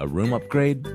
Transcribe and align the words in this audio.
A 0.00 0.08
room 0.08 0.32
upgrade? 0.32 0.86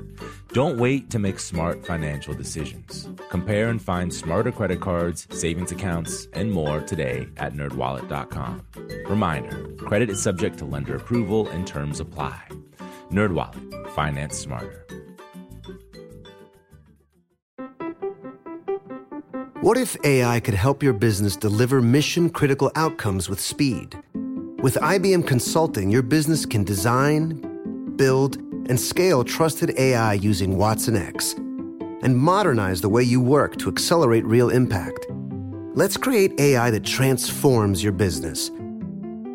Don't 0.52 0.78
wait 0.78 1.10
to 1.10 1.20
make 1.20 1.38
smart 1.38 1.86
financial 1.86 2.34
decisions. 2.34 3.08
Compare 3.30 3.68
and 3.68 3.80
find 3.80 4.12
smarter 4.12 4.50
credit 4.50 4.80
cards, 4.80 5.28
savings 5.30 5.70
accounts, 5.70 6.26
and 6.32 6.50
more 6.50 6.80
today 6.80 7.28
at 7.36 7.54
nerdwallet.com. 7.54 8.66
Reminder, 9.08 9.68
credit 9.78 10.10
is 10.10 10.20
subject 10.20 10.58
to 10.58 10.64
lender 10.64 10.96
approval 10.96 11.48
and 11.50 11.64
terms 11.64 12.00
apply. 12.00 12.42
NerdWallet, 13.12 13.90
finance 13.90 14.36
smarter. 14.36 14.84
What 19.60 19.78
if 19.78 19.96
AI 20.02 20.40
could 20.40 20.54
help 20.54 20.82
your 20.82 20.92
business 20.94 21.36
deliver 21.36 21.80
mission 21.80 22.28
critical 22.28 22.72
outcomes 22.74 23.28
with 23.28 23.40
speed? 23.40 23.96
With 24.62 24.74
IBM 24.74 25.28
Consulting, 25.28 25.90
your 25.90 26.02
business 26.02 26.44
can 26.44 26.64
design, 26.64 27.94
build, 27.96 28.38
and 28.68 28.80
scale 28.80 29.24
trusted 29.24 29.74
AI 29.78 30.14
using 30.14 30.56
Watson 30.56 30.96
X 30.96 31.34
and 31.34 32.16
modernize 32.16 32.80
the 32.80 32.88
way 32.88 33.02
you 33.02 33.20
work 33.20 33.56
to 33.56 33.68
accelerate 33.68 34.24
real 34.24 34.50
impact. 34.50 35.06
Let's 35.74 35.96
create 35.96 36.38
AI 36.38 36.70
that 36.70 36.84
transforms 36.84 37.82
your 37.82 37.92
business. 37.92 38.50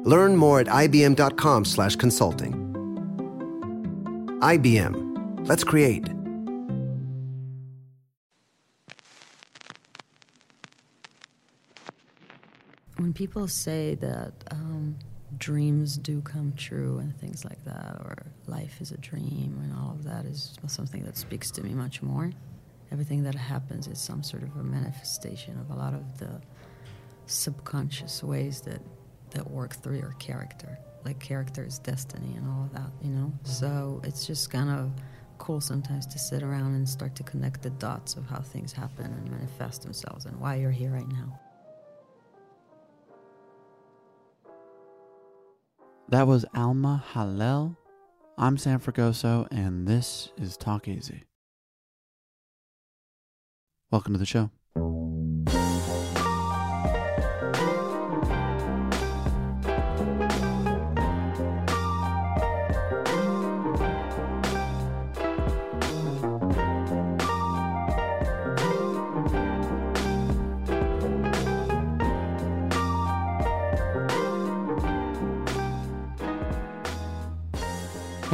Learn 0.03 0.35
more 0.35 0.59
at 0.59 0.67
ibm.com/consulting. 0.67 2.61
IBM. 4.41 5.47
Let's 5.47 5.63
create. 5.63 6.07
When 12.97 13.13
people 13.13 13.47
say 13.47 13.95
that 13.95 14.33
um, 14.51 14.95
dreams 15.41 15.97
do 15.97 16.21
come 16.21 16.53
true 16.55 16.99
and 16.99 17.19
things 17.19 17.43
like 17.43 17.61
that, 17.65 17.97
or 18.05 18.15
life 18.45 18.79
is 18.79 18.91
a 18.91 18.97
dream, 18.97 19.59
and 19.63 19.73
all 19.75 19.89
of 19.91 20.03
that 20.03 20.23
is 20.23 20.55
something 20.67 21.03
that 21.03 21.17
speaks 21.17 21.49
to 21.49 21.63
me 21.63 21.73
much 21.73 22.01
more. 22.03 22.31
Everything 22.91 23.23
that 23.23 23.33
happens 23.33 23.87
is 23.87 23.99
some 23.99 24.21
sort 24.21 24.43
of 24.43 24.55
a 24.55 24.63
manifestation 24.63 25.59
of 25.59 25.71
a 25.71 25.79
lot 25.79 25.95
of 25.95 26.19
the 26.19 26.39
subconscious 27.25 28.23
ways 28.23 28.61
that, 28.61 28.81
that 29.31 29.49
work 29.49 29.73
through 29.81 29.97
your 29.97 30.15
character. 30.19 30.77
Like 31.03 31.19
character 31.19 31.65
is 31.65 31.79
destiny 31.79 32.35
and 32.37 32.47
all 32.47 32.65
of 32.65 32.73
that, 32.73 32.91
you 33.01 33.09
know? 33.09 33.33
Mm-hmm. 33.33 33.45
So 33.45 33.99
it's 34.03 34.27
just 34.27 34.51
kind 34.51 34.69
of 34.69 34.91
cool 35.39 35.59
sometimes 35.59 36.05
to 36.05 36.19
sit 36.19 36.43
around 36.43 36.75
and 36.75 36.87
start 36.87 37.15
to 37.15 37.23
connect 37.23 37.63
the 37.63 37.71
dots 37.71 38.15
of 38.15 38.27
how 38.27 38.41
things 38.41 38.71
happen 38.71 39.05
and 39.05 39.31
manifest 39.31 39.81
themselves 39.81 40.25
and 40.25 40.39
why 40.39 40.57
you're 40.57 40.69
here 40.69 40.91
right 40.91 41.07
now. 41.07 41.39
That 46.11 46.27
was 46.27 46.45
Alma 46.53 47.01
Har'el. 47.13 47.77
I'm 48.37 48.57
Sam 48.57 48.81
Fragoso, 48.81 49.47
and 49.49 49.87
this 49.87 50.27
is 50.35 50.57
Talk 50.57 50.89
Easy. 50.89 51.23
Welcome 53.91 54.11
to 54.11 54.19
the 54.19 54.25
show. 54.25 54.51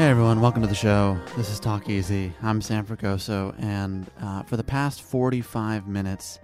Hey 0.08 0.12
everyone, 0.12 0.40
welcome 0.40 0.62
to 0.62 0.70
the 0.70 0.74
show. 0.74 1.20
This 1.36 1.50
is 1.50 1.60
Talk 1.60 1.90
Easy. 1.90 2.32
I'm 2.42 2.62
Sam 2.62 2.86
Fragoso, 2.86 3.54
and 3.60 4.10
uh, 4.22 4.42
for 4.44 4.56
the 4.56 4.64
past 4.64 5.02
45 5.02 5.86
minutes, 5.86 6.40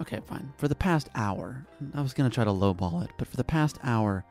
okay, 0.00 0.18
fine, 0.26 0.52
for 0.56 0.66
the 0.66 0.74
past 0.74 1.08
hour, 1.14 1.64
I 1.94 2.02
was 2.02 2.12
going 2.12 2.28
to 2.28 2.34
try 2.34 2.42
to 2.42 2.50
lowball 2.50 3.04
it, 3.04 3.12
but 3.18 3.28
for 3.28 3.36
the 3.36 3.44
past 3.44 3.78
hour, 3.84 4.24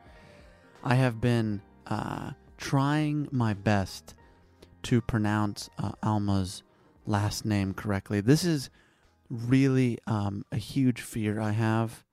I 0.84 0.96
have 0.96 1.18
been 1.18 1.62
uh, 1.86 2.32
trying 2.58 3.26
my 3.32 3.54
best 3.54 4.14
to 4.82 5.00
pronounce 5.00 5.70
uh, 5.78 5.92
Alma's 6.02 6.62
last 7.06 7.46
name 7.46 7.72
correctly. 7.72 8.20
This 8.20 8.44
is 8.44 8.68
really 9.30 9.98
um, 10.06 10.44
a 10.52 10.58
huge 10.58 11.00
fear 11.00 11.40
I 11.40 11.52
have. 11.52 12.04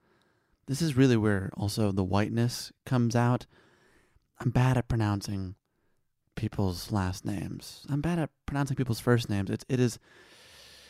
This 0.67 0.81
is 0.81 0.95
really 0.95 1.17
where 1.17 1.51
also 1.57 1.91
the 1.91 2.05
whiteness 2.05 2.71
comes 2.85 3.13
out. 3.13 3.45
I'm 4.39 4.51
bad 4.51 4.77
at 4.77 4.87
pronouncing 4.87 5.55
people's 6.39 6.89
last 6.89 7.25
names. 7.25 7.85
I'm 7.89 7.99
bad 7.99 8.17
at 8.17 8.29
pronouncing 8.45 8.77
people's 8.77 9.01
first 9.01 9.29
names. 9.29 9.49
It's 9.49 9.65
it 9.67 9.77
is 9.77 9.99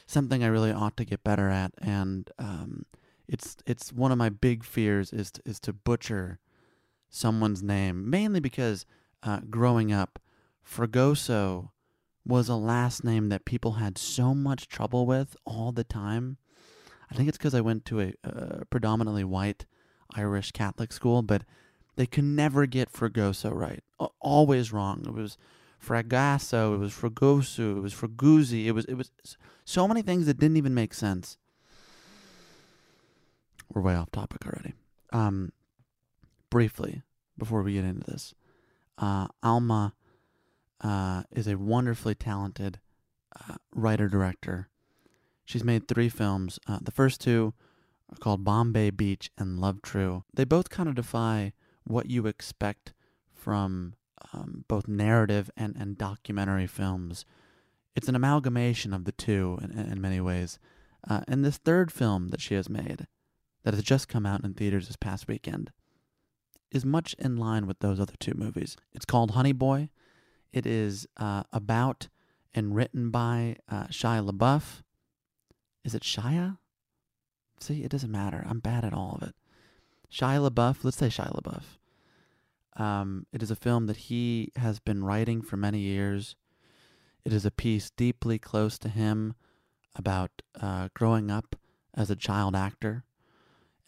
something 0.06 0.44
I 0.44 0.48
really 0.48 0.72
ought 0.72 0.96
to 0.98 1.06
get 1.06 1.24
better 1.24 1.50
at, 1.50 1.72
and 1.80 2.30
um, 2.38 2.86
it's 3.28 3.58
it's 3.66 3.92
one 3.92 4.12
of 4.12 4.20
my 4.20 4.30
big 4.30 4.64
fears 4.64 5.12
is 5.12 5.32
to, 5.32 5.42
is 5.46 5.60
to 5.62 5.74
butcher 5.74 6.38
someone's 7.10 7.64
name, 7.64 8.08
mainly 8.08 8.40
because 8.40 8.86
uh, 9.24 9.40
growing 9.50 9.92
up, 9.92 10.20
Fragoso 10.64 11.72
was 12.24 12.48
a 12.48 12.56
last 12.56 13.04
name 13.04 13.30
that 13.30 13.44
people 13.44 13.74
had 13.74 13.98
so 13.98 14.36
much 14.36 14.68
trouble 14.68 15.08
with 15.08 15.36
all 15.46 15.72
the 15.72 15.84
time. 15.84 16.38
I 17.12 17.16
think 17.16 17.28
it's 17.28 17.40
because 17.40 17.56
I 17.56 17.62
went 17.62 17.86
to 17.86 18.02
a, 18.02 18.14
a 18.24 18.66
predominantly 18.66 19.24
white 19.24 19.66
Irish 20.14 20.52
Catholic 20.52 20.94
school, 20.94 21.24
but 21.24 21.42
they 22.00 22.06
could 22.06 22.24
never 22.24 22.66
get 22.66 22.94
Fragoso 22.94 23.54
right. 23.54 23.84
Always 24.22 24.72
wrong. 24.72 25.04
It 25.06 25.14
was 25.14 25.38
Fragasso, 25.86 26.74
it 26.74 26.78
was 26.78 26.94
Fragosu, 26.94 27.76
it 27.76 27.82
was 27.82 27.94
Fraguzzi, 27.94 28.68
it 28.68 28.72
was 28.72 28.86
it 28.86 28.94
was 28.94 29.12
so 29.66 29.86
many 29.86 30.02
things 30.02 30.26
that 30.26 30.40
didn't 30.40 30.56
even 30.56 30.74
make 30.74 30.94
sense. 30.94 31.38
We're 33.74 33.82
way 33.82 33.96
off 33.96 34.12
topic 34.12 34.46
already. 34.46 34.76
Um, 35.12 35.52
briefly, 36.50 37.02
before 37.38 37.64
we 37.64 37.74
get 37.74 37.84
into 37.84 38.10
this, 38.10 38.34
uh, 38.98 39.28
Alma 39.44 39.94
uh, 40.80 41.24
is 41.34 41.50
a 41.50 41.58
wonderfully 41.58 42.16
talented 42.16 42.80
uh, 43.38 43.56
writer 43.76 44.08
director. 44.08 44.70
She's 45.44 45.66
made 45.66 45.90
three 45.90 46.08
films. 46.08 46.60
Uh, 46.66 46.80
the 46.82 46.92
first 46.92 47.20
two 47.20 47.54
are 48.10 48.18
called 48.20 48.46
Bombay 48.46 48.92
Beach 48.92 49.30
and 49.38 49.60
Love 49.60 49.82
True. 49.82 50.24
They 50.34 50.46
both 50.46 50.70
kind 50.70 50.88
of 50.88 50.96
defy 50.96 51.52
what 51.84 52.10
you 52.10 52.28
expect 52.28 52.94
from 53.34 53.96
um, 54.34 54.66
both 54.68 54.88
narrative 54.88 55.50
and, 55.56 55.76
and 55.76 55.98
documentary 55.98 56.68
films. 56.68 57.26
It's 57.96 58.08
an 58.08 58.16
amalgamation 58.16 58.94
of 58.94 59.06
the 59.06 59.12
two 59.12 59.60
in, 59.62 59.78
in 59.78 60.02
many 60.02 60.22
ways. 60.22 60.60
Uh, 61.10 61.22
and 61.28 61.44
this 61.44 61.58
third 61.58 61.92
film 61.92 62.30
that 62.30 62.42
she 62.42 62.56
has 62.56 62.70
made, 62.70 63.08
that 63.64 63.74
has 63.74 63.84
just 63.84 64.08
come 64.08 64.26
out 64.26 64.44
in 64.44 64.54
theaters 64.54 64.88
this 64.88 64.98
past 64.98 65.28
weekend, 65.28 65.72
is 66.72 66.86
much 66.86 67.16
in 67.18 67.38
line 67.38 67.66
with 67.66 67.80
those 67.80 68.00
other 68.00 68.14
two 68.20 68.34
movies. 68.36 68.78
It's 68.94 69.06
called 69.06 69.32
Honey 69.32 69.54
Boy. 69.54 69.90
It 70.52 70.66
is 70.66 71.08
uh, 71.18 71.44
about 71.52 72.10
and 72.54 72.76
written 72.76 73.10
by 73.10 73.56
uh, 73.70 73.86
Shia 73.86 74.28
LaBeouf. 74.28 74.82
Is 75.84 75.96
it 75.96 76.04
Shia? 76.04 76.58
See, 77.60 77.84
it 77.84 77.90
doesn't 77.92 78.12
matter. 78.12 78.46
I'm 78.48 78.60
bad 78.60 78.86
at 78.86 78.94
all 78.94 79.18
of 79.20 79.28
it. 79.28 79.36
Shia 80.12 80.50
LaBeouf, 80.50 80.84
let's 80.84 80.98
say 80.98 81.08
Shia 81.08 81.32
LaBeouf. 81.36 81.64
Um, 82.82 83.26
it 83.34 83.44
is 83.44 83.52
a 83.52 83.56
film 83.56 83.88
that 83.88 83.98
he 83.98 84.52
has 84.56 84.80
been 84.80 85.04
writing 85.04 85.42
for 85.42 85.58
many 85.58 85.80
years. 85.80 86.36
It 87.26 87.34
is 87.34 87.46
a 87.46 87.52
piece 87.52 87.90
deeply 87.90 88.40
close 88.40 88.78
to 88.80 88.90
him 88.90 89.36
about 89.96 90.32
uh, 90.60 90.90
growing 90.94 91.30
up 91.30 91.56
as 91.94 92.10
a 92.10 92.16
child 92.16 92.56
actor 92.56 93.04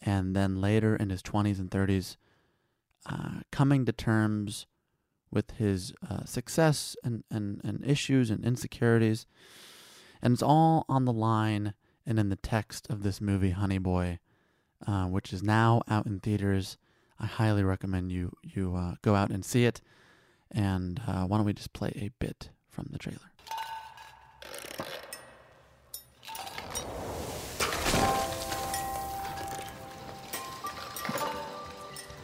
and 0.00 0.34
then 0.34 0.60
later 0.60 0.96
in 0.96 1.10
his 1.10 1.22
20s 1.22 1.58
and 1.58 1.70
30s, 1.70 2.16
uh, 3.06 3.40
coming 3.50 3.86
to 3.86 3.92
terms 3.92 4.66
with 5.30 5.52
his 5.52 5.92
uh, 6.08 6.24
success 6.24 6.96
and, 7.02 7.24
and, 7.30 7.60
and 7.64 7.84
issues 7.84 8.30
and 8.30 8.44
insecurities. 8.44 9.26
And 10.20 10.34
it's 10.34 10.42
all 10.42 10.84
on 10.88 11.04
the 11.04 11.12
line 11.12 11.74
and 12.04 12.18
in 12.18 12.28
the 12.28 12.36
text 12.36 12.90
of 12.90 13.02
this 13.02 13.20
movie, 13.20 13.50
Honey 13.50 13.78
Boy, 13.78 14.18
uh, 14.86 15.06
which 15.06 15.32
is 15.32 15.42
now 15.42 15.82
out 15.88 16.06
in 16.06 16.20
theaters. 16.20 16.76
I 17.18 17.26
highly 17.26 17.62
recommend 17.62 18.10
you 18.10 18.32
you 18.42 18.74
uh, 18.74 18.94
go 19.02 19.14
out 19.14 19.30
and 19.30 19.44
see 19.44 19.64
it. 19.64 19.80
And 20.50 21.00
uh, 21.06 21.24
why 21.24 21.38
don't 21.38 21.46
we 21.46 21.52
just 21.52 21.72
play 21.72 21.92
a 21.96 22.10
bit 22.18 22.50
from 22.68 22.88
the 22.90 22.98
trailer? 22.98 23.18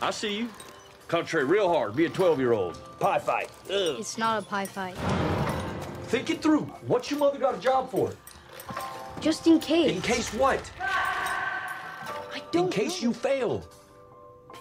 I 0.00 0.10
see 0.10 0.38
you. 0.38 0.48
Concentrate 1.08 1.44
real 1.44 1.68
hard. 1.68 1.96
Be 1.96 2.04
a 2.04 2.08
12 2.08 2.38
year 2.38 2.52
old. 2.52 2.78
Pie 3.00 3.18
fight. 3.18 3.50
Ugh. 3.66 3.96
It's 3.98 4.18
not 4.18 4.42
a 4.42 4.46
pie 4.46 4.66
fight. 4.66 4.96
Think 6.04 6.30
it 6.30 6.42
through. 6.42 6.62
What's 6.86 7.10
your 7.10 7.18
mother 7.18 7.38
got 7.38 7.54
a 7.54 7.58
job 7.58 7.90
for? 7.90 8.12
Just 9.20 9.46
in 9.46 9.58
case. 9.58 9.96
In 9.96 10.02
case 10.02 10.32
what? 10.32 10.70
I 12.48 12.50
don't 12.52 12.64
In 12.66 12.70
case 12.72 13.02
know. 13.02 13.08
you 13.08 13.14
fail. 13.14 13.68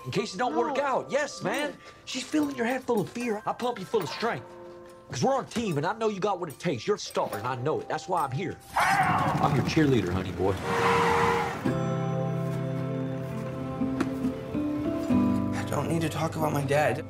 In 0.06 0.12
case 0.12 0.36
it 0.36 0.38
don't 0.38 0.56
work 0.56 0.78
out. 0.78 1.08
Yes, 1.10 1.42
man. 1.42 1.74
She's 2.04 2.24
filling 2.24 2.56
your 2.58 2.66
head 2.66 2.84
full 2.84 3.00
of 3.00 3.10
fear. 3.10 3.42
I 3.46 3.54
pump 3.54 3.80
you 3.80 3.86
full 3.86 4.04
of 4.04 4.10
strength. 4.10 4.46
Because 5.08 5.24
we're 5.24 5.34
on 5.36 5.46
a 5.46 5.48
team, 5.48 5.78
and 5.78 5.86
I 5.86 5.94
know 5.98 6.10
you 6.10 6.20
got 6.20 6.38
what 6.42 6.50
it 6.50 6.60
takes. 6.60 6.86
You're 6.86 6.98
a 6.98 7.00
star, 7.00 7.30
and 7.34 7.48
I 7.48 7.56
know 7.56 7.80
it. 7.80 7.88
That's 7.88 8.10
why 8.10 8.24
I'm 8.26 8.32
here. 8.32 8.58
I'm 8.78 9.56
your 9.56 9.64
cheerleader, 9.64 10.12
honey 10.12 10.34
boy. 10.34 10.54
I 15.58 15.64
don't 15.70 15.90
need 15.90 16.02
to 16.02 16.10
talk 16.10 16.36
about 16.36 16.52
my 16.52 16.64
dad. 16.64 17.06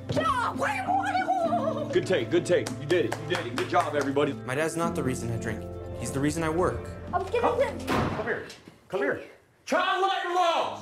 Good 1.92 2.06
take, 2.06 2.30
good 2.30 2.46
take. 2.46 2.70
You 2.80 2.86
did 2.86 3.06
it. 3.06 3.16
You 3.28 3.36
did 3.36 3.48
it. 3.48 3.56
Good 3.56 3.70
job, 3.70 3.96
everybody. 3.96 4.34
My 4.46 4.54
dad's 4.54 4.78
not 4.78 4.94
the 4.94 5.02
reason 5.02 5.32
I 5.32 5.38
drink. 5.38 5.64
He's 6.00 6.12
the 6.12 6.20
reason 6.20 6.44
I 6.44 6.50
work. 6.50 6.80
I'm 7.12 7.26
getting 7.26 7.50
it. 7.62 7.88
Come 7.88 8.26
here. 8.26 8.46
Come 8.90 9.00
here. 9.00 9.24
Try 9.68 9.84
and 9.96 10.02
light 10.02 10.24
your 10.24 10.34
logs. 10.34 10.82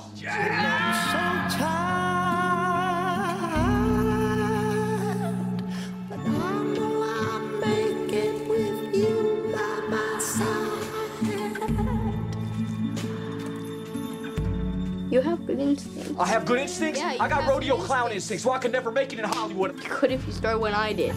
You 15.10 15.20
have 15.20 15.46
good 15.46 15.58
instincts. 15.58 16.12
I 16.16 16.26
have 16.26 16.44
good 16.46 16.60
instincts. 16.60 17.00
Yeah, 17.00 17.14
you 17.14 17.18
I 17.20 17.28
got 17.28 17.42
have 17.42 17.50
rodeo 17.50 17.76
good 17.76 17.86
clown 17.86 18.12
instincts. 18.12 18.14
instincts, 18.14 18.44
so 18.44 18.52
I 18.52 18.58
could 18.60 18.70
never 18.70 18.92
make 18.92 19.12
it 19.12 19.18
in 19.18 19.24
Hollywood. 19.24 19.74
You 19.82 19.90
could 19.90 20.12
if 20.12 20.24
you 20.28 20.32
started 20.32 20.60
when 20.60 20.74
I 20.74 20.92
did. 20.92 21.10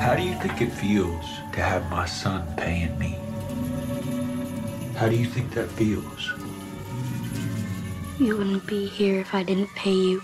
How 0.00 0.14
do 0.16 0.22
you 0.22 0.34
think 0.36 0.62
it 0.62 0.70
feels 0.70 1.26
to 1.52 1.60
have 1.60 1.90
my 1.90 2.06
son 2.06 2.46
paying 2.56 2.98
me? 2.98 3.18
How 5.02 5.08
do 5.08 5.16
you 5.16 5.26
think 5.26 5.50
that 5.54 5.68
feels? 5.68 6.32
You 8.20 8.36
wouldn't 8.36 8.64
be 8.68 8.86
here 8.86 9.18
if 9.18 9.34
I 9.34 9.42
didn't 9.42 9.74
pay 9.74 9.92
you. 9.92 10.22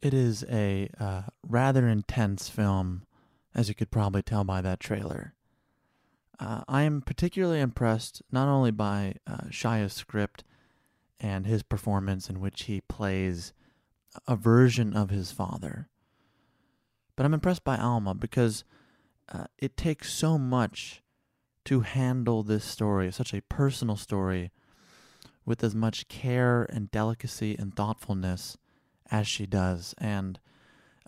It 0.00 0.14
is 0.14 0.44
a 0.48 0.88
uh, 1.00 1.22
rather 1.42 1.88
intense 1.88 2.48
film, 2.48 3.02
as 3.56 3.68
you 3.68 3.74
could 3.74 3.90
probably 3.90 4.22
tell 4.22 4.44
by 4.44 4.60
that 4.60 4.78
trailer. 4.78 5.34
Uh, 6.38 6.62
I 6.68 6.82
am 6.82 7.02
particularly 7.02 7.58
impressed 7.58 8.22
not 8.30 8.46
only 8.46 8.70
by 8.70 9.16
uh, 9.26 9.50
Shia's 9.50 9.94
script 9.94 10.44
and 11.18 11.44
his 11.44 11.64
performance, 11.64 12.30
in 12.30 12.38
which 12.38 12.62
he 12.62 12.82
plays 12.82 13.52
a 14.28 14.36
version 14.36 14.94
of 14.94 15.10
his 15.10 15.32
father, 15.32 15.88
but 17.18 17.24
I'm 17.24 17.34
impressed 17.34 17.64
by 17.64 17.76
Alma 17.76 18.14
because 18.14 18.62
uh, 19.28 19.46
it 19.58 19.76
takes 19.76 20.12
so 20.12 20.38
much 20.38 21.02
to 21.64 21.80
handle 21.80 22.44
this 22.44 22.64
story, 22.64 23.10
such 23.10 23.34
a 23.34 23.42
personal 23.42 23.96
story, 23.96 24.52
with 25.44 25.64
as 25.64 25.74
much 25.74 26.06
care 26.06 26.62
and 26.72 26.92
delicacy 26.92 27.56
and 27.58 27.74
thoughtfulness 27.74 28.56
as 29.10 29.26
she 29.26 29.46
does. 29.46 29.96
And 29.98 30.38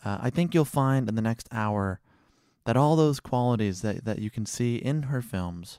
uh, 0.04 0.18
I 0.20 0.30
think 0.30 0.52
you'll 0.52 0.64
find 0.64 1.08
in 1.08 1.14
the 1.14 1.22
next 1.22 1.48
hour 1.52 2.00
that 2.64 2.76
all 2.76 2.96
those 2.96 3.20
qualities 3.20 3.82
that, 3.82 4.04
that 4.04 4.18
you 4.18 4.30
can 4.30 4.46
see 4.46 4.74
in 4.74 5.04
her 5.04 5.22
films 5.22 5.78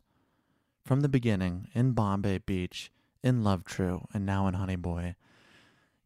from 0.86 1.02
the 1.02 1.10
beginning, 1.10 1.68
in 1.74 1.92
Bombay 1.92 2.38
Beach, 2.38 2.90
in 3.22 3.44
Love 3.44 3.66
True, 3.66 4.08
and 4.14 4.26
now 4.26 4.48
in 4.48 4.54
Honey 4.54 4.78
Boy, 4.78 5.16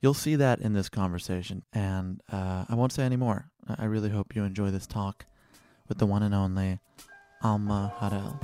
you'll 0.02 0.16
see 0.16 0.36
that 0.36 0.62
in 0.62 0.74
this 0.74 0.90
conversation. 0.90 1.64
And 1.72 2.22
uh, 2.32 2.66
I 2.68 2.74
won't 2.74 2.92
say 2.92 3.04
any 3.04 3.18
more. 3.18 3.52
I 3.68 3.86
really 3.86 4.10
hope 4.10 4.36
you 4.36 4.44
enjoy 4.44 4.72
this 4.72 4.86
talk 4.88 5.26
with 5.88 5.98
the 5.98 6.06
one 6.06 6.24
and 6.24 6.34
only 6.36 6.80
Alma 7.42 7.94
Harel. 8.00 8.40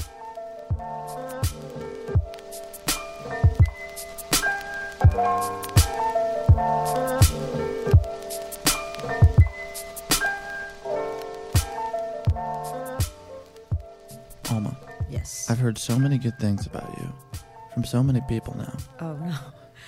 Alma, 14.49 14.75
Yes. 15.09 15.47
I've 15.49 15.59
heard 15.59 15.77
so 15.77 15.97
many 15.99 16.17
good 16.17 16.37
things 16.39 16.65
about 16.65 16.89
you 16.99 17.13
from 17.73 17.83
so 17.83 18.01
many 18.03 18.21
people 18.27 18.55
now. 18.57 18.77
oh 18.99 19.13
no. 19.15 19.35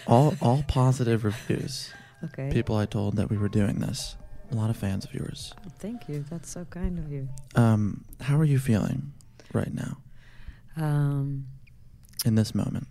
All 0.07 0.35
all 0.41 0.63
positive 0.67 1.23
reviews. 1.23 1.91
Okay. 2.23 2.49
People 2.51 2.75
I 2.77 2.85
told 2.85 3.15
that 3.17 3.29
we 3.29 3.37
were 3.37 3.49
doing 3.49 3.79
this. 3.79 4.15
A 4.53 4.55
lot 4.55 4.69
of 4.69 4.77
fans 4.77 5.03
of 5.03 5.13
yours. 5.15 5.51
Thank 5.79 6.07
you. 6.07 6.23
That's 6.29 6.47
so 6.47 6.63
kind 6.65 6.99
of 6.99 7.11
you. 7.11 7.27
Um, 7.55 8.05
how 8.21 8.37
are 8.37 8.43
you 8.43 8.59
feeling 8.59 9.11
right 9.51 9.73
now 9.73 9.97
Um, 10.77 11.47
in 12.23 12.35
this 12.35 12.53
moment? 12.53 12.85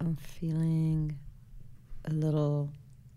I'm 0.00 0.14
feeling 0.14 1.18
a 2.04 2.10
little 2.12 2.70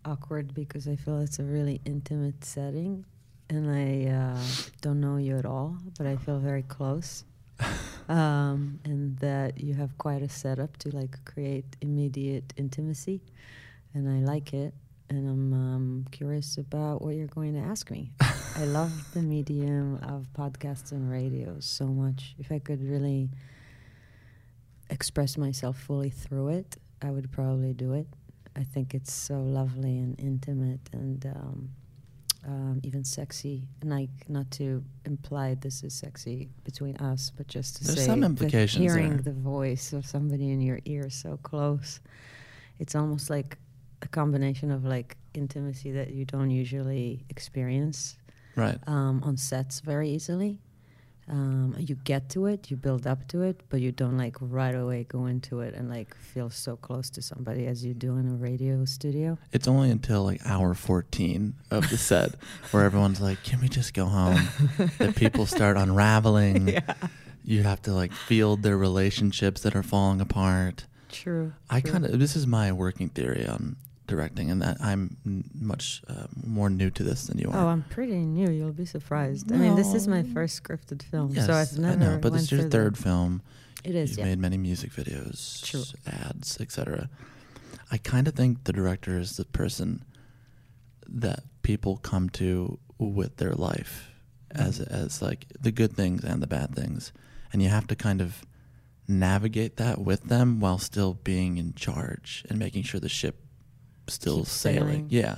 awkward 0.06 0.56
because 0.56 0.88
I 0.88 0.96
feel 0.96 1.20
it's 1.20 1.38
a 1.38 1.44
really 1.44 1.82
intimate 1.86 2.44
setting, 2.44 3.06
and 3.52 3.70
I 3.70 4.10
uh, 4.10 4.42
don't 4.82 5.00
know 5.00 5.18
you 5.18 5.38
at 5.38 5.46
all, 5.46 5.78
but 5.96 6.08
I 6.08 6.16
feel 6.18 6.40
very 6.40 6.64
close. 6.64 7.24
um, 8.10 8.80
and 8.86 9.16
that 9.20 9.62
you 9.62 9.76
have 9.76 9.96
quite 10.00 10.24
a 10.24 10.30
setup 10.30 10.78
to 10.78 10.90
like 10.90 11.24
create 11.26 11.66
immediate 11.82 12.54
intimacy, 12.58 13.22
and 13.94 14.10
I 14.10 14.26
like 14.26 14.52
it. 14.52 14.74
And 15.10 15.30
I'm 15.30 15.54
um, 15.54 16.06
curious 16.12 16.58
about 16.58 17.02
what 17.02 17.16
you're 17.16 17.28
going 17.28 17.54
to 17.54 17.60
ask 17.60 17.92
me. 17.92 18.12
I 18.56 18.66
love 18.66 19.14
the 19.14 19.22
medium 19.22 19.96
of 20.04 20.28
podcasts 20.34 20.92
and 20.92 21.10
radio 21.12 21.58
so 21.60 21.88
much. 21.88 22.36
If 22.40 22.52
I 22.52 22.60
could 22.60 22.84
really 22.84 23.30
express 24.90 25.38
myself 25.38 25.78
fully 25.78 26.10
through 26.10 26.50
it, 26.50 26.78
I 27.02 27.12
would 27.12 27.32
probably 27.32 27.74
do 27.74 27.94
it. 27.94 28.08
I 28.56 28.64
think 28.64 28.94
it's 28.94 29.12
so 29.12 29.42
lovely 29.42 29.98
and 29.98 30.20
intimate 30.20 30.82
and 30.94 31.26
um, 31.26 31.70
um, 32.46 32.82
even 32.84 33.04
sexy. 33.04 33.68
And 33.82 33.90
like, 33.90 34.10
not 34.28 34.52
to 34.52 34.84
imply 35.06 35.56
this 35.56 35.84
is 35.84 35.94
sexy 35.94 36.50
between 36.64 36.96
us, 36.98 37.32
but 37.36 37.48
just 37.48 37.78
to 37.78 37.84
There's 37.86 38.00
say 38.00 38.06
some 38.06 38.24
implications 38.24 38.82
hearing 38.82 39.18
there. 39.18 39.34
the 39.34 39.40
voice 39.40 39.94
of 39.94 40.06
somebody 40.06 40.52
in 40.52 40.62
your 40.62 40.80
ear 40.86 41.10
so 41.10 41.38
close, 41.42 42.00
it's 42.80 42.96
almost 42.96 43.30
like 43.30 43.58
a 44.04 44.08
combination 44.10 44.70
of 44.72 44.84
like 44.86 45.18
intimacy 45.34 45.92
that 45.94 46.12
you 46.12 46.26
don't 46.26 46.52
usually 46.52 47.26
experience 47.30 48.18
Right. 48.56 48.78
um, 48.88 49.22
on 49.24 49.38
sets 49.38 49.80
very 49.80 50.10
easily. 50.12 50.60
Um, 51.30 51.74
you 51.80 51.96
get 51.96 52.28
to 52.32 52.48
it, 52.48 52.70
you 52.70 52.76
build 52.76 53.08
up 53.08 53.30
to 53.30 53.44
it, 53.44 53.62
but 53.70 53.80
you 53.80 53.94
don't 53.94 54.18
like 54.18 54.36
right 54.42 54.76
away 54.76 55.06
go 55.06 55.26
into 55.28 55.62
it 55.62 55.74
and 55.74 55.90
like 55.90 56.14
feel 56.16 56.50
so 56.50 56.76
close 56.76 57.10
to 57.12 57.22
somebody 57.22 57.66
as 57.66 57.86
you 57.86 57.94
do 57.94 58.18
in 58.18 58.28
a 58.28 58.34
radio 58.36 58.84
studio. 58.84 59.38
It's 59.54 59.68
only 59.68 59.90
until 59.90 60.24
like 60.26 60.42
hour 60.46 60.74
14 60.74 61.54
of 61.72 61.90
the 61.90 61.98
set 61.98 62.36
where 62.72 62.84
everyone's 62.84 63.22
like, 63.22 63.42
can 63.44 63.62
we 63.62 63.70
just 63.70 63.94
go 63.94 64.06
home? 64.06 64.42
that 64.98 65.16
people 65.16 65.46
start 65.46 65.78
unraveling. 65.78 66.68
Yeah. 66.74 66.94
You 67.46 67.64
have 67.64 67.82
to 67.84 67.94
like 67.94 68.14
field 68.14 68.62
their 68.64 68.78
relationships 68.78 69.62
that 69.64 69.76
are 69.76 69.84
falling 69.84 70.22
apart. 70.22 70.86
True. 71.12 71.52
I 71.70 71.82
kind 71.82 72.06
of, 72.06 72.18
this 72.18 72.36
is 72.38 72.48
my 72.48 72.72
working 72.72 73.10
theory 73.10 73.46
on 73.46 73.76
directing, 74.14 74.52
and 74.52 74.62
that 74.62 74.78
I'm 74.80 75.18
n- 75.26 75.44
much 75.54 76.02
uh, 76.08 76.28
more 76.46 76.70
new 76.70 76.90
to 76.92 77.04
this 77.04 77.28
than 77.28 77.38
you 77.38 77.50
are. 77.52 77.58
Oh. 77.58 77.68
I'm 77.74 77.84
pretty 77.90 78.18
new. 78.40 78.50
You'll 78.52 78.72
be 78.86 78.86
surprised. 78.86 79.52
I 79.52 79.58
mean, 79.58 79.76
this 79.76 79.94
is 79.94 80.08
my 80.08 80.24
first 80.24 80.62
scripted 80.62 81.02
film, 81.04 81.32
yes, 81.34 81.46
so 81.48 81.54
I've 81.54 81.78
never. 81.78 81.94
I 81.94 82.06
know, 82.06 82.18
but 82.22 82.32
went 82.32 82.44
it's 82.44 82.52
your 82.52 82.70
third 82.70 82.98
film. 82.98 83.42
It 83.84 83.96
is. 83.96 84.12
You've 84.12 84.20
Yeah. 84.20 84.26
made 84.26 84.40
many 84.40 84.58
music 84.58 84.92
videos, 84.92 85.64
True. 85.64 85.84
ads, 86.06 86.60
etc. 86.62 87.10
I 87.92 87.98
kind 87.98 88.28
of 88.28 88.34
think 88.36 88.64
the 88.64 88.74
director 88.74 89.18
is 89.20 89.38
the 89.38 89.46
person 89.46 90.04
that 91.08 91.44
people 91.64 91.98
come 91.98 92.30
to 92.30 92.80
with 92.98 93.38
their 93.38 93.54
life 93.54 94.10
as 94.52 94.80
as 94.80 95.22
like 95.22 95.46
the 95.60 95.72
good 95.72 95.94
things 95.96 96.24
and 96.24 96.42
the 96.42 96.48
bad 96.48 96.74
things 96.76 97.12
and 97.52 97.62
you 97.62 97.70
have 97.70 97.88
to 97.88 97.96
kind 97.96 98.22
of 98.22 98.46
navigate 99.08 99.78
that 99.78 100.00
with 100.00 100.24
them 100.26 100.60
while 100.60 100.78
still 100.78 101.14
being 101.24 101.58
in 101.58 101.74
charge 101.74 102.46
and 102.50 102.58
making 102.60 102.84
sure 102.84 103.00
the 103.00 103.10
ship 103.10 103.43
still 104.08 104.46
sailing. 104.46 104.80
sailing. 104.90 105.08
Yeah. 105.10 105.38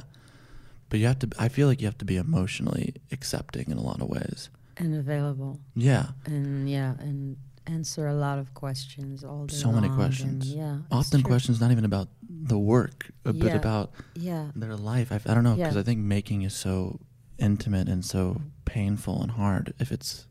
But 0.89 0.99
you 0.99 1.07
have 1.07 1.19
to 1.19 1.29
I 1.39 1.47
feel 1.49 1.67
like 1.67 1.81
you 1.81 1.87
have 1.87 1.97
to 1.97 2.05
be 2.05 2.17
emotionally 2.17 2.95
accepting 3.11 3.69
in 3.71 3.77
a 3.77 3.81
lot 3.81 4.01
of 4.01 4.07
ways. 4.09 4.49
and 4.77 4.93
available 4.95 5.59
Yeah. 5.75 6.07
and 6.25 6.69
yeah 6.69 6.93
and 6.99 7.37
answer 7.67 8.07
a 8.07 8.13
lot 8.13 8.37
of 8.39 8.53
questions 8.53 9.23
all 9.23 9.45
day 9.47 9.55
So 9.55 9.71
many 9.71 9.89
questions. 9.89 10.47
yeah 10.53 10.77
Often 10.91 11.23
questions 11.23 11.59
not 11.59 11.71
even 11.71 11.85
about 11.85 12.09
the 12.29 12.59
work, 12.59 13.11
uh, 13.25 13.31
but 13.31 13.47
Yeah. 13.51 13.55
about 13.55 13.91
yeah 14.13 14.51
their 14.55 14.75
life. 14.75 15.11
I, 15.11 15.19
I 15.29 15.33
don't 15.33 15.43
know 15.43 15.55
because 15.55 15.75
Yeah. 15.75 15.81
I 15.81 15.83
think 15.83 15.99
making 16.01 16.43
is 16.43 16.53
so 16.53 16.99
intimate 17.39 17.87
and 17.89 18.03
so 18.05 18.41
painful 18.65 19.21
and 19.23 19.31
hard 19.31 19.73
if 19.79 19.91
it's 19.91 20.27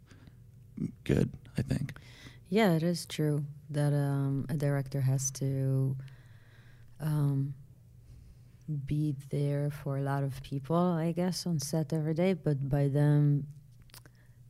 good. 1.04 1.30
I 1.58 1.62
think. 1.62 1.92
Yeah, 2.48 2.72
it 2.76 2.82
is 2.82 3.06
true 3.06 3.44
that 3.70 3.92
um, 3.92 4.46
a 4.48 4.54
director 4.56 5.00
has 5.00 5.30
to 5.32 5.96
um, 7.00 7.54
be 8.87 9.14
there 9.30 9.71
for 9.71 9.99
a 9.99 10.02
lot 10.02 10.23
of 10.23 10.42
people, 10.42 10.76
I 10.76 11.12
guess, 11.12 11.47
on 11.47 11.59
set 11.59 11.92
every 11.92 12.14
day. 12.14 12.35
But 12.35 12.68
by 12.68 12.88
them 12.88 13.47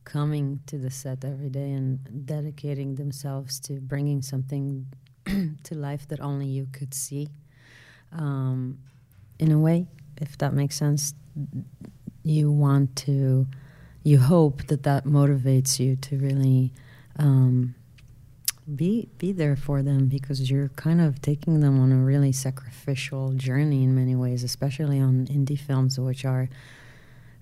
coming 0.04 0.60
to 0.66 0.78
the 0.78 0.90
set 0.90 1.24
every 1.24 1.48
day 1.48 1.72
and 1.72 2.26
dedicating 2.26 2.94
themselves 2.94 3.58
to 3.60 3.80
bringing 3.80 4.22
something 4.22 4.86
to 5.64 5.74
life 5.74 6.06
that 6.08 6.20
only 6.20 6.46
you 6.46 6.68
could 6.72 6.94
see, 6.94 7.28
um, 8.12 8.78
in 9.38 9.50
a 9.50 9.58
way, 9.58 9.86
if 10.20 10.38
that 10.38 10.52
makes 10.52 10.76
sense, 10.76 11.14
you 12.22 12.50
want 12.50 12.94
to, 12.96 13.46
you 14.02 14.20
hope 14.20 14.66
that 14.66 14.84
that 14.84 15.04
motivates 15.04 15.80
you 15.80 15.96
to 15.96 16.18
really 16.18 16.72
um, 17.18 17.74
be 18.72 19.08
be 19.18 19.32
there 19.32 19.56
for 19.56 19.82
them 19.82 20.06
because 20.06 20.50
you're 20.50 20.70
kind 20.70 21.00
of 21.00 21.20
taking 21.20 21.60
them 21.60 21.80
on 21.80 21.92
a 21.92 21.96
really 21.96 22.32
sacrificial 22.32 23.32
journey 23.32 23.84
in 23.84 23.94
many 23.94 24.16
ways, 24.16 24.42
especially 24.42 25.00
on 25.00 25.26
indie 25.26 25.58
films, 25.58 25.98
which 25.98 26.24
are. 26.24 26.48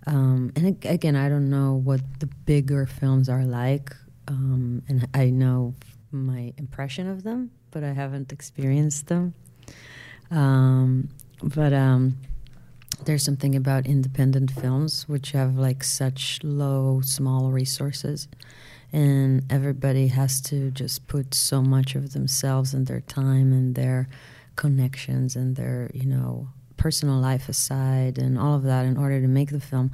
Um, 0.05 0.53
and 0.57 0.85
again, 0.85 1.15
I 1.15 1.29
don't 1.29 1.49
know 1.49 1.75
what 1.75 2.01
the 2.19 2.27
bigger 2.27 2.87
films 2.87 3.29
are 3.29 3.45
like, 3.45 3.95
um, 4.27 4.83
and 4.89 5.07
I 5.15 5.31
know 5.31 5.75
my 6.11 6.53
impression 6.59 7.09
of 7.09 7.23
them, 7.23 7.53
but 7.71 7.85
I 7.85 7.93
haven't 7.93 8.33
experienced 8.33 9.07
them. 9.07 9.35
Um, 10.33 11.09
but 11.41 11.73
um, 11.73 12.17
there's 13.05 13.23
something 13.23 13.55
about 13.55 13.87
independent 13.87 14.51
films 14.51 15.09
which 15.09 15.33
have 15.33 15.57
like 15.57 15.85
such 15.85 16.41
low, 16.43 17.01
small 17.03 17.53
resources 17.53 18.27
and 18.93 19.43
everybody 19.51 20.09
has 20.09 20.41
to 20.43 20.71
just 20.71 21.07
put 21.09 21.35
so 21.35 21.63
much 21.63 21.95
of 21.95 22.13
themselves 22.13 22.75
and 22.75 22.87
their 22.87 23.01
time 23.01 23.53
and 23.53 23.75
their 23.75 24.09
connections 24.57 25.35
and 25.35 25.57
their 25.57 25.91
you 25.95 26.05
know 26.07 26.49
personal 26.77 27.19
life 27.19 27.49
aside 27.49 28.19
and 28.19 28.39
all 28.39 28.55
of 28.55 28.65
that 28.65 28.85
in 28.85 28.97
order 28.97 29.21
to 29.21 29.29
make 29.29 29.51
the 29.51 29.61
film. 29.61 29.91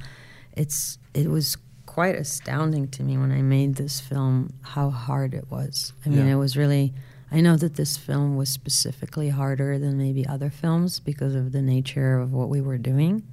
It's 0.53 0.97
it 1.13 1.27
was 1.27 1.57
quite 1.85 2.15
astounding 2.15 2.87
to 2.87 3.01
me 3.01 3.17
when 3.17 3.31
i 3.31 3.41
made 3.41 3.75
this 3.75 3.99
film 3.99 4.53
how 4.61 4.89
hard 4.89 5.33
it 5.33 5.49
was. 5.49 5.93
I 6.05 6.09
mean 6.09 6.27
Yeah. 6.27 6.33
it 6.33 6.35
was 6.35 6.55
really 6.57 6.93
i 7.31 7.41
know 7.41 7.55
that 7.57 7.75
this 7.75 7.95
film 7.97 8.35
was 8.37 8.49
specifically 8.49 9.29
harder 9.29 9.77
than 9.79 9.97
maybe 9.97 10.25
other 10.25 10.49
films 10.49 10.99
because 10.99 11.35
of 11.35 11.51
the 11.51 11.61
nature 11.61 12.19
of 12.19 12.31
what 12.33 12.49
we 12.49 12.59
were 12.61 12.77
doing. 12.77 13.23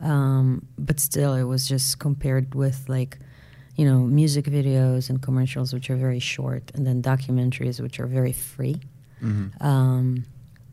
Um, 0.00 0.66
but 0.78 0.98
still 1.00 1.34
it 1.34 1.44
was 1.44 1.68
just 1.68 1.98
compared 1.98 2.54
with 2.54 2.88
like 2.88 3.18
you 3.80 3.86
know 3.88 4.00
music 4.20 4.44
videos 4.58 5.08
and 5.08 5.16
commercials 5.22 5.68
which 5.72 5.88
are 5.92 5.96
very 5.96 6.22
short 6.34 6.64
and 6.74 6.82
then 6.86 6.96
documentaries 7.12 7.80
which 7.80 7.96
are 8.00 8.06
very 8.18 8.34
free 8.52 8.78
Mm-hmm. 9.22 9.66
um, 9.66 10.24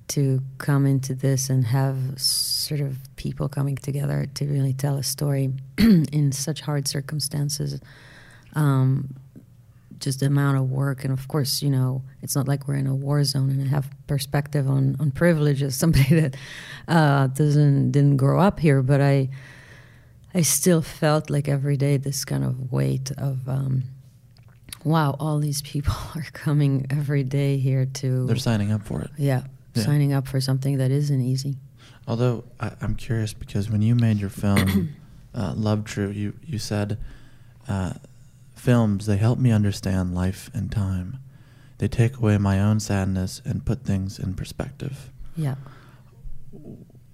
to 0.08 0.42
come 0.58 0.86
into 0.86 1.14
this 1.14 1.50
and 1.50 1.66
have 1.66 1.98
sort 2.18 2.80
of 2.80 2.98
people 3.18 3.50
coming 3.50 3.76
together 3.76 4.26
to 4.36 4.46
really 4.46 4.72
tell 4.72 4.96
a 4.96 5.04
story 5.04 5.52
in 5.78 6.32
such 6.32 6.62
hard 6.62 6.88
circumstances 6.88 7.82
um, 8.54 9.14
just 10.00 10.22
the 10.22 10.28
amount 10.28 10.58
of 10.58 10.70
work 10.70 11.04
and 11.04 11.12
of 11.12 11.28
course 11.28 11.62
you 11.62 11.70
know 11.70 12.04
it's 12.22 12.36
not 12.38 12.48
like 12.48 12.70
we're 12.70 12.76
in 12.76 12.88
a 12.88 12.96
war 12.96 13.22
zone 13.24 13.50
and 13.50 13.62
i 13.62 13.68
have 13.68 13.90
perspective 14.08 14.70
on, 14.70 14.96
on 15.02 15.12
privilege 15.12 15.62
as 15.62 15.76
somebody 15.84 16.16
that 16.22 16.36
uh, 16.88 17.28
doesn't 17.28 17.92
didn't 17.92 18.16
grow 18.16 18.40
up 18.40 18.62
here 18.62 18.82
but 18.82 19.02
i 19.02 19.28
i 20.40 20.42
still 20.44 20.82
felt 20.82 21.30
like 21.30 21.48
every 21.58 21.78
day 21.78 21.98
this 21.98 22.24
kind 22.26 22.44
of 22.44 22.72
weight 22.72 23.12
of 23.18 23.38
um, 23.50 23.84
wow 24.84 25.16
all 25.20 25.40
these 25.40 25.62
people 25.62 25.96
are 26.16 26.28
coming 26.46 26.86
every 26.90 27.24
day 27.24 27.58
here 27.58 27.86
to 28.02 28.26
They're 28.28 28.36
signing 28.52 28.72
up 28.72 28.84
for 28.84 29.02
it. 29.02 29.12
yeah, 29.18 29.42
Yeah. 29.76 29.84
signing 29.84 30.14
up 30.18 30.28
for 30.28 30.40
something 30.42 30.78
that 30.78 30.92
isn't 30.92 31.22
easy 31.22 31.56
Although 32.10 32.44
I, 32.60 32.72
I'm 32.82 32.96
curious 32.96 33.34
because 33.34 33.70
when 33.70 33.82
you 33.82 33.94
made 33.96 34.18
your 34.24 34.30
film, 34.30 34.96
uh, 35.36 35.54
Love 35.58 35.84
True, 35.84 36.10
you 36.10 36.34
you 36.52 36.58
said 36.58 36.98
uh, 37.68 37.94
films 38.56 39.06
they 39.08 39.18
help 39.18 39.40
me 39.40 39.52
understand 39.52 40.16
life 40.16 40.50
and 40.54 40.72
time. 40.72 41.18
They 41.80 41.90
take 41.90 42.16
away 42.18 42.38
my 42.38 42.62
own 42.62 42.80
sadness 42.80 43.42
and 43.44 43.66
put 43.66 43.84
things 43.84 44.20
in 44.20 44.36
perspective. 44.36 45.12
yeah 45.36 45.56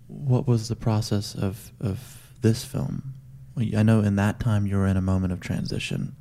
What 0.08 0.46
was 0.48 0.68
the 0.68 0.76
process 0.76 1.34
of 1.36 1.72
of 1.80 1.98
this 2.42 2.64
film? 2.64 3.13
I 3.58 3.84
know 3.84 4.00
in 4.02 4.16
that 4.16 4.40
time 4.40 4.66
you 4.68 4.78
were 4.78 4.88
in 4.88 4.98
a 4.98 5.02
moment 5.02 5.32
of 5.34 5.40
transition 5.40 6.16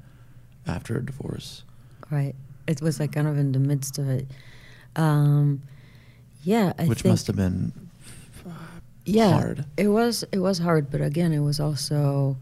after 0.66 0.96
a 0.96 1.04
divorce. 1.04 1.64
right 2.10 2.34
it 2.66 2.80
was 2.80 3.00
like 3.00 3.12
kind 3.12 3.26
of 3.26 3.36
in 3.38 3.52
the 3.52 3.58
midst 3.58 3.98
of 3.98 4.08
it 4.08 4.26
um, 4.96 5.62
yeah 6.44 6.72
I 6.78 6.84
which 6.84 7.04
must 7.04 7.26
have 7.26 7.36
been 7.36 7.72
yeah 9.04 9.32
hard. 9.32 9.64
it 9.76 9.88
was 9.88 10.24
it 10.30 10.38
was 10.38 10.58
hard 10.58 10.90
but 10.90 11.00
again 11.00 11.32
it 11.32 11.40
was 11.40 11.58
also 11.58 12.36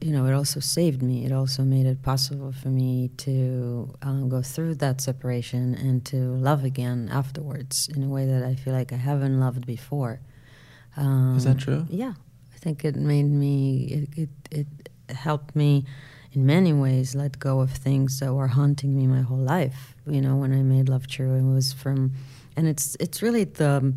you 0.00 0.10
know 0.10 0.26
it 0.26 0.32
also 0.34 0.58
saved 0.60 1.02
me 1.02 1.24
it 1.24 1.30
also 1.32 1.62
made 1.62 1.86
it 1.86 2.02
possible 2.02 2.50
for 2.52 2.68
me 2.68 3.10
to 3.18 3.88
um, 4.02 4.28
go 4.28 4.42
through 4.42 4.74
that 4.76 5.00
separation 5.00 5.74
and 5.76 6.04
to 6.04 6.16
love 6.16 6.64
again 6.64 7.08
afterwards 7.12 7.88
in 7.94 8.02
a 8.02 8.08
way 8.08 8.26
that 8.26 8.42
i 8.42 8.54
feel 8.56 8.72
like 8.74 8.92
i 8.92 8.96
haven't 8.96 9.38
loved 9.38 9.64
before 9.66 10.18
um, 10.96 11.36
Is 11.36 11.44
that 11.44 11.58
true? 11.58 11.86
yeah 11.88 12.14
think 12.64 12.84
it 12.84 12.96
made 12.96 13.30
me 13.44 13.54
it, 13.98 14.08
it, 14.22 14.30
it 14.60 15.14
helped 15.14 15.54
me 15.54 15.84
in 16.32 16.46
many 16.46 16.72
ways 16.72 17.14
let 17.14 17.38
go 17.38 17.60
of 17.60 17.70
things 17.70 18.18
that 18.20 18.32
were 18.32 18.48
haunting 18.48 18.96
me 18.96 19.06
my 19.06 19.20
whole 19.20 19.44
life. 19.56 19.94
You 20.06 20.20
know 20.20 20.36
when 20.42 20.52
i 20.52 20.62
made 20.74 20.88
love 20.94 21.06
true 21.06 21.32
it 21.34 21.46
was 21.58 21.72
from 21.72 22.12
and 22.56 22.64
it's 22.72 22.96
it's 23.04 23.18
really 23.22 23.44
the 23.44 23.94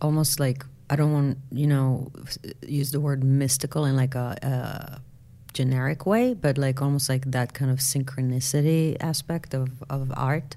almost 0.00 0.40
like 0.40 0.64
I 0.88 0.94
don't 0.96 1.12
want 1.12 1.38
you 1.50 1.66
know 1.66 2.12
use 2.80 2.90
the 2.92 3.00
word 3.00 3.24
mystical 3.24 3.84
in 3.84 3.96
like 3.96 4.14
a, 4.14 4.28
a 4.42 5.00
generic 5.52 6.06
way, 6.06 6.34
but 6.34 6.58
like 6.58 6.80
almost 6.82 7.08
like 7.08 7.24
that 7.32 7.54
kind 7.54 7.70
of 7.70 7.78
synchronicity 7.78 8.96
aspect 9.00 9.54
of 9.54 9.68
of 9.90 10.12
art, 10.14 10.56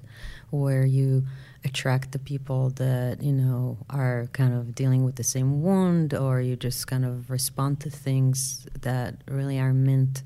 where 0.50 0.84
you 0.86 1.26
attract 1.64 2.12
the 2.12 2.18
people 2.18 2.70
that 2.70 3.22
you 3.22 3.32
know 3.32 3.78
are 3.90 4.28
kind 4.32 4.54
of 4.54 4.74
dealing 4.74 5.04
with 5.04 5.16
the 5.16 5.24
same 5.24 5.62
wound, 5.62 6.14
or 6.14 6.40
you 6.40 6.56
just 6.56 6.86
kind 6.86 7.04
of 7.04 7.30
respond 7.30 7.80
to 7.80 7.90
things 7.90 8.66
that 8.82 9.16
really 9.28 9.58
are 9.58 9.72
meant 9.74 10.22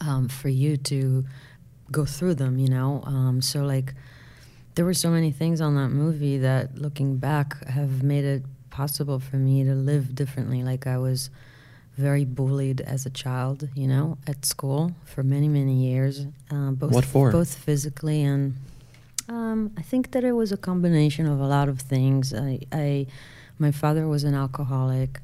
um, 0.00 0.28
for 0.28 0.48
you 0.48 0.76
to 0.76 1.24
go 1.90 2.04
through 2.04 2.34
them. 2.34 2.58
You 2.58 2.68
know, 2.68 3.02
um, 3.06 3.40
so 3.42 3.64
like 3.64 3.94
there 4.74 4.84
were 4.84 4.94
so 4.94 5.10
many 5.10 5.30
things 5.32 5.60
on 5.60 5.74
that 5.76 5.88
movie 5.88 6.38
that 6.38 6.76
looking 6.78 7.16
back 7.16 7.66
have 7.66 8.02
made 8.02 8.24
it 8.24 8.42
possible 8.70 9.18
for 9.18 9.36
me 9.36 9.64
to 9.64 9.72
live 9.74 10.14
differently 10.14 10.62
like 10.62 10.86
i 10.86 10.98
was 10.98 11.30
very 11.96 12.26
bullied 12.26 12.82
as 12.82 13.06
a 13.06 13.10
child 13.10 13.66
you 13.74 13.86
know 13.88 14.18
at 14.26 14.44
school 14.44 14.92
for 15.06 15.22
many 15.22 15.48
many 15.48 15.72
years 15.88 16.26
uh, 16.50 16.70
both 16.72 16.92
What 16.92 17.06
for? 17.06 17.32
both 17.32 17.54
physically 17.54 18.22
and 18.22 18.54
um, 19.28 19.72
i 19.76 19.82
think 19.82 20.12
that 20.12 20.24
it 20.24 20.32
was 20.32 20.52
a 20.52 20.56
combination 20.56 21.26
of 21.26 21.40
a 21.40 21.46
lot 21.46 21.68
of 21.68 21.80
things. 21.80 22.32
I, 22.34 22.60
I 22.72 23.06
my 23.58 23.70
father 23.70 24.06
was 24.06 24.24
an 24.24 24.34
alcoholic 24.34 25.20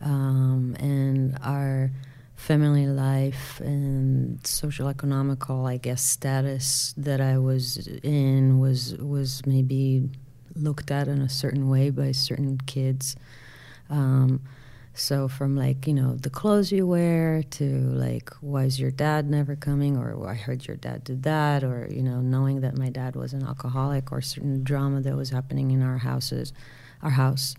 um, 0.00 0.76
and 0.80 1.38
our 1.42 1.90
family 2.36 2.86
life 2.86 3.60
and 3.60 4.46
social 4.46 4.86
economical 4.88 5.66
i 5.66 5.76
guess 5.76 6.02
status 6.02 6.94
that 6.96 7.20
i 7.20 7.36
was 7.36 7.88
in 8.04 8.60
was 8.60 8.94
was 8.98 9.44
maybe 9.44 10.08
looked 10.58 10.90
at 10.90 11.08
in 11.08 11.20
a 11.20 11.28
certain 11.28 11.68
way 11.68 11.90
by 11.90 12.12
certain 12.12 12.58
kids. 12.58 13.16
Um, 13.90 14.40
so 14.98 15.28
from 15.28 15.54
like 15.56 15.86
you 15.86 15.94
know 15.94 16.14
the 16.16 16.30
clothes 16.30 16.72
you 16.72 16.86
wear 16.86 17.42
to 17.44 17.64
like 18.06 18.30
why 18.40 18.64
is 18.64 18.80
your 18.80 18.90
dad 18.90 19.28
never 19.30 19.54
coming 19.54 19.96
or 19.96 20.28
i 20.28 20.34
heard 20.34 20.66
your 20.66 20.76
dad 20.76 21.04
did 21.04 21.22
that 21.22 21.62
or 21.62 21.88
you 21.90 22.02
know 22.02 22.20
knowing 22.20 22.60
that 22.62 22.76
my 22.76 22.90
dad 22.90 23.14
was 23.14 23.32
an 23.32 23.42
alcoholic 23.44 24.10
or 24.10 24.20
certain 24.20 24.64
drama 24.64 25.00
that 25.00 25.14
was 25.16 25.30
happening 25.30 25.70
in 25.70 25.82
our 25.82 25.98
houses 25.98 26.52
our 27.02 27.10
house 27.10 27.54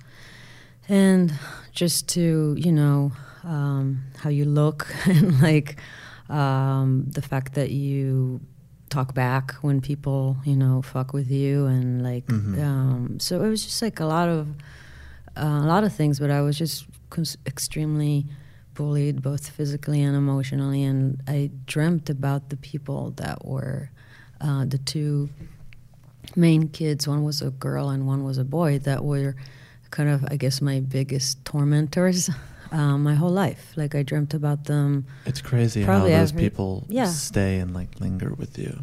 and 0.88 1.34
just 1.72 2.08
to 2.10 2.55
you 2.60 2.72
know 2.72 3.12
um, 3.43 4.03
how 4.17 4.29
you 4.29 4.43
look 4.46 4.88
and 5.08 5.41
like 5.41 5.77
um, 6.29 7.05
the 7.10 7.22
fact 7.22 7.53
that 7.53 7.72
you 7.72 8.41
talk 8.89 9.13
back 9.13 9.53
when 9.62 9.79
people 9.81 10.36
you 10.43 10.55
know 10.55 10.81
fuck 10.81 11.13
with 11.13 11.29
you 11.31 11.65
and 11.67 12.03
like 12.03 12.25
Mhm. 12.25 12.62
um, 12.63 13.19
so 13.19 13.41
it 13.43 13.48
was 13.50 13.63
just 13.63 13.81
like 13.81 14.00
a 14.00 14.05
lot 14.05 14.27
of 14.27 14.48
uh, 15.39 15.62
a 15.63 15.67
lot 15.74 15.84
of 15.84 15.91
things 15.93 16.19
but 16.19 16.29
i 16.29 16.41
was 16.41 16.58
just 16.58 16.86
cons- 17.10 17.38
extremely 17.46 18.25
bullied 18.74 19.22
both 19.22 19.50
physically 19.50 20.01
and 20.01 20.15
emotionally 20.15 20.84
and 20.84 21.22
i 21.27 21.50
dreamt 21.65 22.10
about 22.10 22.50
the 22.50 22.58
people 22.58 23.12
that 23.17 23.46
were 23.46 23.89
uh, 24.41 24.63
the 24.65 24.77
two 24.77 25.29
main 26.36 26.67
kids 26.67 27.08
one 27.08 27.24
was 27.24 27.41
a 27.41 27.50
girl 27.51 27.89
and 27.89 28.05
one 28.08 28.24
was 28.24 28.38
a 28.38 28.43
boy 28.46 28.77
that 28.79 29.03
were 29.03 29.36
kind 29.89 30.10
of 30.10 30.24
i 30.29 30.36
guess 30.36 30.62
my 30.62 30.79
biggest 30.79 31.43
tormentors 31.46 32.29
uh, 32.72 32.98
my 32.98 33.15
whole 33.15 33.31
life 33.31 33.74
like 33.75 33.96
i 33.96 34.03
dreamt 34.03 34.34
about 34.34 34.65
them 34.65 35.05
It's 35.25 35.41
crazy 35.41 35.81
how 35.84 36.00
those 36.01 36.31
every- 36.31 36.43
people 36.43 36.86
yeah. 36.89 37.05
stay 37.08 37.58
and 37.60 37.74
like 37.74 38.00
linger 38.00 38.34
with 38.34 38.58
you. 38.60 38.74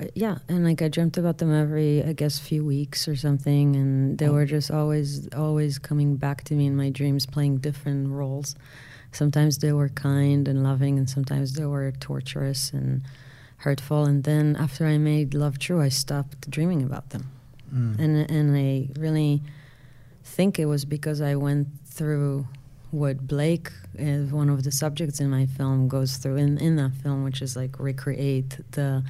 Uh, 0.00 0.04
yeah 0.14 0.38
and 0.48 0.64
like 0.64 0.80
i 0.82 0.88
dreamt 0.88 1.16
about 1.18 1.38
them 1.38 1.52
every 1.52 2.02
i 2.04 2.12
guess 2.12 2.38
few 2.38 2.64
weeks 2.64 3.06
or 3.08 3.14
something 3.16 3.76
and 3.76 4.18
they 4.18 4.28
Oh. 4.28 4.32
were 4.32 4.46
just 4.46 4.70
always 4.70 5.28
always 5.34 5.78
coming 5.78 6.16
back 6.16 6.44
to 6.44 6.54
me 6.54 6.66
in 6.66 6.76
my 6.76 6.90
dreams 6.90 7.26
playing 7.26 7.58
different 7.58 8.08
roles 8.08 8.54
sometimes 9.12 9.58
they 9.58 9.72
were 9.72 9.88
kind 9.90 10.48
and 10.48 10.62
loving 10.62 10.98
and 10.98 11.08
sometimes 11.10 11.52
they 11.54 11.66
were 11.66 11.92
torturous 12.00 12.72
and 12.72 13.02
hurtful 13.58 14.04
and 14.04 14.24
then 14.24 14.56
after 14.58 14.86
i 14.86 14.96
made 14.96 15.34
love 15.34 15.58
true 15.58 15.80
i 15.80 15.88
stopped 15.88 16.50
dreaming 16.50 16.82
about 16.82 17.10
them 17.10 17.24
Mm. 17.72 17.98
and 18.00 18.30
and 18.38 18.56
i 18.56 18.88
really 18.98 19.42
think 20.24 20.58
it 20.58 20.66
was 20.66 20.84
because 20.84 21.20
i 21.20 21.34
went 21.36 21.68
through 21.86 22.46
what 22.90 23.16
blake 23.28 23.70
one 24.40 24.48
of 24.50 24.64
the 24.64 24.72
subjects 24.72 25.20
in 25.20 25.30
my 25.30 25.46
film 25.46 25.86
goes 25.86 26.16
through 26.16 26.36
in, 26.36 26.58
in 26.58 26.74
that 26.76 26.92
film 27.02 27.22
which 27.22 27.40
is 27.42 27.54
like 27.54 27.78
recreate 27.78 28.58
the 28.72 29.04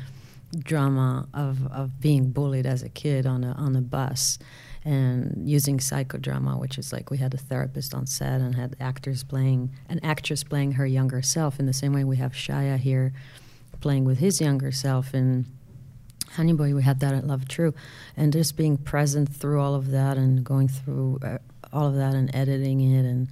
drama 0.58 1.28
of, 1.32 1.66
of 1.68 2.00
being 2.00 2.30
bullied 2.30 2.66
as 2.66 2.82
a 2.82 2.88
kid 2.88 3.26
on 3.26 3.44
a 3.44 3.52
on 3.52 3.76
a 3.76 3.80
bus 3.80 4.38
and 4.84 5.48
using 5.48 5.78
psychodrama 5.78 6.58
which 6.58 6.78
is 6.78 6.92
like 6.92 7.10
we 7.10 7.18
had 7.18 7.34
a 7.34 7.36
therapist 7.36 7.94
on 7.94 8.06
set 8.06 8.40
and 8.40 8.54
had 8.54 8.74
actors 8.80 9.22
playing 9.22 9.70
an 9.88 10.00
actress 10.02 10.42
playing 10.42 10.72
her 10.72 10.86
younger 10.86 11.22
self. 11.22 11.60
In 11.60 11.66
the 11.66 11.72
same 11.72 11.92
way 11.92 12.04
we 12.04 12.16
have 12.16 12.32
Shia 12.32 12.78
here 12.78 13.12
playing 13.80 14.04
with 14.04 14.18
his 14.18 14.40
younger 14.40 14.72
self 14.72 15.14
and 15.14 15.44
Honey 16.32 16.52
Boy 16.52 16.74
we 16.74 16.82
had 16.82 17.00
that 17.00 17.14
at 17.14 17.26
Love 17.26 17.46
True. 17.46 17.74
And 18.16 18.32
just 18.32 18.56
being 18.56 18.76
present 18.76 19.28
through 19.28 19.60
all 19.60 19.74
of 19.74 19.90
that 19.90 20.16
and 20.16 20.42
going 20.42 20.68
through 20.68 21.20
uh, 21.22 21.38
all 21.72 21.88
of 21.88 21.94
that 21.96 22.14
and 22.14 22.34
editing 22.34 22.80
it 22.80 23.04
and 23.04 23.28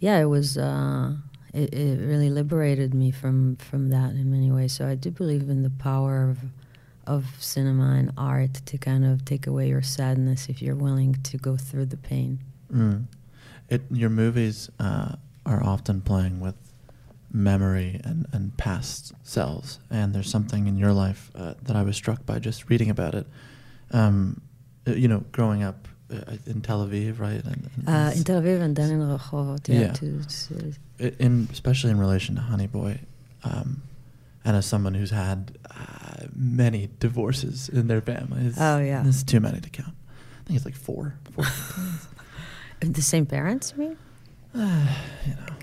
yeah 0.00 0.18
it 0.18 0.26
was 0.26 0.58
uh, 0.58 1.14
it, 1.52 1.74
it 1.74 2.00
really 2.00 2.30
liberated 2.30 2.94
me 2.94 3.10
from 3.10 3.56
from 3.56 3.90
that 3.90 4.10
in 4.10 4.30
many 4.30 4.50
ways 4.50 4.72
so 4.72 4.86
I 4.86 4.94
do 4.94 5.10
believe 5.10 5.48
in 5.48 5.62
the 5.62 5.70
power 5.70 6.28
of 6.30 6.38
of 7.06 7.26
cinema 7.40 7.96
and 7.96 8.12
art 8.16 8.54
to 8.66 8.78
kind 8.78 9.04
of 9.04 9.24
take 9.24 9.46
away 9.46 9.68
your 9.68 9.82
sadness 9.82 10.48
if 10.48 10.62
you're 10.62 10.76
willing 10.76 11.14
to 11.14 11.36
go 11.36 11.56
through 11.56 11.86
the 11.86 11.96
pain 11.96 12.38
Mm. 12.72 13.04
It 13.68 13.82
your 13.90 14.10
movies 14.10 14.70
uh, 14.78 15.16
are 15.46 15.62
often 15.62 16.00
playing 16.00 16.40
with 16.40 16.54
memory 17.32 18.00
and, 18.04 18.26
and 18.32 18.56
past 18.56 19.12
selves, 19.22 19.78
and 19.90 20.14
there's 20.14 20.30
something 20.30 20.66
in 20.66 20.76
your 20.76 20.92
life 20.92 21.30
uh, 21.34 21.54
that 21.62 21.76
I 21.76 21.82
was 21.82 21.96
struck 21.96 22.24
by 22.26 22.38
just 22.38 22.68
reading 22.68 22.90
about 22.90 23.14
it. 23.14 23.26
Um, 23.90 24.40
uh, 24.86 24.92
you 24.92 25.08
know, 25.08 25.24
growing 25.32 25.62
up 25.62 25.88
in 26.46 26.60
Tel 26.60 26.86
Aviv, 26.86 27.18
right? 27.18 27.42
And, 27.44 27.70
and 27.76 27.88
uh, 27.88 28.12
in 28.14 28.24
Tel 28.24 28.40
Aviv 28.42 28.60
and 28.60 28.76
then 28.76 28.90
in 28.90 29.00
Rehovot 29.00 29.68
yeah, 29.68 29.80
Yeah. 29.80 29.92
two 29.92 30.22
cities. 30.28 30.78
in 30.98 31.48
especially 31.52 31.90
in 31.90 31.98
relation 31.98 32.34
to 32.36 32.40
Honey 32.42 32.66
Boy, 32.66 33.00
um, 33.44 33.82
and 34.44 34.56
as 34.56 34.66
someone 34.66 34.94
who's 34.94 35.10
had 35.10 35.58
uh, 35.70 36.26
many 36.34 36.88
divorces 37.00 37.68
in 37.68 37.86
their 37.88 38.00
families, 38.00 38.56
Oh, 38.58 38.78
yeah. 38.78 39.06
it's 39.06 39.22
too 39.22 39.40
many 39.40 39.60
to 39.60 39.70
count. 39.70 39.94
I 40.40 40.44
think 40.46 40.56
it's 40.56 40.64
like 40.64 40.74
four. 40.76 41.14
four 41.34 41.44
the 42.80 43.00
same 43.02 43.26
parents 43.26 43.72
you 43.76 43.84
mean 43.84 43.96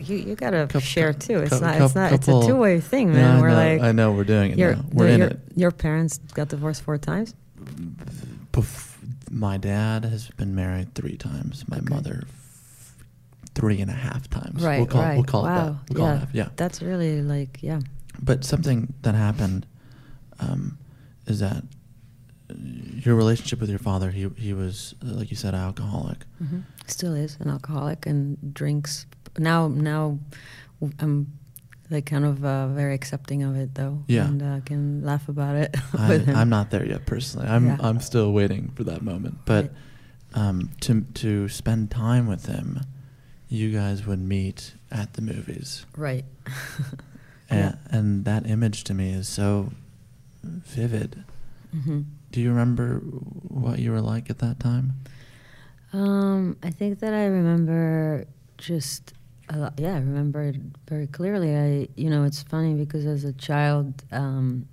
you, 0.02 0.15
you 0.15 0.36
gotta 0.36 0.65
Coup- 0.67 0.80
share 0.80 1.13
too. 1.13 1.39
It's 1.39 1.52
cou- 1.52 1.60
not. 1.60 1.80
It's 1.82 1.93
not. 1.95 2.12
It's 2.13 2.28
a 2.28 2.41
two 2.47 2.56
way 2.56 2.80
thing, 2.80 3.12
man. 3.13 3.38
I 3.38 3.41
we're 3.41 3.50
know- 3.50 3.56
like, 3.56 3.82
I 3.82 3.91
know 3.91 4.12
we're 4.13 4.23
doing 4.23 4.52
it 4.52 4.58
Your, 4.58 4.76
now. 4.76 4.86
We're 4.93 5.08
the- 5.08 5.13
in 5.13 5.19
your, 5.19 5.28
it. 5.30 5.39
Your 5.56 5.71
parents 5.71 6.17
got 6.34 6.47
divorced 6.47 6.82
four 6.82 6.97
times. 6.97 7.36
Bef- 8.54 8.88
my 9.30 9.58
dad 9.58 10.06
has 10.06 10.30
been 10.30 10.56
married 10.56 10.96
three 10.96 11.18
times. 11.18 11.63
My 11.68 11.80
mother, 11.82 12.24
f- 12.28 12.96
three 13.54 13.80
and 13.82 13.89
a 13.89 13.94
half 13.94 14.30
times. 14.30 14.63
Right. 14.63 14.78
We'll 14.78 14.88
call, 14.88 15.02
right. 15.02 15.15
We'll 15.15 15.24
call 15.24 15.44
wow. 15.44 15.50
it 15.50 15.88
that. 15.88 15.94
We'll 15.94 16.04
yeah. 16.04 16.15
it 16.15 16.20
that. 16.20 16.36
Yeah. 16.36 16.50
That's 16.56 16.82
really 16.82 17.22
like 17.22 17.60
yeah. 17.62 17.80
But 18.22 18.44
something 18.44 18.94
that 19.02 19.15
happened 19.15 19.65
um, 20.39 20.78
is 21.28 21.39
that 21.39 21.63
uh, 22.50 22.54
your 22.56 23.15
relationship 23.15 23.62
with 23.62 23.70
your 23.70 23.80
father, 23.80 24.12
he 24.12 24.30
he 24.38 24.54
was 24.54 24.96
like 25.02 25.30
you 25.30 25.38
said, 25.38 25.54
alcoholic. 25.54 26.26
hmm 26.38 26.60
Still 26.88 27.13
is 27.13 27.38
an 27.39 27.50
alcoholic 27.50 28.08
and 28.08 28.54
drinks. 28.54 29.06
Now, 29.38 29.68
now, 29.68 30.18
I'm 31.00 31.38
like 31.91 32.06
kind 32.06 32.25
of 32.25 32.43
uh, 32.45 32.67
very 32.67 32.93
accepting 32.93 33.43
of 33.43 33.56
it 33.56 33.75
though. 33.75 34.04
Yeah. 34.08 34.28
And 34.28 34.41
uh, 34.41 34.60
can 34.65 35.04
laugh 35.04 35.28
about 35.30 35.56
it 35.56 35.75
I, 35.97 36.23
I'm 36.28 36.49
not 36.49 36.69
there 36.71 36.86
yet 36.86 37.06
personally. 37.06 37.47
I'm 37.47 37.67
Yeah. 37.67 37.78
I'm 37.80 37.99
still 37.99 38.32
waiting 38.32 38.71
for 38.75 38.84
that 38.86 39.02
moment. 39.02 39.39
But 39.45 39.71
um, 40.36 40.71
to 40.82 41.02
to 41.15 41.49
spend 41.49 41.89
time 41.91 42.28
with 42.28 42.45
him, 42.45 42.82
you 43.47 43.71
guys 43.71 44.06
would 44.06 44.19
meet 44.19 44.73
at 44.91 45.13
the 45.13 45.21
movies. 45.21 45.86
Right. 45.97 46.25
And, 47.49 47.78
and 47.89 48.25
that 48.25 48.45
image 48.45 48.84
to 48.86 48.93
me 48.93 49.12
is 49.12 49.28
so 49.28 49.71
vivid. 50.43 51.23
hmm 51.71 52.02
Do 52.32 52.41
you 52.41 52.49
remember 52.49 52.99
what 52.99 53.80
you 53.80 53.91
were 53.91 54.02
like 54.02 54.30
at 54.30 54.38
that 54.39 54.60
time? 54.60 54.93
Um, 55.91 56.58
I 56.62 56.69
think 56.69 56.99
that 56.99 57.13
I 57.15 57.25
remember 57.25 58.25
just 58.60 59.13
lot. 59.57 59.73
Yeah, 59.77 59.95
I 59.95 59.99
remember 59.99 60.43
it 60.43 60.57
very 60.88 61.07
clearly. 61.07 61.55
I, 61.55 61.88
you 61.95 62.09
know, 62.09 62.23
it's 62.23 62.43
funny 62.43 62.73
because 62.75 63.05
as 63.05 63.23
a 63.23 63.33
child, 63.33 64.03
um, 64.12 64.67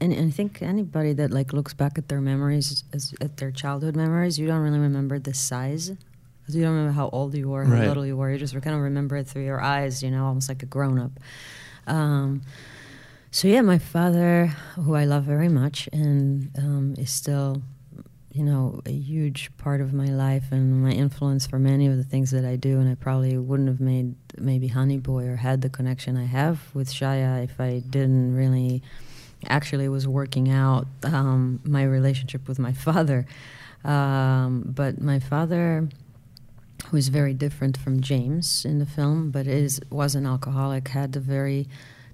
and, 0.00 0.12
and 0.12 0.28
I 0.28 0.30
think 0.30 0.62
anybody 0.62 1.12
that 1.12 1.30
like 1.30 1.52
looks 1.52 1.74
back 1.74 1.98
at 1.98 2.08
their 2.08 2.20
memories, 2.20 2.84
as, 2.92 3.14
at 3.20 3.36
their 3.36 3.50
childhood 3.50 3.94
memories, 3.94 4.38
you 4.38 4.46
don't 4.46 4.60
really 4.60 4.78
remember 4.78 5.18
the 5.18 5.34
size. 5.34 5.90
You 6.48 6.62
don't 6.62 6.72
remember 6.72 6.92
how 6.92 7.08
old 7.10 7.34
you 7.34 7.48
were, 7.48 7.64
how 7.64 7.72
Right. 7.74 7.86
little 7.86 8.04
you 8.04 8.16
were. 8.16 8.30
You 8.30 8.38
just 8.38 8.52
kind 8.60 8.74
of 8.74 8.82
remember 8.82 9.16
it 9.16 9.26
through 9.28 9.44
your 9.44 9.60
eyes, 9.60 10.02
you 10.02 10.10
know, 10.10 10.26
almost 10.26 10.48
like 10.48 10.62
a 10.62 10.66
grown 10.66 10.98
up. 10.98 11.12
Um, 11.86 12.42
so 13.30 13.48
yeah, 13.48 13.60
my 13.60 13.78
father, 13.78 14.46
who 14.74 14.94
I 14.94 15.04
love 15.04 15.24
very 15.24 15.48
much, 15.48 15.88
and 15.92 16.50
um, 16.58 16.94
is 16.98 17.10
still, 17.10 17.62
you 18.32 18.42
know, 18.42 18.80
a 18.86 18.92
huge 18.92 19.54
part 19.58 19.80
of 19.82 19.92
my 19.92 20.06
life 20.06 20.44
and 20.50 20.82
my 20.82 20.92
influence 20.92 21.46
for 21.46 21.58
many 21.58 21.86
of 21.86 21.96
the 21.96 22.04
things 22.04 22.30
that 22.30 22.46
I 22.46 22.56
do. 22.56 22.80
And 22.80 22.88
I 22.90 22.94
probably 22.94 23.36
wouldn't 23.36 23.68
have 23.68 23.80
made 23.80 24.14
maybe 24.38 24.68
Honey 24.68 24.96
Boy 24.96 25.26
or 25.26 25.36
had 25.36 25.60
the 25.60 25.68
connection 25.68 26.16
I 26.16 26.24
have 26.24 26.74
with 26.74 26.90
Shia 26.90 27.44
if 27.44 27.60
I 27.60 27.80
didn't 27.80 28.34
really 28.34 28.82
actually 29.48 29.88
was 29.88 30.08
working 30.08 30.50
out 30.50 30.86
um, 31.02 31.60
my 31.64 31.82
relationship 31.82 32.48
with 32.48 32.58
my 32.58 32.72
father. 32.86 33.26
Um, 33.84 34.62
but 34.66 35.00
my 35.00 35.18
father 35.18 35.88
who 36.86 36.96
is 36.96 37.08
very 37.08 37.34
different 37.34 37.76
from 37.76 38.00
James 38.00 38.64
in 38.64 38.78
the 38.78 38.86
film, 38.86 39.30
but 39.30 39.46
is 39.46 39.80
was 39.90 40.14
an 40.14 40.26
alcoholic, 40.26 40.88
had 40.88 41.14
a 41.16 41.20
very 41.20 41.68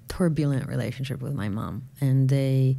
turbulent 0.07 0.67
relationship 0.67 1.21
with 1.21 1.33
my 1.33 1.49
mom, 1.49 1.83
and 2.01 2.29
they 2.29 2.77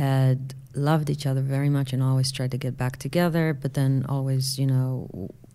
had 0.00 0.54
loved 0.74 1.10
each 1.10 1.26
other 1.26 1.42
very 1.42 1.68
much 1.68 1.92
and 1.92 2.02
always 2.02 2.32
tried 2.32 2.52
to 2.52 2.58
get 2.66 2.74
back 2.76 2.96
together, 2.96 3.52
but 3.62 3.74
then 3.74 4.06
always, 4.08 4.58
you 4.58 4.66
know, 4.66 4.90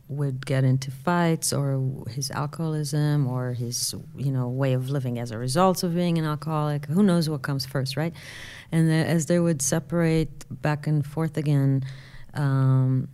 would 0.08 0.46
get 0.46 0.64
into 0.64 0.92
fights 0.92 1.52
or 1.52 1.66
his 2.10 2.30
alcoholism 2.30 3.28
or 3.28 3.54
his, 3.54 3.96
you 4.16 4.32
know, 4.32 4.48
way 4.48 4.74
of 4.74 4.84
living 4.90 5.18
as 5.18 5.32
a 5.32 5.38
result 5.38 5.82
of 5.84 5.96
being 5.96 6.20
an 6.20 6.26
alcoholic. 6.26 6.86
Who 6.86 7.02
knows 7.02 7.28
what 7.28 7.42
comes 7.42 7.66
first, 7.66 7.98
right? 7.98 8.14
And 8.72 8.88
the, 8.88 8.94
as 9.18 9.26
they 9.26 9.40
would 9.40 9.62
separate 9.64 10.46
back 10.62 10.86
and 10.86 11.04
forth 11.04 11.38
again, 11.38 11.84
um, 12.36 13.08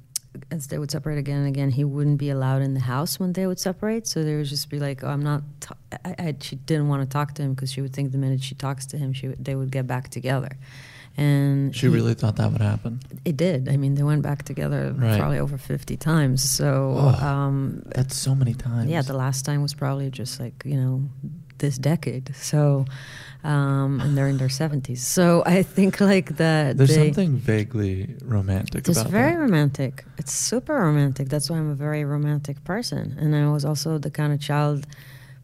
as 0.50 0.68
they 0.68 0.80
would 0.80 0.92
separate 0.92 1.18
again 1.18 1.40
and 1.40 1.48
again, 1.48 1.70
he 1.72 1.86
wouldn't 1.86 2.18
be 2.18 2.30
allowed 2.30 2.62
in 2.62 2.74
the 2.74 2.86
house 2.94 3.20
when 3.22 3.32
they 3.34 3.48
would 3.48 3.60
separate. 3.60 4.06
So 4.08 4.24
they 4.24 4.36
would 4.36 4.46
just 4.46 4.70
be 4.70 4.80
like, 4.80 5.04
"Oh, 5.04 5.10
I'm 5.10 5.24
not." 5.32 5.44
I, 6.06 6.16
I, 6.28 6.36
she 6.40 6.56
didn't 6.56 6.88
want 6.88 7.02
to 7.04 7.10
talk 7.18 7.34
to 7.36 7.42
him 7.42 7.54
because 7.54 7.72
she 7.74 7.82
would 7.82 7.94
think 7.94 8.12
the 8.12 8.18
minute 8.18 8.42
she 8.42 8.56
talks 8.56 8.86
to 8.88 8.98
him, 8.98 9.12
she 9.12 9.28
they 9.48 9.56
would 9.56 9.72
get 9.72 9.88
back 9.88 10.08
together. 10.10 10.52
And 11.18 11.76
She 11.76 11.88
he- 11.88 11.94
really 11.94 12.14
thought 12.14 12.38
that 12.38 12.52
would 12.52 12.62
happen. 12.62 13.00
it 13.26 13.36
did. 13.38 13.68
I 13.70 13.78
mean, 13.78 13.96
they 13.96 14.04
went 14.04 14.22
back 14.22 14.44
together 14.44 14.94
Right. 14.98 15.20
probably 15.20 15.40
over 15.40 15.58
50 15.58 15.98
times. 15.98 16.42
So, 16.42 16.96
Oh, 16.98 17.26
um, 17.28 17.84
That's 17.94 18.16
so 18.16 18.34
many 18.34 18.54
times. 18.54 18.90
yeah, 18.90 19.02
the 19.02 19.14
last 19.14 19.44
time 19.46 19.62
was 19.62 19.74
probably 19.74 20.10
just 20.10 20.40
like, 20.40 20.64
you 20.66 20.78
know, 20.78 21.04
this 21.58 21.78
decade. 21.78 22.34
So, 22.36 22.86
um, 23.44 24.00
and 24.02 24.18
they're 24.18 24.28
in 24.30 24.38
their 24.38 24.50
seventies. 24.50 25.06
So 25.06 25.44
I 25.46 25.64
think 25.64 26.00
like 26.00 26.38
that. 26.38 26.78
There's 26.78 26.96
they, 26.96 27.08
something 27.08 27.36
vaguely 27.38 28.16
romantic 28.24 28.88
about 28.88 28.98
it. 28.98 29.02
It's 29.02 29.10
very 29.10 29.34
that. 29.34 29.40
romantic. 29.40 30.06
It's 30.18 30.32
super 30.32 30.74
romantic. 30.76 31.30
That's 31.30 31.50
why 31.50 31.58
I'm 31.58 31.70
a 31.70 31.76
very 31.76 32.04
romantic 32.06 32.64
person. 32.64 33.16
And 33.20 33.36
I 33.36 33.50
was 33.52 33.66
also 33.66 33.98
the 33.98 34.10
kind 34.12 34.32
of 34.34 34.40
child, 34.40 34.88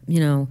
you 0.06 0.20
know, 0.20 0.48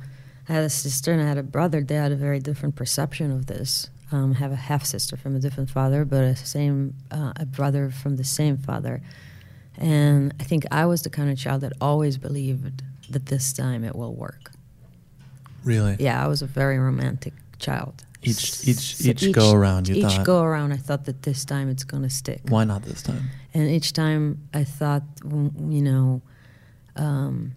I 0.47 0.53
had 0.53 0.63
a 0.63 0.69
sister 0.69 1.11
and 1.11 1.21
I 1.21 1.25
had 1.27 1.37
a 1.37 1.43
brother. 1.43 1.81
They 1.81 1.95
had 1.95 2.11
a 2.13 2.15
very 2.17 2.39
different 2.39 2.75
perception 2.75 3.31
of 3.31 3.47
this. 3.47 3.89
Um, 4.11 4.35
have 4.35 4.53
a 4.53 4.55
half 4.55 4.85
sister 4.85 5.17
from 5.17 5.35
a 5.35 5.39
different 5.39 5.69
father, 5.69 6.05
but 6.05 6.23
a 6.23 6.35
same 6.35 6.93
uh, 7.11 7.33
a 7.35 7.45
brother 7.45 7.89
from 7.89 8.15
the 8.15 8.23
same 8.23 8.57
father. 8.57 9.01
And 9.77 10.33
I 10.39 10.43
think 10.43 10.65
I 10.71 10.85
was 10.85 11.01
the 11.01 11.09
kind 11.09 11.29
of 11.29 11.37
child 11.37 11.61
that 11.61 11.73
always 11.81 12.17
believed 12.17 12.83
that 13.09 13.25
this 13.27 13.53
time 13.53 13.83
it 13.83 13.95
will 13.95 14.13
work. 14.15 14.51
Really? 15.63 15.97
Yeah, 15.99 16.23
I 16.23 16.27
was 16.27 16.41
a 16.41 16.47
very 16.47 16.79
romantic 16.79 17.33
child. 17.59 18.05
Each 18.23 18.67
each 18.67 18.95
So 18.95 19.09
each, 19.09 19.31
go 19.31 19.51
around, 19.51 19.87
you 19.87 19.95
each 19.95 20.03
thought, 20.03 20.25
go 20.25 20.41
around, 20.41 20.71
I 20.71 20.77
thought 20.77 21.05
that 21.05 21.23
this 21.23 21.45
time 21.45 21.69
it's 21.69 21.83
gonna 21.83 22.09
stick. 22.09 22.41
why 22.47 22.63
not 22.63 22.83
this 22.83 23.03
time? 23.03 23.29
And 23.53 23.69
each 23.69 23.93
time 23.93 24.47
I 24.53 24.63
thought, 24.63 25.03
you 25.23 25.81
know, 25.81 26.21
um, 26.95 27.53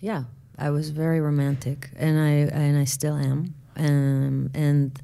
yeah, 0.00 0.24
I 0.58 0.70
was 0.70 0.90
very 0.90 1.20
romantic, 1.20 1.90
and 1.96 2.18
I 2.18 2.30
and 2.54 2.76
I 2.76 2.84
still 2.84 3.16
am. 3.16 3.54
Um, 3.76 4.50
and 4.54 5.00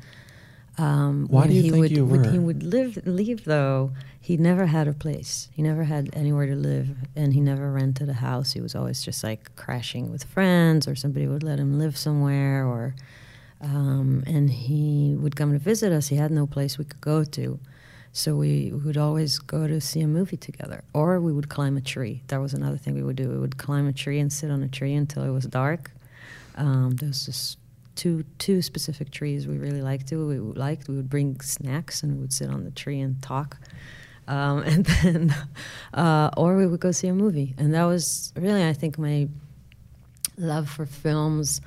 um, 0.82 1.26
Why 1.28 1.46
do 1.46 1.52
you 1.54 1.62
he 1.62 1.70
think 1.70 1.80
would, 1.82 1.90
you 1.92 2.04
When 2.04 2.22
were? 2.22 2.30
he 2.30 2.38
would 2.38 2.62
live, 2.62 2.98
leave 3.06 3.44
though, 3.44 3.92
he 4.20 4.36
never 4.36 4.66
had 4.66 4.88
a 4.88 4.92
place. 4.92 5.48
He 5.52 5.62
never 5.62 5.84
had 5.84 6.10
anywhere 6.12 6.46
to 6.46 6.56
live, 6.56 6.88
and 7.14 7.32
he 7.34 7.40
never 7.40 7.70
rented 7.72 8.08
a 8.08 8.14
house. 8.14 8.52
He 8.52 8.60
was 8.60 8.74
always 8.74 9.02
just 9.02 9.22
like 9.22 9.54
crashing 9.56 10.10
with 10.10 10.24
friends, 10.24 10.88
or 10.88 10.94
somebody 10.94 11.26
would 11.26 11.42
let 11.42 11.58
him 11.58 11.78
live 11.78 11.96
somewhere, 11.96 12.66
or 12.66 12.94
um, 13.60 14.24
and 14.26 14.50
he 14.50 15.14
would 15.22 15.36
come 15.36 15.52
to 15.52 15.58
visit 15.58 15.92
us. 15.92 16.08
He 16.08 16.16
had 16.16 16.30
no 16.32 16.46
place 16.46 16.78
we 16.78 16.84
could 16.84 17.00
go 17.00 17.24
to. 17.24 17.60
So 18.14 18.36
we 18.36 18.72
would 18.72 18.98
always 18.98 19.38
go 19.38 19.66
to 19.66 19.80
see 19.80 20.00
a 20.02 20.06
movie 20.08 20.36
together, 20.36 20.84
or 20.92 21.18
we 21.20 21.32
would 21.32 21.48
climb 21.48 21.76
a 21.76 21.80
tree. 21.80 22.22
That 22.26 22.40
was 22.40 22.52
another 22.54 22.76
thing 22.76 22.94
we 22.94 23.02
would 23.02 23.16
do. 23.16 23.28
We 23.30 23.38
would 23.38 23.56
climb 23.56 23.86
a 23.88 23.92
tree 23.92 24.18
and 24.18 24.30
sit 24.32 24.50
on 24.50 24.62
a 24.62 24.68
tree 24.68 24.94
until 24.94 25.22
it 25.24 25.30
was 25.30 25.46
dark. 25.46 25.92
Um, 26.56 26.90
there 26.98 27.08
was 27.08 27.24
just 27.24 27.56
two 28.02 28.24
two 28.38 28.60
specific 28.60 29.12
trees 29.12 29.46
we 29.46 29.58
really 29.58 29.80
liked. 29.80 30.08
To 30.08 30.26
we 30.26 30.38
liked. 30.38 30.88
We 30.88 30.96
would 30.96 31.08
bring 31.08 31.40
snacks 31.40 32.02
and 32.02 32.14
we 32.14 32.18
would 32.18 32.32
sit 32.32 32.50
on 32.50 32.64
the 32.64 32.72
tree 32.72 32.98
and 32.98 33.22
talk. 33.22 33.58
Um, 34.26 34.58
and 34.66 34.84
then, 34.84 35.34
uh, 35.94 36.30
or 36.36 36.56
we 36.56 36.66
would 36.66 36.80
go 36.80 36.90
see 36.90 37.06
a 37.06 37.14
movie. 37.14 37.54
And 37.58 37.72
that 37.74 37.84
was 37.84 38.32
really, 38.34 38.66
I 38.66 38.72
think, 38.72 38.98
my 38.98 39.28
love 40.36 40.68
for 40.68 40.84
films 40.84 41.60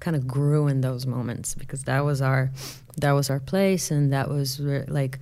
kind 0.00 0.16
of 0.16 0.26
grew 0.26 0.66
in 0.66 0.80
those 0.80 1.06
moments 1.06 1.54
because 1.54 1.84
that 1.84 2.04
was 2.04 2.22
our 2.22 2.50
that 2.96 3.12
was 3.12 3.28
our 3.28 3.40
place 3.40 3.90
and 3.90 4.12
that 4.12 4.28
was 4.30 4.58
like 4.60 5.18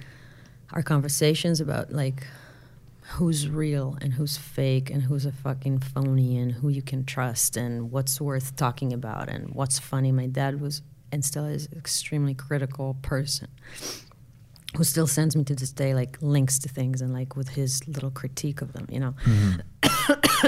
our 0.73 0.83
conversations 0.83 1.61
about 1.61 1.93
like 1.93 2.27
who's 3.12 3.49
real 3.49 3.96
and 4.01 4.12
who's 4.14 4.37
fake 4.37 4.88
and 4.90 5.03
who's 5.03 5.27
a 5.27 5.33
fucking 5.33 5.79
phony 5.81 6.38
and 6.38 6.53
who 6.53 6.68
you 6.68 6.83
can 6.83 7.05
trust 7.05 7.57
and 7.57 7.90
what's 7.90 8.20
worth 8.20 8.55
talking 8.57 8.92
about 8.92 9.29
and 9.29 9.49
what's 9.55 9.79
funny. 9.79 10.12
My 10.12 10.27
dad 10.27 10.61
was 10.61 10.83
and 11.12 11.25
still 11.25 11.44
is 11.44 11.66
an 11.73 11.77
extremely 11.79 12.35
critical 12.35 12.96
person 13.03 13.49
who 14.77 14.85
still 14.85 15.09
sends 15.09 15.35
me 15.35 15.42
to 15.42 15.57
this 15.57 15.73
day 15.73 15.92
like 15.92 16.16
links 16.23 16.61
to 16.61 16.68
things 16.68 17.03
and 17.03 17.12
like 17.12 17.35
with 17.35 17.49
his 17.49 17.87
little 17.88 18.12
critique 18.12 18.62
of 18.62 18.73
them 18.75 18.87
you 18.90 19.01
know? 19.01 19.14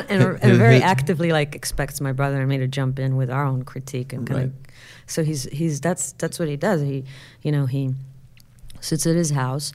And, 0.09 0.23
and 0.23 0.57
very 0.57 0.81
actively 0.83 1.33
like 1.33 1.55
expects 1.55 2.01
my 2.01 2.13
brother 2.13 2.41
and 2.41 2.49
me 2.49 2.57
to 2.59 2.67
jump 2.67 2.99
in 2.99 3.17
with 3.17 3.31
our 3.31 3.45
own 3.45 3.63
critique 3.65 4.13
and 4.15 4.27
kind 4.27 4.39
Right. 4.39 4.47
of 4.47 4.53
so 5.07 5.23
he's 5.23 5.45
he's 5.45 5.81
that's 5.83 6.13
that's 6.13 6.39
what 6.39 6.49
he 6.49 6.57
does. 6.57 6.81
He 6.81 7.05
you 7.43 7.53
know 7.53 7.67
he 7.67 7.93
sits 8.81 9.07
at 9.07 9.15
his 9.15 9.31
house 9.31 9.73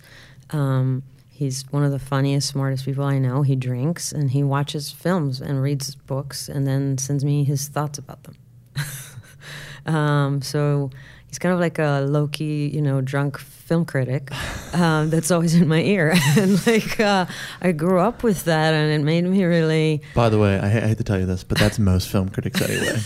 um, 0.50 1.04
he's 1.38 1.64
one 1.72 1.84
of 1.84 1.92
the 1.92 2.00
funniest 2.00 2.48
smartest 2.50 2.84
people 2.86 3.04
i 3.04 3.20
know. 3.20 3.44
He 3.44 3.56
drinks 3.56 4.12
and 4.12 4.32
he 4.32 4.44
watches 4.44 4.92
films 4.92 5.40
and 5.40 5.62
reads 5.62 5.94
books 5.94 6.50
and 6.50 6.66
then 6.66 6.98
sends 6.98 7.24
me 7.24 7.44
his 7.44 7.68
thoughts 7.68 7.98
about 8.00 8.24
them. 8.24 8.36
Um, 9.86 10.42
so 10.42 10.90
he's 11.30 11.40
kind 11.40 11.54
of 11.54 11.62
like 11.62 11.80
a 11.80 12.02
low-key 12.02 12.68
you 12.68 12.82
know 12.82 13.00
drunk 13.00 13.38
film 13.38 13.86
critic 13.86 14.32
um, 14.74 15.10
that's 15.10 15.32
always 15.32 15.56
in 15.56 15.66
my 15.70 15.82
ear. 15.82 16.14
And 16.38 16.68
like 16.68 17.00
uh, 17.00 17.26
i 17.62 17.72
grew 17.72 18.00
up 18.00 18.22
with 18.22 18.44
that 18.46 18.74
and 18.74 18.92
it 18.92 19.06
made 19.06 19.24
me 19.24 19.46
really 19.46 20.02
By 20.14 20.28
the 20.28 20.40
way, 20.40 20.60
I, 20.60 20.66
I 20.66 20.88
hate 20.90 20.98
to 20.98 21.06
tell 21.06 21.20
you 21.20 21.26
this, 21.26 21.46
but 21.46 21.58
that's 21.58 21.80
most 21.80 22.10
film 22.10 22.28
critics 22.28 22.62
anyway. 22.62 23.00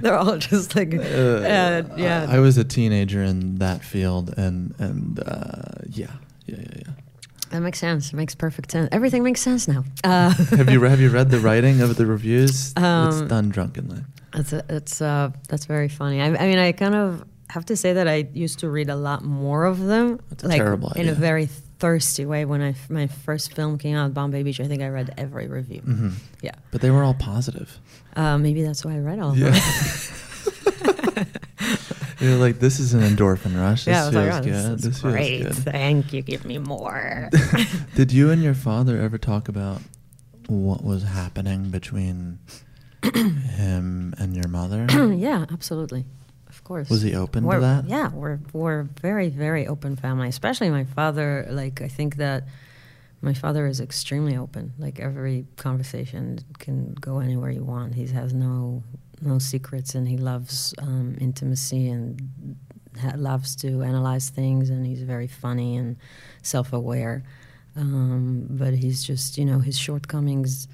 they're 0.00 0.16
all 0.16 0.36
just 0.36 0.76
like 0.76 0.94
uh, 0.94 1.82
yeah. 1.96 2.26
I, 2.28 2.36
I 2.36 2.38
was 2.38 2.56
a 2.56 2.64
teenager 2.64 3.22
in 3.22 3.56
that 3.58 3.82
field, 3.82 4.32
and 4.36 4.74
and 4.78 5.18
uh, 5.26 5.82
yeah, 5.88 6.12
yeah, 6.46 6.56
yeah, 6.58 6.82
yeah. 6.86 6.92
that 7.50 7.60
makes 7.60 7.78
sense 7.78 8.12
it 8.12 8.16
makes 8.16 8.34
perfect 8.34 8.70
sense 8.72 8.88
everything 8.92 9.22
makes 9.22 9.40
sense 9.40 9.66
now 9.68 9.84
uh, 10.04 10.30
have 10.56 10.70
you 10.70 10.80
have 10.82 11.00
you 11.00 11.10
read 11.10 11.30
the 11.30 11.38
writing 11.38 11.80
of 11.80 11.96
the 11.96 12.06
reviews? 12.06 12.72
it's 12.72 12.76
Um, 12.76 13.28
done 13.28 13.48
drunkenly. 13.50 14.00
It's 14.34 14.52
it's 14.52 15.00
uh 15.00 15.30
that's 15.48 15.64
very 15.66 15.88
funny. 15.88 16.20
I, 16.20 16.26
I 16.26 16.46
mean, 16.48 16.58
I 16.58 16.72
kind 16.72 16.94
of 16.94 17.24
have 17.48 17.64
to 17.66 17.76
say 17.76 17.94
that 17.94 18.06
I 18.06 18.28
used 18.34 18.58
to 18.58 18.68
read 18.68 18.90
a 18.90 18.96
lot 18.96 19.22
more 19.24 19.64
of 19.64 19.78
them, 19.78 20.20
That's 20.28 20.44
a 20.44 20.48
like 20.48 20.58
terrible 20.60 20.92
in 20.96 21.08
a 21.08 21.14
very 21.14 21.46
thirsty 21.78 22.26
way. 22.26 22.44
When 22.44 22.60
I 22.60 22.70
f- 22.70 22.90
my 22.90 23.06
first 23.06 23.54
film 23.54 23.78
came 23.78 23.96
out, 23.96 24.12
Bombay 24.12 24.42
Beach, 24.42 24.60
I 24.60 24.66
think 24.68 24.82
I 24.82 24.88
read 24.88 25.14
every 25.16 25.46
review. 25.48 25.80
hmm 25.80 26.10
Yeah, 26.42 26.52
But 26.70 26.80
they 26.82 26.90
were 26.90 27.02
all 27.02 27.14
positive. 27.14 27.78
uh, 28.16 28.36
maybe 28.36 28.62
that's 28.62 28.84
why 28.84 28.94
I 28.96 28.98
read 28.98 29.20
all 29.20 29.30
of 29.32 29.38
them. 29.38 29.54
You're 32.26 32.38
like, 32.38 32.58
this 32.58 32.80
is 32.80 32.94
an 32.94 33.00
endorphin 33.02 33.58
rush. 33.60 33.84
This 33.84 33.92
yeah, 33.94 34.10
feels 34.10 34.14
like, 34.14 34.32
oh, 34.34 34.42
good. 34.42 34.52
this 34.52 34.82
This 34.82 34.96
is 34.96 35.00
feels 35.02 35.12
great. 35.14 35.42
good. 35.42 35.54
Thank 35.54 36.12
you. 36.12 36.22
Give 36.22 36.44
me 36.44 36.58
more. 36.58 37.30
Did 37.94 38.12
you 38.12 38.30
and 38.30 38.42
your 38.42 38.54
father 38.54 39.00
ever 39.00 39.18
talk 39.18 39.48
about 39.48 39.80
what 40.48 40.82
was 40.84 41.02
happening 41.04 41.70
between 41.70 42.38
him 43.14 44.14
and 44.18 44.34
your 44.34 44.48
mother? 44.48 44.86
yeah, 45.14 45.46
absolutely. 45.52 46.04
Of 46.48 46.64
course. 46.64 46.88
Was 46.90 47.02
he 47.02 47.14
open 47.14 47.42
to 47.42 47.48
We're- 47.48 47.60
that? 47.60 47.86
Yeah, 47.88 48.10
we're 48.12 48.38
we're 48.52 48.84
very 49.00 49.28
very 49.28 49.66
open 49.66 49.94
family. 49.96 50.28
Especially 50.28 50.70
my 50.70 50.84
father. 50.84 51.46
Like 51.50 51.80
I 51.82 51.88
think 51.88 52.16
that 52.16 52.44
my 53.20 53.34
father 53.34 53.66
is 53.66 53.80
extremely 53.80 54.36
open. 54.36 54.72
Like 54.78 54.98
every 55.00 55.46
conversation 55.56 56.38
can 56.58 56.94
go 56.94 57.18
anywhere 57.18 57.50
you 57.50 57.64
want. 57.64 57.94
He 57.94 58.06
has 58.08 58.32
no 58.32 58.82
no 59.20 59.38
secrets, 59.38 59.94
and 59.94 60.08
he 60.08 60.16
loves 60.16 60.74
um, 60.78 61.16
intimacy 61.20 61.88
and 61.88 62.56
ha- 63.00 63.14
loves 63.16 63.56
to 63.56 63.82
analyze 63.82 64.30
things. 64.30 64.70
And 64.70 64.86
he's 64.86 65.02
very 65.02 65.26
funny 65.26 65.76
and 65.76 65.96
self 66.42 66.72
aware. 66.72 67.24
Um, 67.76 68.46
but 68.50 68.74
he's 68.74 69.04
just 69.04 69.36
you 69.36 69.44
know 69.44 69.58
his 69.58 69.78
shortcomings 69.78 70.68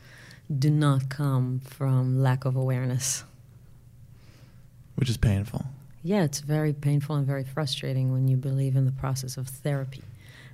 do 0.58 0.70
not 0.70 1.08
come 1.08 1.60
from 1.60 2.20
lack 2.20 2.44
of 2.44 2.56
awareness. 2.56 3.24
Which 4.96 5.08
is 5.08 5.16
painful. 5.16 5.64
Yeah, 6.04 6.24
it's 6.24 6.40
very 6.40 6.72
painful 6.72 7.16
and 7.16 7.26
very 7.26 7.44
frustrating 7.44 8.12
when 8.12 8.28
you 8.28 8.36
believe 8.36 8.76
in 8.76 8.84
the 8.84 8.92
process 8.92 9.36
of 9.36 9.48
therapy 9.48 10.02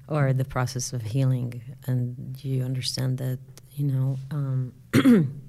or 0.06 0.32
the 0.32 0.44
process 0.44 0.92
of 0.92 1.02
healing, 1.02 1.60
and 1.86 2.36
you 2.42 2.62
understand 2.62 3.18
that 3.18 3.38
you 3.74 3.86
know 3.86 4.18
um, 4.30 4.72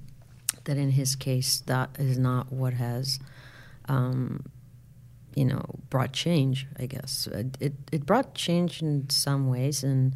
that 0.69 0.77
in 0.77 0.91
his 0.91 1.15
case 1.15 1.61
that 1.65 1.89
is 1.97 2.17
not 2.17 2.53
what 2.53 2.73
has 2.73 3.19
um, 3.87 4.45
you 5.35 5.45
know 5.45 5.63
brought 5.89 6.13
change. 6.13 6.67
I 6.77 6.85
guess 6.85 7.27
it, 7.27 7.73
it 7.91 8.05
brought 8.05 8.35
change 8.35 8.81
in 8.81 9.09
some 9.09 9.49
ways, 9.49 9.83
and 9.83 10.15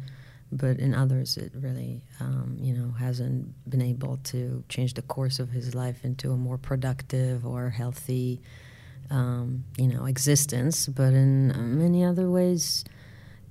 but 0.52 0.78
in 0.78 0.94
others 0.94 1.36
it 1.36 1.52
really 1.54 2.02
um, 2.20 2.56
you 2.60 2.72
know 2.72 2.92
hasn't 2.92 3.52
been 3.68 3.82
able 3.82 4.18
to 4.32 4.64
change 4.68 4.94
the 4.94 5.02
course 5.02 5.38
of 5.38 5.50
his 5.50 5.74
life 5.74 6.04
into 6.04 6.32
a 6.32 6.36
more 6.36 6.58
productive 6.58 7.44
or 7.44 7.70
healthy 7.70 8.40
um, 9.10 9.64
you 9.76 9.88
know, 9.88 10.06
existence. 10.06 10.86
But 10.86 11.12
in 11.12 11.52
uh, 11.52 11.58
many 11.58 12.04
other 12.04 12.30
ways, 12.30 12.84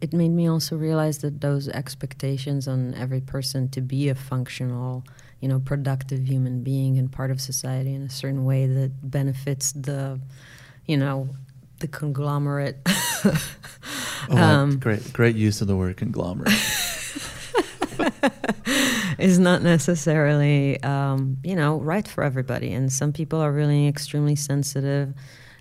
it 0.01 0.13
made 0.13 0.29
me 0.29 0.47
also 0.47 0.75
realize 0.75 1.19
that 1.19 1.41
those 1.41 1.69
expectations 1.69 2.67
on 2.67 2.93
every 2.95 3.21
person 3.21 3.69
to 3.69 3.81
be 3.81 4.09
a 4.09 4.15
functional, 4.15 5.03
you 5.43 5.49
know, 5.49 5.59
productive 5.59 6.25
human 6.25 6.63
being 6.63 6.97
and 6.97 7.11
part 7.11 7.29
of 7.29 7.41
society 7.41 7.93
in 7.93 8.03
a 8.03 8.09
certain 8.09 8.45
way 8.45 8.65
that 8.65 8.91
benefits 9.11 9.73
the, 9.73 10.17
you 10.85 10.95
know, 10.95 11.27
the 11.79 11.87
conglomerate. 11.87 12.77
Oh, 14.29 14.37
Um, 14.37 14.79
great, 14.79 15.11
great 15.11 15.35
use 15.35 15.59
of 15.59 15.67
the 15.67 15.75
word 15.75 15.97
conglomerate. 15.97 16.47
is 19.19 19.37
not 19.37 19.61
necessarily 19.61 20.81
um, 20.81 21.35
you 21.43 21.55
know 21.57 21.81
right 21.81 22.07
for 22.07 22.23
everybody 22.23 22.71
and 22.71 22.89
some 22.89 23.11
people 23.11 23.41
are 23.41 23.51
really 23.51 23.85
extremely 23.85 24.37
sensitive 24.37 25.13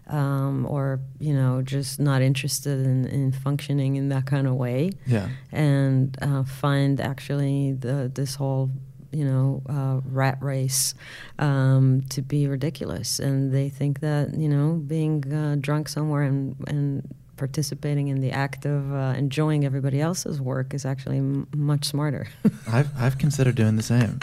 um, 0.07 0.65
or 0.71 1.01
you 1.19 1.35
know 1.35 1.61
just 1.61 1.99
not 1.99 2.23
interested 2.23 2.87
in, 2.87 3.05
in 3.07 3.33
functioning 3.33 3.97
in 3.97 4.11
that 4.11 4.27
kind 4.27 4.47
of 4.47 4.55
way 4.55 4.93
yeah. 5.07 5.29
and 5.51 6.17
uh, 6.23 6.45
find 6.45 7.01
actually 7.01 7.73
the 7.73 8.13
this 8.15 8.37
whole 8.37 8.71
you 9.13 9.25
know, 9.25 9.63
uh, 9.69 10.01
rat 10.11 10.39
race 10.41 10.95
um, 11.39 12.03
to 12.11 12.23
be 12.23 12.47
ridiculous, 12.47 13.19
and 13.19 13.53
they 13.53 13.69
think 13.69 14.01
that 14.01 14.35
you 14.35 14.49
know 14.49 14.75
being 14.87 15.33
uh, 15.33 15.57
drunk 15.61 15.89
somewhere 15.89 16.23
and 16.23 16.57
and 16.67 17.15
participating 17.37 18.09
in 18.09 18.21
the 18.21 18.31
act 18.31 18.65
of 18.67 18.93
uh, 18.93 19.15
enjoying 19.17 19.65
everybody 19.65 20.01
else's 20.01 20.41
work 20.41 20.75
is 20.75 20.85
actually 20.85 21.19
m- 21.19 21.49
much 21.55 21.85
smarter. 21.87 22.29
I've 22.69 22.91
I've 22.97 23.19
considered 23.19 23.55
doing 23.57 23.77
the 23.77 23.83
same. 23.83 24.21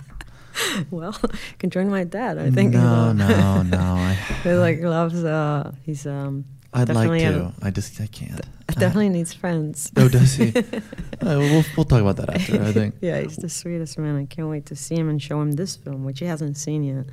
well, 0.91 1.15
you 1.23 1.57
can 1.59 1.69
join 1.69 1.89
my 1.89 2.03
dad. 2.03 2.37
I 2.37 2.49
think. 2.49 2.73
No, 2.73 3.11
no, 3.25 3.61
no. 3.63 3.77
I, 3.79 4.13
he 4.43 4.51
like 4.53 4.81
loves. 4.97 5.23
Uh, 5.23 5.71
he's 5.83 6.05
um. 6.07 6.45
I'd 6.73 6.89
like 6.89 7.09
definitely 7.09 7.19
to. 7.21 7.41
a- 7.45 7.53
I 7.63 7.71
just 7.71 7.99
I 7.99 8.07
can't. 8.07 8.41
definitely 8.67 9.09
needs 9.09 9.33
friends. 9.33 9.91
Oh, 9.97 10.07
does 10.09 10.35
he? 10.35 10.53
Uh, 11.21 11.35
we'll 11.37 11.65
we'll 11.75 11.83
talk 11.83 11.99
about 11.99 12.15
that 12.15 12.29
after. 12.29 12.63
I 12.63 12.71
think. 12.71 12.95
yeah, 13.01 13.19
he's 13.19 13.35
the 13.35 13.49
sweetest 13.49 13.97
man. 13.97 14.15
I 14.15 14.23
can't 14.25 14.47
wait 14.47 14.65
to 14.67 14.75
see 14.75 14.95
him 14.95 15.09
and 15.09 15.21
show 15.21 15.41
him 15.41 15.51
this 15.51 15.75
film, 15.75 16.05
which 16.05 16.19
he 16.19 16.25
hasn't 16.25 16.55
seen 16.55 16.81
yet. 16.83 17.07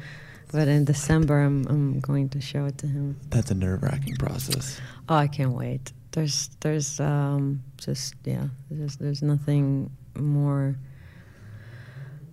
But 0.53 0.69
in 0.69 0.85
December, 0.85 1.41
I'm 1.41 1.67
I'm 1.67 1.99
going 1.99 2.29
to 2.29 2.41
show 2.41 2.67
it 2.67 2.79
to 2.79 2.87
him. 2.87 3.19
That's 3.31 3.51
a 3.51 3.55
nerve 3.55 3.83
wracking 3.83 4.15
process. 4.17 4.81
Oh, 5.09 5.17
I 5.17 5.27
can't 5.27 5.55
wait. 5.55 5.93
There's 6.13 6.51
there's 6.61 7.01
um 7.01 7.65
just 7.79 8.15
yeah, 8.25 8.47
there's 8.71 8.97
there's 8.97 9.23
nothing 9.23 9.91
more 10.17 10.77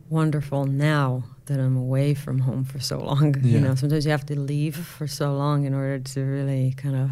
wonderful 0.09 0.65
now 0.65 1.23
that 1.47 1.59
I'm 1.59 1.75
away 1.77 2.13
from 2.13 2.39
home 2.39 2.63
for 2.63 2.79
so 2.79 2.99
long. 2.99 3.35
Yeah. 3.43 3.53
You 3.53 3.59
know, 3.59 3.75
sometimes 3.75 4.05
you 4.05 4.11
have 4.11 4.25
to 4.27 4.39
leave 4.39 4.75
for 4.75 5.07
so 5.07 5.33
long 5.35 5.65
in 5.65 5.73
order 5.73 5.99
to 5.99 6.21
really 6.21 6.73
kind 6.77 6.95
of 6.95 7.11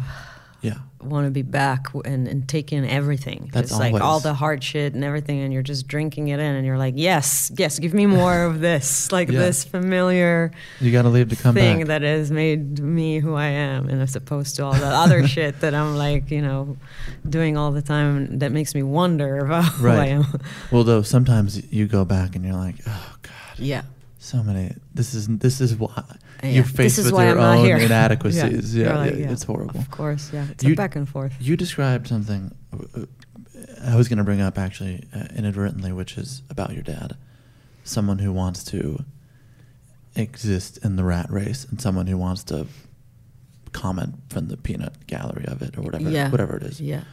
Yeah. 0.62 0.78
want 1.02 1.26
to 1.26 1.30
be 1.32 1.42
back 1.42 1.88
and, 2.04 2.28
and 2.28 2.48
take 2.48 2.72
in 2.72 2.84
everything. 2.84 3.50
That's 3.52 3.70
just 3.70 3.80
like 3.80 4.00
all 4.00 4.20
the 4.20 4.32
hard 4.32 4.62
shit 4.62 4.94
and 4.94 5.02
everything, 5.04 5.40
and 5.40 5.52
you're 5.52 5.62
just 5.74 5.88
drinking 5.88 6.28
it 6.28 6.38
in, 6.38 6.54
and 6.54 6.64
you're 6.64 6.78
like, 6.78 6.94
yes, 6.96 7.50
yes, 7.58 7.78
give 7.80 7.92
me 7.92 8.06
more 8.06 8.44
of 8.44 8.60
this, 8.60 9.10
like 9.18 9.28
Yeah. 9.28 9.40
this 9.40 9.64
familiar 9.64 10.52
You 10.80 10.92
got 10.92 11.02
to 11.02 11.08
leave 11.10 11.28
to 11.30 11.36
come 11.36 11.54
thing 11.54 11.78
back. 11.78 11.86
that 11.88 12.02
has 12.02 12.30
made 12.30 12.78
me 12.78 13.18
who 13.18 13.34
I 13.34 13.48
am, 13.48 13.88
and 13.88 14.00
as 14.00 14.14
opposed 14.16 14.56
to 14.56 14.64
all 14.64 14.72
the 14.74 14.86
other 14.86 15.26
shit 15.34 15.60
that 15.60 15.74
I'm 15.74 15.96
like, 15.96 16.30
you 16.30 16.40
know, 16.40 16.76
doing 17.28 17.56
all 17.58 17.72
the 17.72 17.82
time 17.82 18.38
that 18.38 18.52
makes 18.52 18.72
me 18.74 18.82
wonder 18.84 19.38
about 19.44 19.64
who 19.64 19.88
I 19.88 20.06
am. 20.06 20.24
Well, 20.70 20.84
though 20.84 21.02
sometimes 21.02 21.60
you 21.72 21.86
go 21.88 22.04
back 22.04 22.36
and 22.36 22.44
you're 22.44 22.54
like, 22.66 22.76
oh 22.86 23.14
god, 23.22 23.58
Yeah. 23.58 23.82
So 24.22 24.42
many. 24.42 24.74
This 24.94 25.14
is 25.14 25.26
this 25.26 25.60
is 25.60 25.74
why 25.74 26.04
Yeah. 26.42 26.50
you're 26.50 26.64
faced 26.64 26.98
with 26.98 27.08
your 27.12 27.38
I'm 27.38 27.58
own 27.58 27.66
inadequacies. 27.80 28.74
Yeah. 28.74 28.86
Yeah, 28.86 28.98
like, 28.98 29.14
yeah, 29.16 29.32
it's 29.32 29.42
horrible. 29.42 29.78
Of 29.80 29.90
course, 29.90 30.30
yeah. 30.32 30.46
It's 30.50 30.62
You- 30.64 30.74
a 30.74 30.76
back 30.76 30.96
and 30.96 31.08
forth. 31.08 31.34
You 31.40 31.56
described 31.56 32.06
something 32.06 32.54
uh, 32.72 33.06
I 33.84 33.96
was 33.96 34.08
going 34.08 34.18
to 34.18 34.24
bring 34.24 34.40
up 34.40 34.58
actually 34.58 35.04
uh, 35.14 35.26
inadvertently, 35.34 35.92
which 35.92 36.16
is 36.16 36.42
about 36.50 36.72
your 36.72 36.82
dad. 36.82 37.16
Someone 37.84 38.20
who 38.20 38.32
wants 38.32 38.62
to 38.64 39.04
exist 40.14 40.78
in 40.84 40.96
the 40.96 41.04
rat 41.04 41.30
race 41.30 41.64
and 41.64 41.80
someone 41.80 42.06
who 42.06 42.16
wants 42.16 42.44
to 42.44 42.66
comment 43.72 44.14
from 44.28 44.48
the 44.48 44.56
peanut 44.56 45.06
gallery 45.06 45.46
of 45.46 45.62
it 45.62 45.76
or 45.78 45.82
whatever 45.82 46.10
yeah. 46.10 46.30
whatever 46.30 46.56
it 46.56 46.62
is. 46.62 46.80
Yeah. 46.80 47.04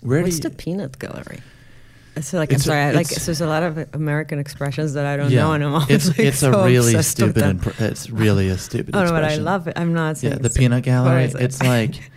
Where 0.00 0.22
What's 0.22 0.40
the 0.40 0.50
peanut 0.50 0.98
gallery? 0.98 1.40
It's 2.16 2.32
like 2.32 2.52
It's 2.52 2.66
a- 2.66 2.70
I'm 2.72 2.76
sorry, 2.76 2.80
I, 2.82 2.90
like 2.92 3.06
so 3.06 3.24
there's 3.26 3.40
a 3.40 3.46
lot 3.46 3.62
of 3.62 3.88
American 3.94 4.38
expressions 4.38 4.94
that 4.94 5.06
I 5.06 5.16
don't 5.16 5.30
yeah, 5.30 5.42
know, 5.42 5.52
and 5.52 5.64
I'm 5.64 5.74
always 5.74 5.90
it's 5.90 6.08
like, 6.08 6.18
it's 6.18 6.38
so 6.38 6.52
a 6.52 6.66
really 6.66 7.00
stupid 7.02 7.42
impr- 7.44 7.80
it's 7.80 8.10
really 8.10 8.48
a 8.48 8.58
stupid 8.58 8.94
Oh 8.96 9.04
no, 9.04 9.10
but 9.12 9.24
I 9.24 9.36
love 9.36 9.68
it. 9.68 9.74
I'm 9.78 9.92
not 9.94 10.18
saying 10.18 10.32
Yeah, 10.34 10.38
the 10.38 10.46
it's- 10.46 10.56
peanut 10.58 10.82
gallery. 10.82 11.24
it? 11.24 11.34
It's 11.36 11.62
like 11.74 12.10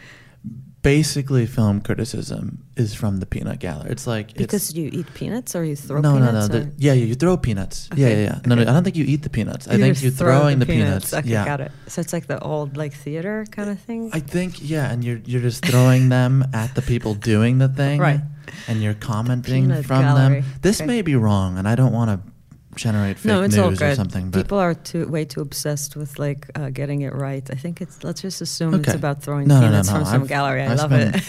basically 0.82 1.46
film 1.46 1.80
criticism 1.80 2.66
is 2.76 2.94
from 2.94 3.20
the 3.20 3.26
peanut 3.26 3.60
gallery. 3.60 3.90
It's 3.92 4.06
like 4.06 4.32
it's, 4.32 4.40
because 4.40 4.76
you 4.76 4.90
eat 4.92 5.14
peanuts 5.14 5.56
or 5.56 5.64
you 5.64 5.76
throw 5.78 6.02
peanuts? 6.02 6.50
no, 6.50 6.58
no, 6.60 6.64
no. 6.66 6.72
yeah, 6.78 6.92
yeah, 6.94 7.06
you 7.06 7.16
throw 7.16 7.38
peanuts. 7.38 7.88
Yeah, 7.96 8.08
Okay. 8.08 8.24
yeah, 8.24 8.30
yeah. 8.34 8.40
No, 8.46 8.56
no, 8.56 8.62
I 8.64 8.66
don't 8.66 8.84
think 8.84 8.98
you 8.98 9.06
eat 9.06 9.22
the 9.24 9.30
peanuts. 9.30 9.68
I 9.68 9.74
You 9.74 9.78
think 9.80 10.02
you're 10.02 10.12
throw 10.12 10.40
throwing 10.40 10.60
the 10.60 10.66
peanuts. 10.66 11.14
Okay, 11.14 11.30
yeah. 11.30 11.46
got 11.46 11.62
it. 11.62 11.72
So 11.88 12.02
it's 12.02 12.12
like 12.12 12.28
the 12.28 12.40
old 12.40 12.76
like 12.76 12.94
theater 12.94 13.46
kind 13.52 13.70
of 13.70 13.80
thing. 13.80 14.10
I 14.12 14.20
think 14.20 14.56
yeah, 14.60 14.92
and 14.92 15.04
you're 15.06 15.22
you're 15.24 15.42
just 15.42 15.64
throwing 15.66 16.10
them 16.10 16.44
at 16.54 16.76
the 16.76 16.82
people 16.82 17.14
doing 17.14 17.60
the 17.60 17.70
thing, 17.70 18.00
Right. 18.02 18.20
And 18.68 18.82
you're 18.82 18.94
commenting 18.94 19.70
from 19.84 20.02
gallery. 20.04 20.42
them. 20.42 20.52
This 20.62 20.80
Okay. 20.82 20.88
may 20.88 21.02
be 21.02 21.16
wrong, 21.16 21.58
and 21.58 21.68
I 21.68 21.76
don't 21.76 21.94
want 21.94 22.10
to 22.12 22.32
generate 22.76 23.18
fake 23.18 23.26
no, 23.26 23.44
it's 23.44 23.56
news 23.56 23.64
all 23.64 23.70
good. 23.72 23.82
or 23.92 23.96
something. 23.96 24.32
But 24.32 24.44
People 24.44 24.58
are 24.58 24.74
too 24.74 25.08
way 25.08 25.26
too 25.26 25.42
obsessed 25.42 25.96
with 25.96 26.18
like 26.18 26.50
uh, 26.56 26.70
getting 26.72 27.02
it 27.02 27.14
right. 27.14 27.48
I 27.52 27.56
think 27.56 27.82
it's 27.82 28.04
let's 28.04 28.22
just 28.22 28.42
assume 28.42 28.74
it's 28.74 28.94
about 28.94 29.22
throwing 29.22 29.48
No, 29.48 29.56
no, 29.56 29.62
no, 29.62 29.68
peanuts 29.68 29.90
no. 29.90 29.96
from 29.96 30.06
some 30.06 30.22
I've- 30.22 30.28
gallery. 30.30 30.64
I 30.64 30.72
I've 30.72 30.78
love 30.80 30.92
spent- 30.92 31.16
it. 31.18 31.24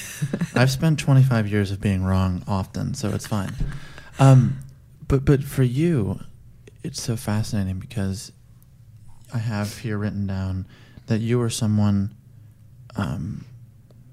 I've 0.56 0.70
spent 0.70 0.98
25 0.98 1.46
years 1.48 1.70
of 1.70 1.80
being 1.80 2.02
wrong 2.04 2.42
often, 2.48 2.94
so 2.94 3.10
it's 3.10 3.26
fine. 3.26 3.52
Um, 4.18 4.58
but 5.06 5.24
but 5.24 5.42
for 5.44 5.62
you, 5.64 6.20
it's 6.82 7.02
so 7.02 7.14
fascinating 7.16 7.78
because 7.78 8.32
I 9.34 9.38
have 9.38 9.78
here 9.78 9.98
written 9.98 10.26
down 10.26 10.66
that 11.08 11.20
you 11.20 11.38
were 11.38 11.50
someone 11.50 12.14
um, 12.96 13.44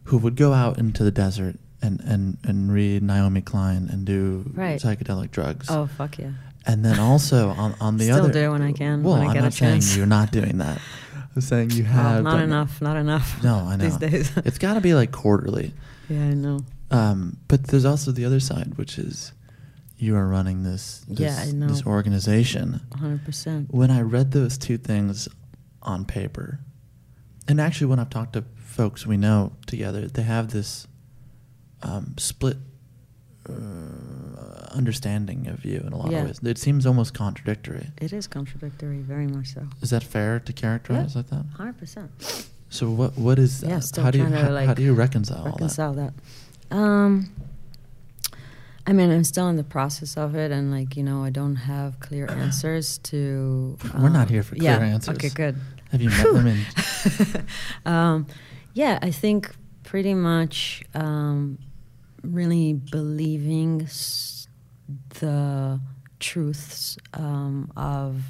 who 0.06 0.18
would 0.18 0.36
go 0.36 0.52
out 0.52 0.78
into 0.80 1.04
the 1.04 1.12
desert 1.12 1.56
and, 1.82 2.00
and, 2.02 2.38
and 2.44 2.72
read 2.72 3.04
Naomi 3.04 3.41
Klein 3.41 3.89
and 3.91 4.06
do 4.06 4.50
Right. 4.54 4.80
psychedelic 4.82 5.32
drugs. 5.32 5.67
oh 5.70 5.88
fuck 5.88 6.17
yeah! 6.20 6.32
And 6.65 6.86
then 6.86 7.00
also 7.00 7.50
on, 7.50 7.76
on 7.82 7.98
the 7.98 8.06
Still 8.06 8.17
other, 8.26 8.32
do 8.34 8.52
when 8.52 8.62
I 8.62 8.72
can, 8.72 9.02
Well, 9.04 9.13
when 9.13 9.24
I 9.24 9.26
I'm 9.28 9.34
get 9.34 9.39
a 9.39 9.44
not 9.46 9.54
saying 9.54 9.82
you're 9.98 10.06
not 10.06 10.32
doing 10.32 10.60
that. 10.60 10.80
I'm 11.36 11.41
saying 11.41 11.72
you 11.72 11.84
Well, 11.84 11.94
have. 11.94 12.24
not 12.24 12.41
enough, 12.41 12.82
not 12.82 12.98
enough. 12.98 13.41
No, 13.44 13.56
I 13.60 13.76
know. 13.78 13.86
These 13.86 13.98
days. 13.98 14.32
it's 14.46 14.58
got 14.58 14.74
to 14.76 14.82
be 14.82 14.94
like 14.94 15.12
quarterly. 15.12 15.74
yeah, 16.10 16.20
I 16.26 16.34
know. 16.34 16.60
Um, 16.91 17.38
but 17.48 17.63
there's 17.67 17.86
also 17.86 18.12
the 18.12 18.26
other 18.26 18.39
side, 18.41 18.78
which 18.78 18.98
is 19.00 19.32
you 19.98 20.15
are 20.15 20.28
running 20.28 20.63
this 20.63 21.06
this, 21.08 21.20
Yeah, 21.20 21.38
I 21.41 21.52
know. 21.52 21.67
this 21.67 21.86
organization. 21.86 22.82
100%. 22.91 23.67
When 23.72 23.89
I 23.91 24.02
read 24.02 24.32
those 24.32 24.58
two 24.58 24.78
things 24.78 25.28
on 25.82 26.04
paper, 26.06 26.60
and 27.48 27.60
actually 27.62 27.88
when 27.88 28.00
I've 28.00 28.10
talked 28.10 28.34
to 28.34 28.44
folks 28.58 29.08
we 29.08 29.15
know 29.17 29.54
together, 29.67 30.08
they 30.08 30.24
have 30.24 30.50
this 30.52 30.86
um, 31.84 32.15
split 32.17 32.58
uh, 33.50 33.54
understanding 34.72 35.48
of 35.48 35.65
you 35.65 35.80
in 35.86 35.94
a 35.94 35.98
lot 35.98 36.12
Yeah. 36.12 36.20
of 36.22 36.28
ways. 36.28 36.39
It 36.44 36.58
seems 36.58 36.86
almost 36.86 37.13
contradictory. 37.13 37.88
It 38.00 38.13
is 38.13 38.28
contradictory, 38.28 39.00
very 39.02 39.28
much 39.28 39.48
so. 39.54 39.67
Is 39.82 39.89
that 39.89 40.04
fair 40.04 40.39
to 40.39 40.54
characterize 40.54 41.15
like 41.15 41.30
that? 41.30 41.46
100%. 41.58 42.48
So 42.70 42.89
what 42.89 43.17
what 43.17 43.38
is 43.38 43.60
that? 43.62 43.70
Yeah, 43.70 43.80
still 43.80 44.04
how 44.06 44.12
do 44.12 44.17
you 44.20 44.24
trying 44.30 44.46
to, 44.46 44.60
how, 44.60 44.65
how 44.67 44.74
do 44.74 44.82
you 44.82 44.94
reconcile, 44.94 45.44
reconcile 45.44 45.94
that? 45.94 46.13
Um, 46.72 47.30
I 48.88 48.94
mean, 48.94 49.12
I'm 49.12 49.26
still 49.26 49.50
in 49.50 49.58
the 49.58 49.63
process 49.65 50.15
of 50.15 50.36
it, 50.36 50.52
and 50.52 50.72
like 50.72 50.96
you 50.96 51.04
know, 51.04 51.22
I 51.22 51.32
don't 51.32 51.58
have 51.58 52.00
clear 52.00 52.32
answers 52.32 52.98
to. 53.00 53.78
We're 54.00 54.08
not 54.08 54.28
um, 54.28 54.28
here 54.30 54.41
for 54.41 54.56
yeah, 54.56 54.78
clear 54.78 54.88
answers. 54.88 55.15
Okay, 55.17 55.30
good. 55.30 55.58
Have 55.91 56.02
you 56.02 56.10
met? 56.10 56.44
Mean, 56.46 56.65
um, 57.86 58.28
yeah, 58.74 59.00
I 59.02 59.12
think 59.12 59.54
pretty 59.84 60.13
much 60.13 60.82
um, 60.96 61.58
really 62.24 62.74
believing 62.74 63.88
the 65.20 65.80
truths 66.20 66.98
um, 67.14 67.72
of, 67.76 68.24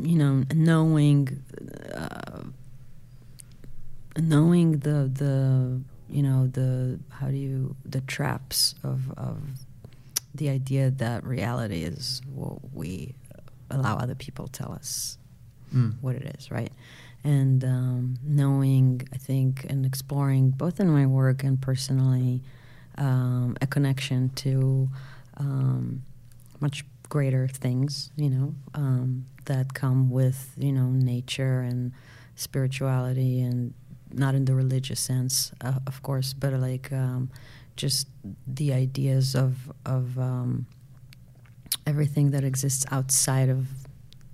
you 0.00 0.16
know, 0.16 0.44
knowing, 0.54 1.42
uh, 1.94 2.42
knowing 4.16 4.78
the 4.78 5.10
the 5.12 5.80
you 6.10 6.22
know 6.22 6.46
the 6.48 6.98
how 7.10 7.28
do 7.28 7.36
you 7.36 7.76
the 7.84 8.00
traps 8.02 8.74
of 8.82 9.10
of 9.16 9.38
the 10.34 10.48
idea 10.48 10.90
that 10.90 11.22
reality 11.24 11.82
is 11.84 12.20
what 12.34 12.58
we 12.74 13.14
allow 13.70 13.96
other 13.96 14.14
people 14.14 14.48
tell 14.48 14.72
us 14.72 15.18
Mm. 15.74 15.96
what 16.00 16.16
it 16.16 16.34
is, 16.38 16.50
right? 16.50 16.72
And 17.24 17.62
um, 17.62 18.16
knowing, 18.24 19.06
I 19.12 19.18
think, 19.18 19.66
and 19.68 19.84
exploring 19.84 20.48
both 20.48 20.80
in 20.80 20.88
my 20.88 21.04
work 21.04 21.44
and 21.44 21.60
personally 21.60 22.40
um, 22.98 23.56
a 23.62 23.66
connection 23.66 24.30
to 24.30 24.88
um, 25.38 26.02
much 26.60 26.84
greater 27.08 27.48
things, 27.48 28.10
you 28.16 28.28
know, 28.28 28.54
um, 28.74 29.26
that 29.46 29.72
come 29.72 30.10
with, 30.10 30.52
you 30.58 30.72
know, 30.72 30.88
nature 30.90 31.60
and 31.60 31.92
spirituality 32.34 33.40
and 33.40 33.72
not 34.12 34.34
in 34.34 34.44
the 34.44 34.54
religious 34.54 35.00
sense, 35.00 35.52
uh, 35.60 35.78
of 35.86 36.02
course, 36.02 36.32
but 36.32 36.52
like 36.54 36.92
um, 36.92 37.30
just 37.76 38.08
the 38.46 38.72
ideas 38.72 39.34
of, 39.34 39.72
of 39.86 40.18
um, 40.18 40.66
everything 41.86 42.30
that 42.32 42.44
exists 42.44 42.84
outside 42.90 43.48
of 43.48 43.68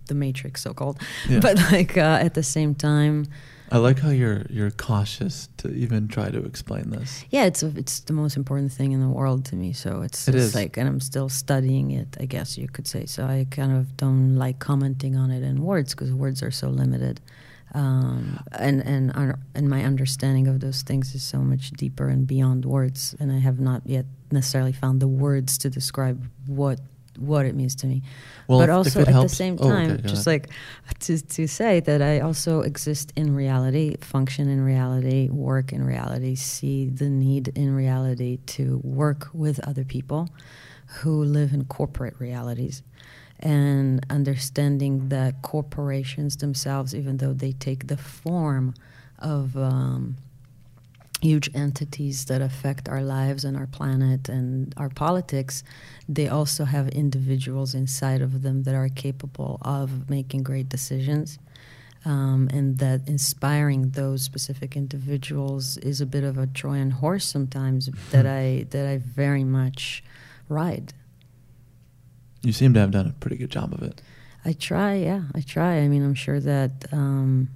the 0.07 0.15
matrix 0.15 0.63
so-called 0.63 1.01
Yeah. 1.29 1.41
but 1.43 1.57
like 1.73 1.97
uh, 1.97 2.19
at 2.21 2.35
the 2.35 2.43
same 2.43 2.75
time 2.75 3.27
I 3.73 3.79
like 3.79 3.99
how 3.99 4.11
you're 4.11 4.45
you're 4.51 4.71
cautious 4.71 5.49
to 5.59 5.71
even 5.73 6.07
try 6.09 6.31
to 6.31 6.45
explain 6.45 6.91
this. 6.91 7.25
yeah 7.31 7.45
it's 7.45 7.63
it's 7.63 8.01
the 8.01 8.13
most 8.13 8.37
important 8.37 8.71
thing 8.73 8.93
in 8.93 9.01
the 9.01 9.09
world 9.09 9.45
to 9.47 9.57
me 9.57 9.73
so 9.73 10.03
it's, 10.03 10.29
It 10.29 10.35
it's 10.35 10.45
is. 10.45 10.55
like 10.55 10.77
and 10.77 10.87
i'm 10.89 11.01
still 11.01 11.29
studying 11.29 11.91
it 11.91 12.17
i 12.21 12.27
guess 12.27 12.59
you 12.59 12.69
could 12.69 12.87
say 12.87 13.07
so 13.07 13.25
i 13.25 13.47
kind 13.51 13.73
of 13.77 13.97
don't 13.97 14.37
like 14.37 14.59
commenting 14.59 15.17
on 15.17 15.31
it 15.31 15.43
in 15.43 15.63
words 15.63 15.95
because 15.95 16.13
words 16.13 16.43
are 16.43 16.51
so 16.51 16.69
limited 16.69 17.21
um, 17.75 18.39
and 18.53 18.81
and 18.83 19.11
our, 19.17 19.39
and 19.55 19.69
my 19.69 19.83
understanding 19.85 20.47
of 20.47 20.61
those 20.61 20.83
things 20.83 21.15
is 21.15 21.23
so 21.25 21.39
much 21.39 21.71
deeper 21.73 22.09
and 22.09 22.27
beyond 22.27 22.65
words 22.65 23.17
and 23.19 23.33
i 23.33 23.39
have 23.39 23.59
not 23.59 23.83
yet 23.87 24.05
necessarily 24.31 24.73
found 24.73 25.01
the 25.01 25.09
words 25.09 25.59
to 25.59 25.71
describe 25.71 26.19
what 26.47 26.79
what 27.19 27.47
it 27.47 27.55
means 27.55 27.75
to 27.77 27.87
me. 27.87 28.03
Well, 28.49 28.59
but 28.59 28.71
also 28.71 29.01
at 29.01 29.09
helps- 29.09 29.33
the 29.33 29.37
same 29.37 29.59
oh, 29.61 29.71
okay, 29.71 29.87
time, 29.87 30.03
just 30.03 30.27
ahead. 30.27 30.49
like 30.49 30.51
to 31.01 31.21
to 31.21 31.47
say 31.47 31.81
that 31.81 32.03
I 32.03 32.21
also 32.21 32.61
exist 32.61 33.13
in 33.17 33.35
reality, 33.35 33.97
function 34.01 34.49
in 34.49 34.61
reality, 34.61 35.29
work 35.31 35.73
in 35.73 35.85
reality, 35.85 36.35
see 36.35 36.87
the 36.87 37.09
need 37.09 37.49
in 37.49 37.75
reality 37.75 38.39
to 38.47 38.81
work 38.83 39.29
with 39.33 39.61
other 39.67 39.85
people 39.85 40.29
who 41.01 41.25
live 41.25 41.53
in 41.53 41.65
corporate 41.65 42.15
realities. 42.19 42.83
And 43.41 44.07
understanding 44.09 45.09
that 45.09 45.43
corporations 45.43 46.37
themselves, 46.37 46.95
even 46.95 47.19
though 47.19 47.33
they 47.35 47.53
take 47.53 47.89
the 47.89 47.97
form 47.97 48.75
of 49.19 49.57
um, 49.57 50.17
huge 51.25 51.49
entities 51.55 52.27
that 52.27 52.43
affect 52.43 52.87
our 52.89 53.03
lives 53.03 53.45
and 53.47 53.57
our 53.57 53.67
planet 53.67 54.29
and 54.29 54.75
our 54.77 54.91
politics, 54.91 55.65
they 56.07 56.29
also 56.29 56.67
have 56.67 56.87
individuals 56.91 57.75
inside 57.75 58.21
of 58.21 58.43
them 58.43 58.65
that 58.65 58.75
are 58.75 58.91
capable 58.91 59.59
of 59.63 60.11
making 60.11 60.43
great 60.43 60.69
decisions. 60.69 61.39
Um, 62.05 62.51
and 62.53 62.77
that 62.85 63.09
inspiring 63.09 63.83
those 64.01 64.23
specific 64.23 64.77
individuals 64.77 65.79
is 65.79 66.03
a 66.03 66.07
bit 66.15 66.23
of 66.23 66.37
a 66.37 66.47
Trojan 66.47 66.91
horse 66.91 67.25
sometimes 67.25 67.89
that 68.11 68.27
I 68.27 68.67
that 68.75 68.87
I 68.87 68.99
very 68.99 69.45
much 69.45 70.05
ride. 70.51 70.93
You 72.43 72.53
seem 72.53 72.75
to 72.75 72.81
have 72.81 72.91
done 72.91 73.07
a 73.07 73.13
pretty 73.23 73.39
good 73.39 73.51
job 73.51 73.73
of 73.73 73.83
it. 73.83 74.03
I 74.45 74.53
try, 74.53 74.97
yeah, 74.97 75.23
I 75.35 75.41
try. 75.41 75.79
I 75.79 75.89
mean, 75.89 76.05
I'm 76.05 76.15
sure 76.27 76.41
that 76.41 76.73
um, 76.93 77.49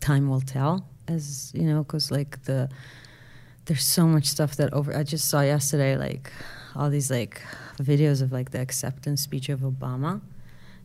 time 0.00 0.28
will 0.28 0.40
tell, 0.40 0.84
as 1.08 1.52
you 1.54 1.62
know, 1.62 1.82
because 1.82 2.10
like 2.10 2.44
the 2.44 2.68
there's 3.68 3.84
so 3.84 4.06
much 4.06 4.24
stuff 4.24 4.56
that 4.56 4.72
over. 4.72 4.96
I 4.96 5.02
just 5.02 5.28
saw 5.28 5.42
yesterday, 5.42 5.96
like 5.96 6.32
all 6.74 6.90
these 6.90 7.10
like 7.10 7.42
videos 7.76 8.22
of 8.22 8.32
like 8.32 8.50
the 8.50 8.60
acceptance 8.60 9.20
speech 9.20 9.48
of 9.48 9.60
Obama. 9.60 10.20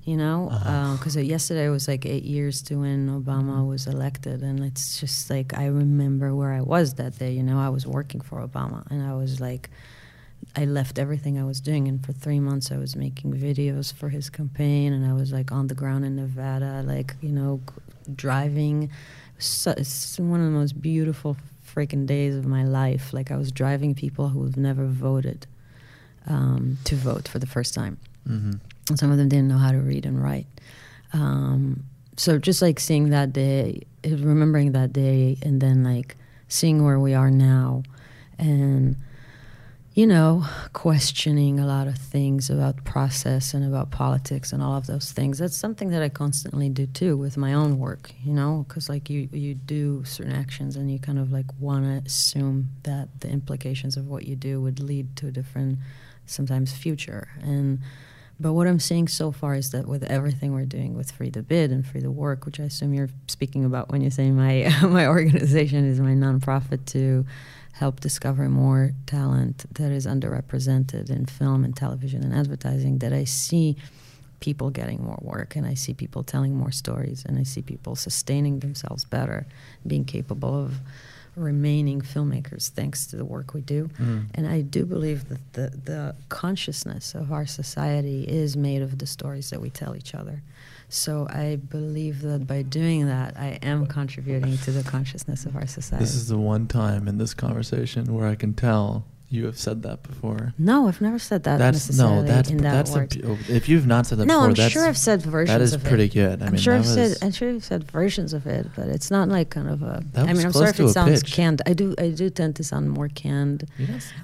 You 0.03 0.17
know, 0.17 0.49
uh-huh. 0.51 0.69
uh, 0.69 0.97
because 0.97 1.15
yesterday 1.15 1.69
was 1.69 1.87
like 1.87 2.05
eight 2.05 2.23
years 2.25 2.61
to 2.63 2.81
when 2.81 3.07
Obama 3.07 3.55
mm-hmm. 3.55 3.67
was 3.67 3.87
elected, 3.87 4.41
and 4.41 4.59
it's 4.59 4.99
just 4.99 5.29
like 5.29 5.57
I 5.57 5.67
remember 5.67 6.35
where 6.35 6.51
I 6.51 6.59
was 6.59 6.95
that 6.95 7.17
day. 7.17 7.31
You 7.31 7.43
know, 7.43 7.57
I 7.57 7.69
was 7.69 7.87
working 7.87 8.19
for 8.19 8.45
Obama, 8.45 8.89
and 8.91 9.01
I 9.01 9.15
was 9.15 9.39
like. 9.39 9.69
I 10.57 10.65
left 10.65 10.99
everything 10.99 11.39
I 11.39 11.45
was 11.45 11.61
doing, 11.61 11.87
and 11.87 12.05
for 12.05 12.11
three 12.11 12.41
months 12.41 12.69
I 12.69 12.75
was 12.75 12.97
making 12.97 13.33
videos 13.33 13.93
for 13.93 14.09
his 14.09 14.29
campaign, 14.29 14.91
and 14.91 15.05
I 15.05 15.13
was 15.13 15.31
like 15.31 15.53
on 15.53 15.67
the 15.67 15.73
ground 15.73 16.03
in 16.03 16.17
Nevada, 16.17 16.83
like 16.85 17.15
you 17.21 17.31
know, 17.31 17.61
g- 17.65 18.13
driving. 18.13 18.91
So, 19.37 19.73
it's 19.77 20.19
one 20.19 20.39
of 20.39 20.45
the 20.45 20.51
most 20.51 20.81
beautiful 20.81 21.37
freaking 21.73 22.05
days 22.05 22.35
of 22.35 22.45
my 22.45 22.63
life. 22.63 23.13
Like 23.13 23.31
I 23.31 23.37
was 23.37 23.51
driving 23.51 23.95
people 23.95 24.29
who 24.29 24.43
have 24.43 24.57
never 24.57 24.85
voted 24.85 25.47
um, 26.27 26.77
to 26.85 26.95
vote 26.95 27.27
for 27.27 27.39
the 27.39 27.47
first 27.47 27.73
time. 27.73 27.97
Mm-hmm. 28.27 28.53
And 28.89 28.99
some 28.99 29.11
of 29.11 29.17
them 29.17 29.29
didn't 29.29 29.47
know 29.47 29.57
how 29.57 29.71
to 29.71 29.79
read 29.79 30.05
and 30.05 30.21
write. 30.21 30.47
Um, 31.13 31.83
so 32.17 32.37
just 32.37 32.61
like 32.61 32.79
seeing 32.79 33.09
that 33.09 33.33
day, 33.33 33.83
remembering 34.05 34.73
that 34.73 34.93
day, 34.93 35.37
and 35.41 35.61
then 35.61 35.83
like 35.83 36.15
seeing 36.47 36.83
where 36.83 36.99
we 36.99 37.13
are 37.13 37.31
now, 37.31 37.83
and 38.37 38.97
you 39.93 40.07
know, 40.07 40.43
questioning 40.73 41.59
a 41.59 41.67
lot 41.67 41.87
of 41.87 41.95
things 41.97 42.49
about 42.49 42.83
process 42.83 43.53
and 43.53 43.63
about 43.63 43.91
politics 43.91 44.51
and 44.51 44.63
all 44.63 44.75
of 44.75 44.87
those 44.87 45.11
things. 45.11 45.37
That's 45.37 45.55
something 45.55 45.89
that 45.89 46.01
I 46.01 46.09
constantly 46.09 46.67
do 46.69 46.87
too 46.87 47.15
with 47.15 47.37
my 47.37 47.53
own 47.53 47.77
work, 47.77 48.11
you 48.23 48.33
know, 48.33 48.65
because 48.67 48.89
like 48.89 49.07
you 49.09 49.29
you 49.31 49.53
do 49.53 50.03
certain 50.03 50.33
actions 50.33 50.75
and 50.75 50.91
you 50.91 50.97
kind 50.97 51.19
of 51.19 51.31
like 51.31 51.45
want 51.59 51.85
to 51.85 52.07
assume 52.07 52.69
that 52.83 53.19
the 53.19 53.29
implications 53.29 53.95
of 53.95 54.07
what 54.07 54.25
you 54.25 54.35
do 54.35 54.59
would 54.61 54.79
lead 54.79 55.15
to 55.17 55.27
a 55.27 55.31
different, 55.31 55.77
sometimes 56.25 56.73
future. 56.73 57.29
And 57.39 57.79
but 58.39 58.53
what 58.53 58.65
I'm 58.65 58.79
seeing 58.79 59.07
so 59.07 59.31
far 59.31 59.53
is 59.53 59.69
that 59.71 59.87
with 59.87 60.03
everything 60.05 60.53
we're 60.53 60.65
doing 60.65 60.95
with 60.95 61.11
Free 61.11 61.29
the 61.29 61.43
Bid 61.43 61.71
and 61.71 61.85
Free 61.85 62.01
the 62.01 62.09
Work, 62.11 62.47
which 62.47 62.59
I 62.59 62.63
assume 62.63 62.95
you're 62.95 63.09
speaking 63.27 63.63
about 63.63 63.91
when 63.91 64.01
you 64.01 64.09
say 64.09 64.31
my 64.31 64.75
my 64.81 65.05
organization 65.05 65.85
is 65.85 65.99
my 65.99 66.13
nonprofit 66.13 66.87
to 66.87 67.27
help 67.73 67.99
discover 67.99 68.47
more 68.49 68.91
talent 69.05 69.65
that 69.73 69.91
is 69.91 70.05
underrepresented 70.05 71.09
in 71.09 71.25
film 71.25 71.63
and 71.63 71.75
television 71.75 72.23
and 72.23 72.33
advertising, 72.33 72.99
that 72.99 73.11
I 73.13 73.23
see 73.23 73.75
people 74.39 74.69
getting 74.69 75.01
more 75.03 75.19
work 75.21 75.55
and 75.55 75.65
I 75.65 75.73
see 75.73 75.93
people 75.93 76.23
telling 76.23 76.55
more 76.55 76.71
stories 76.71 77.23
and 77.25 77.39
I 77.39 77.43
see 77.43 77.61
people 77.61 77.95
sustaining 77.95 78.59
themselves 78.59 79.05
better, 79.05 79.47
being 79.87 80.05
capable 80.05 80.65
of 80.65 80.73
remaining 81.35 82.01
filmmakers 82.01 82.69
thanks 82.69 83.07
to 83.07 83.15
the 83.15 83.25
work 83.25 83.53
we 83.53 83.61
do. 83.61 83.89
Mm. 83.99 84.25
And 84.35 84.47
I 84.47 84.61
do 84.61 84.85
believe 84.85 85.29
that 85.29 85.53
the, 85.53 85.77
the 85.83 86.15
consciousness 86.29 87.15
of 87.15 87.31
our 87.31 87.47
society 87.47 88.23
is 88.27 88.55
made 88.55 88.81
of 88.81 88.99
the 88.99 89.07
stories 89.07 89.49
that 89.49 89.61
we 89.61 89.69
tell 89.69 89.95
each 89.95 90.13
other. 90.13 90.41
So 90.93 91.27
I 91.27 91.55
believe 91.55 92.21
that 92.21 92.45
by 92.45 92.61
doing 92.61 93.07
that, 93.07 93.35
I 93.35 93.57
am 93.63 93.87
contributing 93.87 94.57
to 94.59 94.71
the 94.71 94.83
consciousness 94.83 95.43
of 95.45 95.55
our 95.55 95.65
society. 95.65 96.03
This 96.05 96.13
is 96.13 96.27
the 96.27 96.37
one 96.37 96.67
time 96.67 97.07
in 97.07 97.17
this 97.17 97.33
conversation 97.33 98.13
where 98.13 98.27
I 98.27 98.35
can 98.35 98.53
tell 98.53 99.05
you 99.27 99.47
have 99.47 99.57
said 99.57 99.81
that 99.81 100.03
before. 100.03 100.53
no, 100.59 100.87
I've 100.87 101.01
never 101.01 101.17
said 101.17 101.41
that 101.45 101.57
that's 101.57 101.87
necessarily 101.89 102.17
no, 102.17 102.27
that's 102.27 102.49
in 102.51 102.57
that 102.57 102.85
that's 102.85 102.95
a 102.95 103.07
if 103.51 103.67
you've 103.67 103.87
not 103.87 104.05
said 104.05 104.19
that 104.19 104.27
no, 104.27 104.35
before, 104.35 104.47
I'm 104.49 104.53
that's 104.53 104.71
sure 104.71 104.85
I've 104.85 104.95
said 104.95 105.23
versions 105.23 105.49
that 105.57 105.61
is 105.61 105.73
of 105.73 105.83
pretty 105.83 106.03
it. 106.03 106.13
good. 106.13 106.43
I 106.43 106.45
I'm 106.45 106.51
mean, 106.51 106.61
sure 106.61 106.75
I've 106.75 106.81
was, 106.81 106.93
said 106.93 107.17
I'm 107.23 107.31
sure 107.31 107.49
I've 107.49 107.63
said 107.63 107.83
versions 107.89 108.33
of 108.33 108.45
it, 108.45 108.67
but 108.75 108.89
it's 108.89 109.09
not 109.09 109.29
like 109.29 109.49
kind 109.49 109.69
of 109.69 109.81
a. 109.81 110.03
That 110.11 110.29
I 110.29 110.33
mean, 110.33 110.45
I'm 110.45 110.53
sorry 110.53 110.69
if 110.69 110.79
it 110.79 110.89
sounds 110.89 111.23
pitch. 111.23 111.33
canned. 111.33 111.63
I 111.65 111.73
do 111.73 111.95
I 111.97 112.09
do 112.09 112.29
tend 112.29 112.57
to 112.57 112.63
sound 112.63 112.91
more 112.91 113.07
canned 113.07 113.67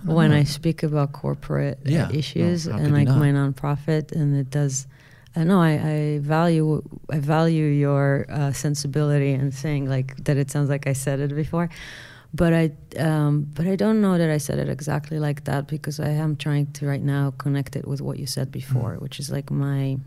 when 0.06 0.32
I 0.32 0.40
no. 0.40 0.44
speak 0.44 0.84
about 0.84 1.12
corporate 1.14 1.80
Yeah, 1.86 2.12
issues 2.12 2.66
how 2.66 2.78
and 2.78 2.94
like 2.94 3.08
my 3.08 3.32
nonprofit, 3.32 4.12
and 4.12 4.38
it 4.38 4.52
does. 4.52 4.86
I 5.36 5.44
know 5.44 5.62
I, 5.62 5.74
I 5.96 6.20
value 6.22 6.82
I 7.12 7.20
value 7.20 7.66
your 7.66 8.26
uh, 8.30 8.52
sensibility 8.52 9.32
and 9.34 9.54
saying 9.54 9.88
like 9.88 10.24
that. 10.26 10.38
It 10.38 10.50
sounds 10.52 10.70
like 10.70 10.88
I 10.88 10.94
said 10.94 11.20
it 11.20 11.36
before, 11.36 11.70
but 12.34 12.54
I 12.54 12.72
um, 12.98 13.48
but 13.54 13.68
I 13.68 13.76
don't 13.76 14.02
know 14.02 14.18
that 14.18 14.30
I 14.30 14.38
said 14.40 14.58
it 14.60 14.70
exactly 14.70 15.20
like 15.20 15.44
that 15.46 15.68
because 15.68 16.00
I 16.00 16.10
am 16.10 16.36
trying 16.36 16.72
to 16.74 16.88
right 16.88 17.02
now 17.02 17.32
connect 17.38 17.76
it 17.76 17.88
with 17.88 18.02
what 18.02 18.18
you 18.20 18.26
said 18.28 18.52
before, 18.52 18.96
Mm. 18.96 19.02
which 19.02 19.20
is 19.20 19.30
like 19.30 19.52
my 19.52 19.98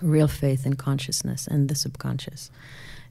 real 0.00 0.28
faith 0.28 0.66
in 0.66 0.74
consciousness 0.74 1.46
and 1.46 1.68
the 1.68 1.74
subconscious, 1.74 2.50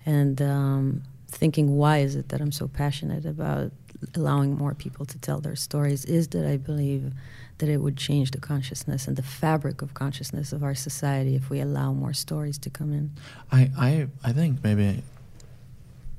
and 0.05 0.41
um, 0.41 1.03
thinking 1.27 1.77
why 1.77 1.99
is 1.99 2.15
it 2.15 2.29
that 2.29 2.41
I'm 2.41 2.51
so 2.51 2.67
passionate 2.67 3.25
about 3.25 3.71
allowing 4.15 4.57
more 4.57 4.73
people 4.73 5.05
to 5.05 5.17
tell 5.19 5.39
their 5.39 5.55
stories 5.55 6.03
is 6.05 6.27
that 6.29 6.45
I 6.47 6.57
believe 6.57 7.13
that 7.61 7.69
it 7.69 7.77
would 7.77 7.95
change 7.95 8.31
the 8.31 8.39
consciousness 8.39 9.07
and 9.07 9.15
the 9.15 9.21
fabric 9.21 9.83
of 9.83 9.93
consciousness 9.93 10.51
of 10.51 10.63
our 10.63 10.73
society 10.73 11.35
if 11.35 11.47
we 11.51 11.59
allow 11.59 11.93
more 11.93 12.11
stories 12.11 12.57
to 12.57 12.71
come 12.71 12.91
in. 12.91 13.11
I, 13.51 13.69
I 13.77 14.07
I 14.23 14.33
think 14.33 14.63
maybe 14.63 15.03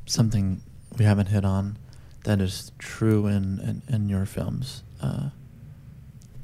something 0.07 0.63
we 0.97 1.05
haven't 1.05 1.27
hit 1.27 1.45
on 1.45 1.79
that 2.25 2.41
is 2.41 2.71
true 2.79 3.27
in, 3.27 3.59
in, 3.59 3.83
in 3.93 4.09
your 4.09 4.25
films 4.25 4.85
uh, 5.03 5.31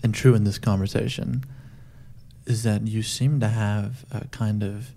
and 0.02 0.12
true 0.12 0.34
in 0.34 0.42
this 0.42 0.58
conversation 0.58 1.44
is 2.44 2.64
that 2.64 2.88
you 2.88 3.04
seem 3.04 3.38
to 3.38 3.48
have 3.48 4.04
a 4.10 4.26
kind 4.28 4.64
of 4.64 4.90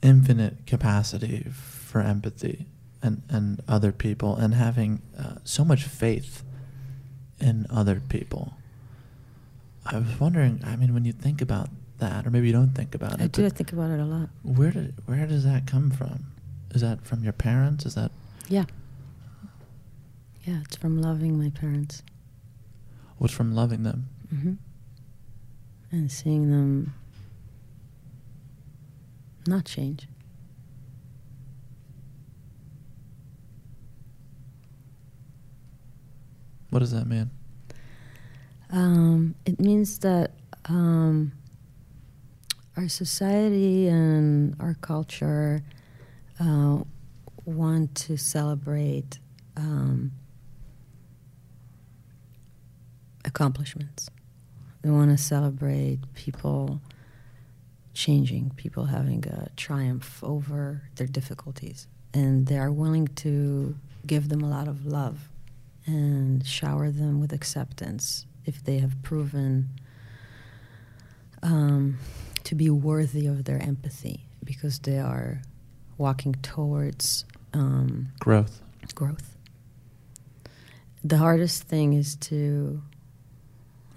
infinite 0.00 0.66
capacity 0.66 1.44
for 1.50 2.00
empathy 2.00 2.64
and, 3.02 3.20
and 3.28 3.60
other 3.68 3.92
people 3.92 4.34
and 4.36 4.54
having 4.54 5.02
uh, 5.18 5.34
so 5.44 5.62
much 5.62 5.84
faith 5.84 6.42
in 7.40 7.66
other 7.70 8.00
people. 8.08 8.54
I 9.86 9.98
was 9.98 10.20
wondering, 10.20 10.62
I 10.64 10.76
mean, 10.76 10.92
when 10.94 11.04
you 11.04 11.12
think 11.12 11.40
about 11.40 11.70
that, 11.98 12.26
or 12.26 12.30
maybe 12.30 12.46
you 12.46 12.52
don't 12.52 12.74
think 12.74 12.94
about 12.94 13.12
I 13.12 13.14
it, 13.14 13.22
I 13.24 13.26
do 13.28 13.48
think 13.50 13.72
about 13.72 13.90
it 13.90 14.00
a 14.00 14.04
lot. 14.04 14.28
where 14.42 14.70
did 14.70 14.94
where 15.06 15.26
does 15.26 15.44
that 15.44 15.66
come 15.66 15.90
from? 15.90 16.26
Is 16.74 16.80
that 16.82 17.04
from 17.04 17.22
your 17.24 17.32
parents? 17.32 17.84
Is 17.86 17.94
that 17.94 18.10
Yeah. 18.48 18.64
Yeah, 20.44 20.60
it's 20.64 20.76
from 20.76 21.00
loving 21.00 21.38
my 21.38 21.50
parents. 21.50 22.02
what's 23.18 23.34
from 23.34 23.54
loving 23.54 23.82
them? 23.82 24.08
hmm 24.30 24.54
And 25.92 26.10
seeing 26.10 26.50
them 26.50 26.94
not 29.46 29.64
change. 29.64 30.06
What 36.70 36.78
does 36.78 36.92
that 36.92 37.06
mean? 37.06 37.30
Um, 38.70 39.34
it 39.44 39.60
means 39.60 39.98
that 40.00 40.32
um, 40.66 41.32
our 42.76 42.88
society 42.88 43.88
and 43.88 44.56
our 44.60 44.74
culture 44.80 45.62
uh, 46.38 46.78
want 47.44 47.94
to 47.96 48.16
celebrate 48.16 49.18
um, 49.56 50.12
accomplishments. 53.24 54.08
They 54.82 54.90
want 54.90 55.10
to 55.10 55.18
celebrate 55.18 55.98
people 56.14 56.80
changing, 57.92 58.52
people 58.56 58.86
having 58.86 59.26
a 59.26 59.48
triumph 59.56 60.22
over 60.22 60.82
their 60.94 61.08
difficulties. 61.08 61.88
And 62.14 62.46
they 62.46 62.58
are 62.58 62.70
willing 62.70 63.08
to 63.08 63.76
give 64.06 64.28
them 64.28 64.42
a 64.42 64.48
lot 64.48 64.68
of 64.68 64.86
love 64.86 65.29
and 65.90 66.46
shower 66.46 66.90
them 66.90 67.20
with 67.20 67.32
acceptance 67.32 68.26
if 68.44 68.62
they 68.64 68.78
have 68.78 69.02
proven 69.02 69.68
um, 71.42 71.98
to 72.44 72.54
be 72.54 72.70
worthy 72.70 73.26
of 73.26 73.44
their 73.44 73.60
empathy 73.62 74.26
because 74.44 74.78
they 74.80 74.98
are 74.98 75.42
walking 75.98 76.34
towards 76.34 77.24
um, 77.52 78.08
Growth. 78.20 78.62
growth. 78.94 79.36
The 81.02 81.18
hardest 81.18 81.64
thing 81.64 81.92
is 81.94 82.16
to 82.16 82.82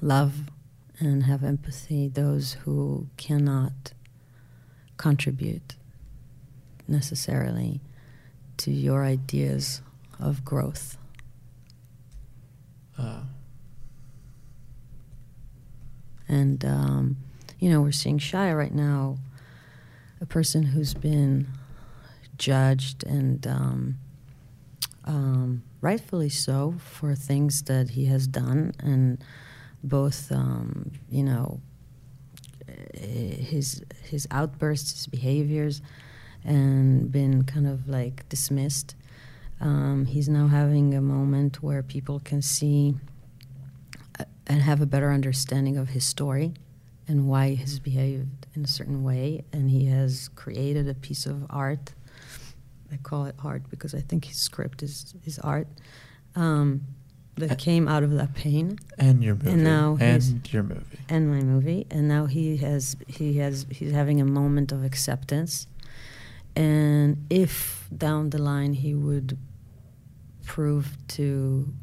love 0.02 0.34
and 1.00 1.24
have 1.24 1.44
empathy 1.44 2.08
those 2.08 2.54
who 2.54 3.08
cannot 3.18 3.94
contribute 4.98 5.76
necessarily 6.88 7.82
to 8.58 8.72
your 8.72 9.04
ideas 9.04 9.82
of 10.20 10.46
growth. 10.46 10.98
Uh, 12.98 13.22
And, 16.28 16.64
um, 16.66 17.18
you 17.60 17.70
know, 17.70 17.82
we're 17.82 17.92
seeing 17.92 18.18
Shia 18.18 18.58
right 18.58 18.74
now, 18.74 19.18
a 20.22 20.26
person 20.26 20.64
who's 20.64 20.94
been 20.94 21.48
judged 22.38 23.04
and 23.04 23.46
um, 23.46 23.98
um, 25.06 25.64
rightfully 25.82 26.30
so 26.30 26.76
for 26.80 27.14
things 27.14 27.64
that 27.64 27.92
he 27.92 28.06
has 28.06 28.26
done. 28.26 28.74
And 28.80 29.24
both, 29.84 30.32
um, 30.32 30.92
you 31.10 31.24
know, 31.24 31.60
his, 32.96 33.84
his 34.04 34.28
outbursts, 34.32 34.94
his 34.94 35.08
behaviors, 35.08 35.82
and 36.44 37.12
been 37.12 37.44
kind 37.44 37.68
of 37.68 37.88
like 37.88 38.28
dismissed. 38.30 38.96
Um, 39.64 40.06
he's 40.06 40.28
now 40.28 40.48
having 40.48 40.94
a 40.94 41.00
moment 41.02 41.64
where 41.64 41.82
people 41.82 42.20
can 42.20 42.42
see 42.42 42.96
uh, 44.20 44.26
and 44.46 44.62
have 44.62 44.82
a 44.82 44.86
better 44.86 45.10
understanding 45.10 45.78
of 45.78 45.90
his 45.90 46.06
story 46.06 46.54
and 47.08 47.28
why 47.28 47.52
he's 47.56 47.80
behaved 47.80 48.46
in 48.56 48.64
a 48.66 48.68
certain 48.68 49.04
way. 49.04 49.46
And 49.54 49.70
he 49.70 49.86
has 49.86 50.30
created 50.36 50.90
a 50.90 50.94
piece 50.94 51.26
of 51.26 51.46
art. 51.50 51.94
I 52.92 52.98
call 52.98 53.26
it 53.26 53.36
art 53.44 53.64
because 53.70 53.96
I 53.96 54.02
think 54.02 54.26
his 54.26 54.38
script 54.38 54.84
is, 54.84 55.16
is 55.26 55.40
art 55.40 55.68
um, 56.36 56.82
that 57.36 57.58
came 57.58 57.88
out 57.88 58.04
of 58.04 58.12
that 58.12 58.34
pain. 58.34 58.78
and 58.98 59.24
your 59.24 59.36
movie. 59.36 59.50
And 59.52 59.64
now 59.64 59.98
and 60.00 60.54
your 60.54 60.64
movie. 60.64 61.00
and 61.10 61.30
my 61.30 61.42
movie 61.42 61.88
and 61.90 62.08
now 62.08 62.26
he 62.28 62.58
has 62.58 62.96
he 63.08 63.38
has 63.38 63.66
he's 63.72 63.92
having 63.92 64.22
a 64.22 64.26
moment 64.26 64.72
of 64.72 64.84
acceptance 64.84 65.66
and 66.56 67.26
if 67.32 67.88
down 67.96 68.30
the 68.30 68.38
line 68.38 68.74
he 68.74 68.94
would 68.94 69.38
prove 70.46 70.98
to 71.08 71.74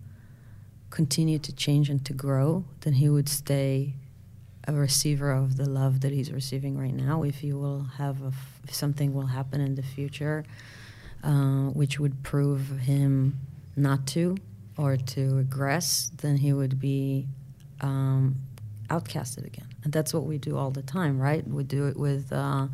continue 0.90 1.38
to 1.38 1.52
change 1.52 1.88
and 1.88 2.04
to 2.04 2.12
grow 2.12 2.64
then 2.80 2.94
he 2.94 3.08
would 3.08 3.28
stay 3.28 3.94
a 4.66 4.72
receiver 4.72 5.30
of 5.30 5.56
the 5.56 5.68
love 5.68 6.00
that 6.00 6.12
he's 6.12 6.32
receiving 6.32 6.76
right 6.76 6.94
now 6.94 7.22
if 7.22 7.38
he 7.38 7.52
will 7.52 7.84
have 7.96 8.16
if 8.64 8.74
something 8.74 9.14
will 9.14 9.26
happen 9.26 9.60
in 9.60 9.74
the 9.74 9.82
future 9.82 10.44
uh, 11.22 11.68
which 11.70 12.00
would 12.00 12.22
prove 12.22 12.80
him 12.80 13.38
not 13.76 14.06
to 14.06 14.36
or 14.76 14.96
to 14.96 15.36
regress 15.36 16.10
then 16.18 16.36
he 16.36 16.52
would 16.52 16.80
be 16.80 17.26
um, 17.80 18.36
outcasted 18.90 19.46
again. 19.46 19.68
And 19.84 19.92
that's 19.92 20.12
what 20.12 20.24
we 20.24 20.36
do 20.36 20.56
all 20.56 20.70
the 20.70 20.82
time, 20.82 21.18
right? 21.18 21.46
We 21.46 21.64
do 21.64 21.86
it 21.86 21.96
with 21.96 22.32
uh, 22.32 22.66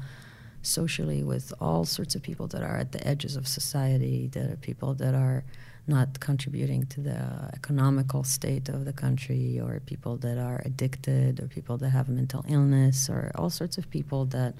socially 0.62 1.22
with 1.22 1.52
all 1.60 1.84
sorts 1.84 2.14
of 2.14 2.22
people 2.22 2.48
that 2.48 2.62
are 2.62 2.76
at 2.76 2.92
the 2.92 3.06
edges 3.06 3.36
of 3.36 3.46
society, 3.46 4.28
that 4.28 4.50
are 4.50 4.56
people 4.56 4.94
that 4.94 5.14
are 5.14 5.44
not 5.88 6.20
contributing 6.20 6.86
to 6.86 7.00
the 7.00 7.50
economical 7.54 8.24
state 8.24 8.68
of 8.68 8.84
the 8.84 8.92
country, 8.92 9.60
or 9.60 9.80
people 9.86 10.16
that 10.18 10.38
are 10.38 10.62
addicted, 10.64 11.40
or 11.40 11.46
people 11.46 11.76
that 11.78 11.90
have 11.90 12.08
mental 12.08 12.44
illness, 12.48 13.08
or 13.08 13.30
all 13.34 13.50
sorts 13.50 13.78
of 13.78 13.88
people 13.90 14.24
that 14.26 14.54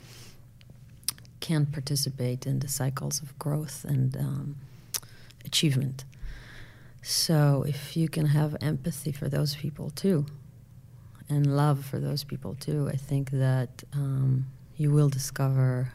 can't 1.41 1.71
participate 1.73 2.47
in 2.47 2.61
the 2.61 2.69
cycles 2.69 3.21
of 3.23 3.39
growth 3.39 3.85
and 3.85 4.17
um, 4.17 4.57
achievement. 5.45 6.05
So 7.03 7.65
if 7.67 7.97
you 7.97 8.09
can 8.09 8.27
have 8.27 8.57
empathy 8.61 9.13
for 9.13 9.29
those 9.29 9.55
people 9.55 9.91
too, 9.91 10.27
and 11.29 11.57
love 11.57 11.85
for 11.85 11.99
those 11.99 12.25
people 12.25 12.55
too, 12.55 12.89
I 12.93 12.97
think 12.97 13.31
that 13.31 13.85
um, 13.93 14.47
you 14.77 14.91
will 14.91 15.09
discover 15.09 15.93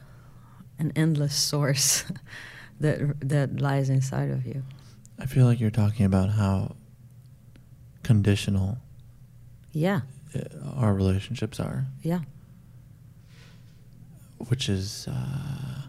an 0.79 0.91
endless 0.95 1.35
source 1.51 2.05
that 2.79 3.29
that 3.29 3.59
lies 3.61 3.89
inside 3.89 4.31
of 4.31 4.45
you. 4.45 4.63
I 5.21 5.25
feel 5.27 5.45
like 5.45 5.59
you're 5.59 5.69
talking 5.69 6.05
about 6.05 6.29
how 6.31 6.75
conditional 8.03 8.79
Yeah, 9.71 10.01
uh, 10.35 10.39
our 10.75 10.93
relationships 10.93 11.59
are, 11.59 11.85
yeah, 12.01 12.21
which 14.49 14.67
is 14.67 15.07
uh, 15.07 15.81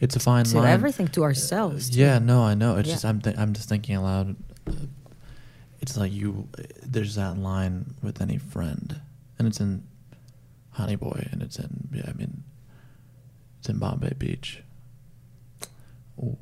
it's 0.00 0.16
a 0.16 0.20
fine 0.20 0.44
line. 0.44 0.52
to 0.52 0.58
line. 0.60 0.68
everything 0.72 1.08
to 1.08 1.22
ourselves. 1.22 1.90
too. 1.90 1.98
Yeah, 2.00 2.18
no, 2.18 2.42
I 2.42 2.54
know. 2.54 2.76
It's 2.76 2.88
Yeah. 2.88 2.94
just 2.94 3.04
I'm 3.04 3.20
th- 3.20 3.36
I'm 3.38 3.52
just 3.52 3.68
thinking 3.68 3.96
aloud. 3.96 4.36
Uh, 4.66 4.72
It's 5.82 5.96
like 5.96 6.12
you. 6.12 6.48
There's 6.82 7.14
that 7.14 7.38
line 7.38 7.94
with 8.02 8.20
any 8.20 8.36
friend, 8.38 9.00
and 9.38 9.48
it's 9.48 9.60
in 9.60 9.82
Honey 10.72 10.96
Boy, 10.96 11.28
and 11.32 11.42
it's 11.42 11.58
in 11.58 11.88
yeah. 11.92 12.04
I 12.08 12.12
mean, 12.12 12.42
it's 13.58 13.68
in 13.68 13.78
Bombay 13.78 14.14
Beach, 14.18 14.62
w- 16.16 16.36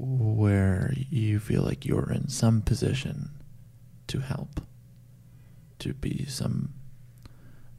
where 0.00 0.92
you 1.10 1.38
feel 1.38 1.62
like 1.62 1.84
you're 1.84 2.10
in 2.12 2.28
some 2.28 2.62
position 2.62 3.30
to 4.06 4.20
help, 4.20 4.60
to 5.78 5.92
be 5.94 6.24
some, 6.26 6.72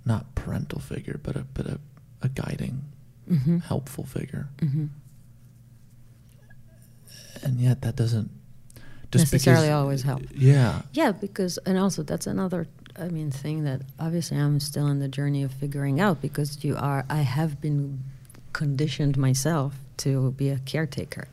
not 0.05 0.35
parental 0.35 0.79
figure, 0.79 1.19
but 1.23 1.35
a 1.35 1.45
but 1.53 1.65
a, 1.67 1.79
a 2.21 2.29
guiding, 2.29 2.83
Mhm. 3.29 3.63
helpful 3.63 4.05
figure 4.05 4.49
Mhm. 4.59 4.89
and 7.43 7.59
yet 7.59 7.81
that 7.81 7.95
doesn't 7.95 8.29
just 9.11 9.31
Necessarily 9.33 9.67
because- 9.67 9.73
always 9.73 10.01
help. 10.03 10.21
Yeah, 10.33 10.83
Yeah, 10.93 11.11
because 11.11 11.57
and 11.65 11.77
also 11.77 12.03
that's 12.03 12.27
another 12.27 12.67
I 12.97 13.07
mean 13.07 13.31
thing 13.31 13.63
that 13.63 13.81
obviously 13.99 14.37
I'm 14.37 14.59
still 14.59 14.87
in 14.87 14.99
the 14.99 15.07
journey 15.07 15.43
of 15.43 15.51
figuring 15.51 15.99
out 15.99 16.21
because 16.21 16.63
you 16.63 16.75
are 16.77 17.05
I 17.09 17.21
have 17.21 17.59
been 17.61 18.03
conditioned 18.53 19.17
myself 19.17 19.75
to 19.97 20.31
be 20.33 20.49
a 20.49 20.59
caretaker 20.59 21.27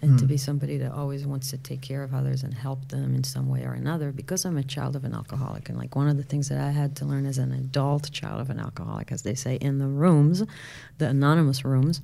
and 0.00 0.18
to 0.18 0.24
Mm. 0.24 0.28
be 0.28 0.36
somebody 0.36 0.78
that 0.78 0.92
always 0.92 1.26
wants 1.26 1.50
to 1.50 1.58
take 1.58 1.80
care 1.80 2.02
of 2.04 2.14
others 2.14 2.44
and 2.44 2.54
help 2.54 2.88
them 2.88 3.14
in 3.14 3.24
some 3.24 3.48
way 3.48 3.64
or 3.64 3.72
another 3.72 4.12
because 4.12 4.44
I'm 4.44 4.56
a 4.56 4.62
child 4.62 4.94
of 4.96 5.04
an 5.04 5.12
alcoholic 5.12 5.68
and 5.68 5.76
like 5.76 5.96
one 5.96 6.08
of 6.08 6.16
the 6.16 6.22
things 6.22 6.48
that 6.50 6.60
I 6.60 6.70
had 6.70 6.94
to 6.96 7.04
learn 7.04 7.26
as 7.26 7.38
an 7.38 7.52
adult 7.52 8.10
child 8.12 8.40
of 8.40 8.48
an 8.50 8.60
alcoholic 8.60 9.10
as 9.10 9.22
they 9.22 9.34
say 9.34 9.56
in 9.56 9.78
the 9.78 9.88
rooms 9.88 10.44
the 10.98 11.08
anonymous 11.08 11.64
rooms 11.64 12.00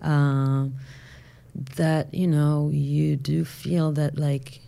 um, 0.00 0.74
that 1.76 2.12
you 2.14 2.26
know 2.26 2.70
you 2.72 3.16
do 3.16 3.44
feel 3.44 3.92
that 3.92 4.18
like 4.18 4.60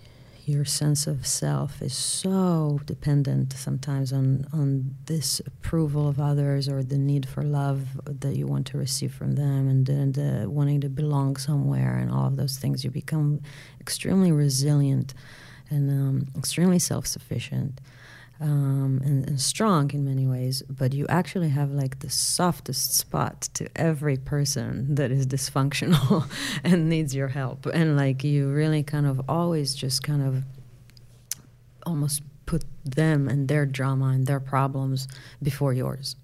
your 0.47 0.65
sense 0.65 1.09
of 1.09 1.27
self 1.27 1.83
is 1.83 1.93
so 1.93 2.79
dependent 2.87 3.53
sometimes 3.53 4.13
on 4.13 4.47
on 4.53 4.95
this 5.07 5.41
approval 5.41 6.09
of 6.09 6.21
others 6.21 6.69
or 6.69 6.85
the 6.85 6.97
need 6.97 7.27
for 7.27 7.43
love 7.43 7.89
that 8.05 8.37
you 8.37 8.47
want 8.47 8.65
to 8.65 8.79
receive 8.79 9.13
from 9.13 9.33
them 9.33 9.69
and 9.69 9.87
the 10.15 10.47
wanting 10.49 10.81
to 10.81 10.89
belong 10.89 11.37
somewhere 11.37 11.97
and 11.97 12.13
all 12.13 12.27
of 12.27 12.37
those 12.37 12.59
things 12.59 12.85
you 12.85 12.91
become 12.91 13.41
extremely 13.81 14.31
resilient 14.31 15.15
and 15.69 15.91
um, 15.91 16.29
extremely 16.39 16.79
self-sufficient 16.79 17.81
um, 18.41 19.01
and, 19.05 19.27
and 19.29 19.41
strong 19.41 19.91
in 19.93 20.05
many 20.05 20.27
ways, 20.27 20.63
but 20.69 20.93
you 20.93 21.07
actually 21.09 21.49
have 21.49 21.71
like 21.71 22.01
the 22.01 22.11
softest 22.11 22.95
spot 22.95 23.43
to 23.55 23.69
every 23.77 24.17
person 24.17 24.95
that 24.95 25.11
is 25.11 25.27
dysfunctional 25.27 26.29
and 26.65 26.89
needs 26.89 27.15
your 27.15 27.29
help. 27.29 27.67
And 27.67 27.97
like 27.97 28.25
you 28.25 28.49
really 28.49 28.83
kind 28.83 29.07
of 29.07 29.23
always 29.29 29.75
just 29.75 30.03
kind 30.03 30.23
of 30.23 30.45
almost 31.85 32.23
put 32.45 32.65
them 32.85 33.29
and 33.29 33.49
their 33.49 33.65
drama 33.65 34.07
and 34.07 34.27
their 34.27 34.41
problems 34.41 35.09
before 35.43 35.73
yours. 35.73 36.17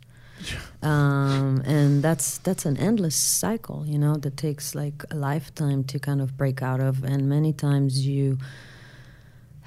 Um, 0.82 1.62
and 1.64 2.02
that's 2.02 2.38
that's 2.38 2.66
an 2.66 2.76
endless 2.76 3.14
cycle, 3.14 3.86
you 3.86 3.96
know, 3.96 4.16
that 4.16 4.36
takes 4.36 4.74
like 4.74 5.04
a 5.10 5.14
lifetime 5.14 5.84
to 5.84 5.98
kind 6.00 6.20
of 6.20 6.36
break 6.36 6.62
out 6.62 6.80
of. 6.80 7.04
And 7.04 7.28
many 7.28 7.52
times 7.52 8.04
you 8.06 8.38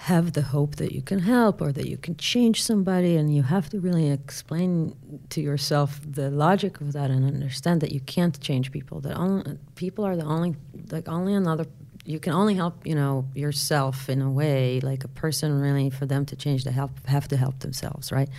have 0.06 0.34
the 0.34 0.43
hope 0.43 0.76
that 0.76 0.91
you 0.91 1.01
can 1.01 1.18
help 1.18 1.60
or 1.60 1.72
that 1.72 1.88
you 1.88 1.97
can 1.97 2.16
change 2.18 2.62
somebody 2.62 3.16
and 3.16 3.36
you 3.36 3.41
have 3.41 3.68
to 3.68 3.80
really 3.80 4.12
explain 4.12 4.95
to 5.30 5.41
yourself 5.41 5.99
the 6.08 6.30
logic 6.30 6.80
of 6.80 6.93
that 6.93 7.10
and 7.10 7.26
understand 7.26 7.82
that 7.82 7.91
you 7.91 7.99
can't 8.01 8.39
change 8.39 8.72
people. 8.72 9.01
That 9.01 9.18
only, 9.18 9.58
people 9.74 10.06
are 10.06 10.16
the 10.16 10.24
only 10.24 10.56
like 10.91 11.10
only 11.10 11.34
another 11.34 11.66
you 12.06 12.20
can 12.20 12.34
only 12.34 12.53
help 12.53 12.86
you 12.86 12.93
know 12.93 13.26
yourself 13.34 14.08
in 14.08 14.22
a 14.22 14.30
way 14.30 14.80
like 14.80 15.03
a 15.03 15.08
person 15.08 15.60
really 15.60 15.89
for 15.89 16.06
them 16.06 16.24
to 16.28 16.36
change 16.36 16.66
they 16.66 16.72
help 16.72 16.91
have 17.08 17.28
to 17.30 17.36
help 17.36 17.58
themselves 17.62 18.12
right? 18.12 18.30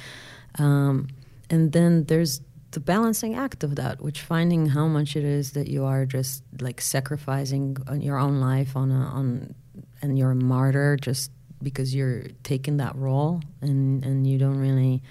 Um, 0.61 1.09
and 1.51 1.73
then 1.73 2.05
there's 2.05 2.43
the 2.71 2.81
balancing 2.81 3.35
act 3.35 3.65
of 3.65 3.75
that 3.75 4.01
which 4.01 4.21
finding 4.21 4.67
how 4.67 4.87
much 4.87 5.17
it 5.17 5.25
is 5.25 5.51
that 5.57 5.67
you 5.67 5.85
are 5.85 6.07
just 6.07 6.45
like 6.61 6.81
sacrificing 6.81 7.77
your 8.09 8.19
own 8.19 8.41
life 8.41 8.77
on 8.77 8.93
a 8.93 9.03
on 9.19 9.55
and 10.01 10.17
you're 10.17 10.31
a 10.31 10.43
martyr 10.55 10.97
just 11.11 11.33
because 11.63 11.95
you're 11.95 12.25
taking 12.43 12.77
that 12.79 12.95
role 12.97 13.41
and 13.61 14.05
and 14.05 14.27
you 14.27 14.39
don't 14.39 14.59
really 14.59 15.03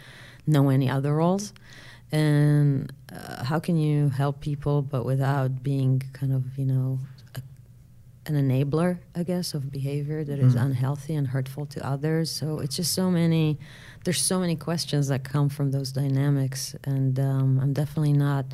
know 0.48 0.70
any 0.70 0.90
other 0.90 1.14
roles. 1.16 1.54
And 2.12 2.92
uh, 3.12 3.44
how 3.44 3.60
can 3.60 3.78
you 3.78 4.10
help 4.10 4.40
people, 4.40 4.82
but 4.82 5.04
without 5.06 5.64
being 5.64 6.02
kind 6.14 6.32
of, 6.32 6.58
you 6.58 6.66
know, 6.66 7.00
a, 7.36 7.42
an 8.28 8.36
enabler, 8.36 9.00
I 9.16 9.24
guess, 9.24 9.54
of 9.56 9.72
behavior 9.72 10.24
that 10.24 10.40
is 10.40 10.56
Mm. 10.56 10.66
unhealthy 10.68 11.16
and 11.16 11.28
hurtful 11.28 11.66
to 11.66 11.86
others? 11.86 12.30
So 12.30 12.60
it's 12.60 12.76
just 12.76 12.94
so 12.94 13.10
many, 13.10 13.58
there's 14.04 14.22
so 14.22 14.40
many 14.40 14.56
questions 14.56 15.08
that 15.08 15.24
come 15.24 15.50
from 15.50 15.72
those 15.72 15.92
dynamics. 15.92 16.76
And 16.84 17.20
um, 17.20 17.60
I'm 17.60 17.74
definitely 17.74 18.14
not 18.14 18.46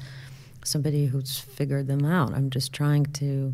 somebody 0.63 1.07
who's 1.07 1.37
figured 1.37 1.87
them 1.87 2.05
out. 2.05 2.33
I'm 2.33 2.49
just 2.49 2.71
trying 2.71 3.05
to 3.21 3.53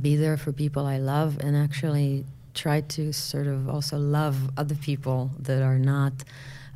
be 0.00 0.16
there 0.16 0.36
for 0.36 0.52
people 0.52 0.86
I 0.86 0.98
love 0.98 1.38
and 1.40 1.56
actually 1.56 2.24
try 2.54 2.80
to 2.80 3.12
sort 3.12 3.46
of 3.46 3.68
also 3.68 3.98
love 3.98 4.50
other 4.56 4.74
people 4.74 5.30
that 5.38 5.62
are 5.62 5.78
not 5.78 6.12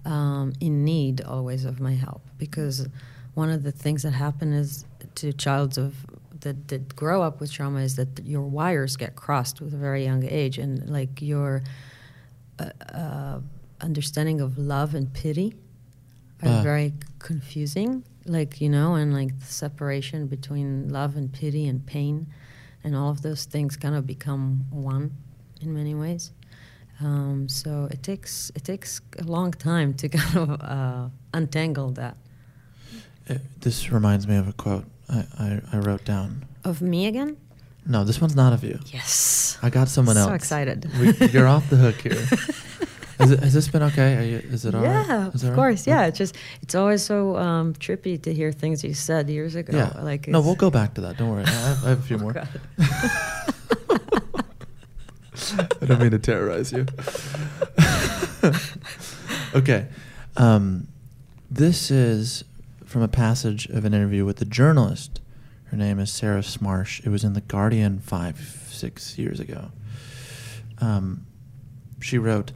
um, 0.04 0.52
in 0.60 0.84
need 0.84 1.20
always 1.22 1.64
of 1.64 1.80
my 1.80 1.94
help. 1.94 2.22
Because 2.38 2.86
one 3.34 3.50
of 3.50 3.62
the 3.62 3.72
things 3.72 4.02
that 4.02 4.12
happen 4.12 4.52
is 4.52 4.84
to 5.16 5.32
childs 5.32 5.78
of 5.78 5.94
that, 6.40 6.68
that 6.68 6.94
grow 6.94 7.22
up 7.22 7.40
with 7.40 7.52
trauma 7.52 7.80
is 7.80 7.96
that 7.96 8.24
your 8.24 8.42
wires 8.42 8.96
get 8.96 9.16
crossed 9.16 9.60
with 9.60 9.74
a 9.74 9.76
very 9.78 10.04
young 10.04 10.24
age, 10.24 10.58
and 10.58 10.88
like 10.88 11.20
your 11.22 11.62
uh, 12.58 12.70
uh, 12.94 13.40
understanding 13.80 14.40
of 14.40 14.56
love 14.58 14.94
and 14.94 15.12
pity 15.12 15.54
are 16.42 16.48
Ah. 16.60 16.62
very 16.62 16.92
confusing. 17.18 18.04
Like 18.26 18.60
you 18.60 18.68
know, 18.68 18.94
and 18.94 19.12
like 19.14 19.38
the 19.38 19.46
separation 19.46 20.26
between 20.26 20.88
love 20.88 21.16
and 21.16 21.32
pity 21.32 21.66
and 21.68 21.84
pain, 21.86 22.26
and 22.84 22.94
all 22.96 23.10
of 23.10 23.22
those 23.22 23.44
things 23.44 23.76
kind 23.76 23.94
of 23.94 24.06
become 24.06 24.64
one 24.70 25.10
in 25.60 25.74
many 25.74 25.94
ways. 25.94 26.32
Um, 27.00 27.48
so 27.48 27.88
it 27.90 28.02
takes 28.02 28.50
it 28.54 28.64
takes 28.64 29.00
a 29.18 29.24
long 29.24 29.52
time 29.52 29.92
to 29.94 30.08
kind 30.18 30.36
of 30.50 30.60
uh, 30.62 31.08
untangle 31.34 31.90
that. 31.92 32.16
Uh, 33.28 33.34
this 33.60 33.90
reminds 33.90 34.26
me 34.26 34.36
of 34.36 34.48
a 34.48 34.52
quote 34.52 34.84
I, 35.08 35.24
I, 35.38 35.60
I 35.72 35.78
wrote 35.78 36.04
down. 36.04 36.46
Of 36.64 36.80
me 36.80 37.06
again? 37.06 37.36
No, 37.84 38.02
this 38.04 38.20
one's 38.20 38.34
not 38.34 38.52
of 38.52 38.64
you. 38.64 38.78
Yes. 38.86 39.58
I 39.62 39.70
got 39.70 39.88
someone 39.88 40.14
So 40.16 40.22
else. 40.22 40.30
So 40.30 40.34
excited. 40.34 40.90
We, 40.98 41.12
you're 41.28 41.46
off 41.46 41.68
the 41.70 41.76
hook 41.76 41.96
here. 42.00 42.14
Has, 43.18 43.30
it, 43.30 43.40
has 43.40 43.54
this 43.54 43.66
been 43.68 43.82
okay? 43.84 44.14
Are 44.16 44.22
you, 44.22 44.36
is 44.52 44.66
it 44.66 44.74
all 44.74 44.82
right? 44.82 45.06
yeah, 45.08 45.28
Is 45.32 45.42
it 45.42 45.46
all 45.46 45.52
of 45.52 45.56
right? 45.56 45.62
course. 45.62 45.86
Yeah, 45.86 46.04
it's 46.04 46.18
just 46.18 46.36
it's 46.60 46.74
always 46.74 47.00
so 47.02 47.34
um, 47.38 47.72
trippy 47.72 48.20
to 48.24 48.34
hear 48.34 48.52
things 48.52 48.84
you 48.84 48.92
said 48.92 49.30
years 49.30 49.54
ago. 49.54 49.74
Yeah. 49.74 49.90
Like 50.02 50.28
no, 50.28 50.42
we'll 50.42 50.54
go 50.54 50.68
back 50.70 50.92
to 50.94 51.00
that. 51.00 51.16
Don't 51.16 51.30
worry. 51.30 51.44
I 51.44 51.48
have, 51.48 51.84
I 51.86 51.88
have 51.88 52.00
a 52.00 52.02
few 52.02 52.16
Oh, 52.16 52.20
more. 52.20 52.34
I 55.54 55.86
don't 55.86 56.00
mean 56.00 56.10
to 56.10 56.18
terrorize 56.18 56.72
you. 56.72 56.86
okay. 59.54 59.86
Um, 60.36 60.88
this 61.50 61.90
is 61.90 62.44
from 62.84 63.02
a 63.02 63.08
passage 63.08 63.66
of 63.66 63.84
an 63.84 63.94
interview 63.94 64.24
with 64.24 64.40
a 64.40 64.44
journalist. 64.44 65.20
Her 65.66 65.76
name 65.76 65.98
is 65.98 66.12
Sarah 66.12 66.40
Smarsh. 66.40 67.04
It 67.04 67.10
was 67.10 67.24
in 67.24 67.32
The 67.32 67.40
Guardian 67.40 67.98
five, 67.98 68.66
six 68.70 69.18
years 69.18 69.40
ago. 69.40 69.70
Um, 70.78 71.26
she 72.00 72.18
wrote, 72.18 72.52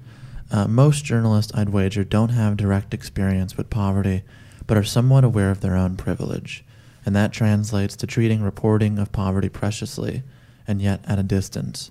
uh, 0.51 0.68
Most 0.68 1.05
journalists, 1.05 1.53
I'd 1.55 1.70
wager, 1.70 2.05
don't 2.05 2.30
have 2.30 2.57
direct 2.57 2.95
experience 2.95 3.57
with 3.57 3.70
poverty, 3.70 4.22
but 4.66 4.76
are 4.76 4.84
somewhat 4.84 5.24
aware 5.24 5.51
of 5.51 5.61
their 5.61 5.76
own 5.76 5.97
privilege. 5.97 6.64
And 7.05 7.16
that 7.16 7.32
translates 7.32 7.97
to 7.97 8.07
treating 8.07 8.43
reporting 8.43 8.99
of 8.99 9.11
poverty 9.11 9.49
preciously, 9.49 10.22
and 10.68 10.80
yet 10.80 11.01
at 11.07 11.18
a 11.18 11.24
distance. 11.24 11.91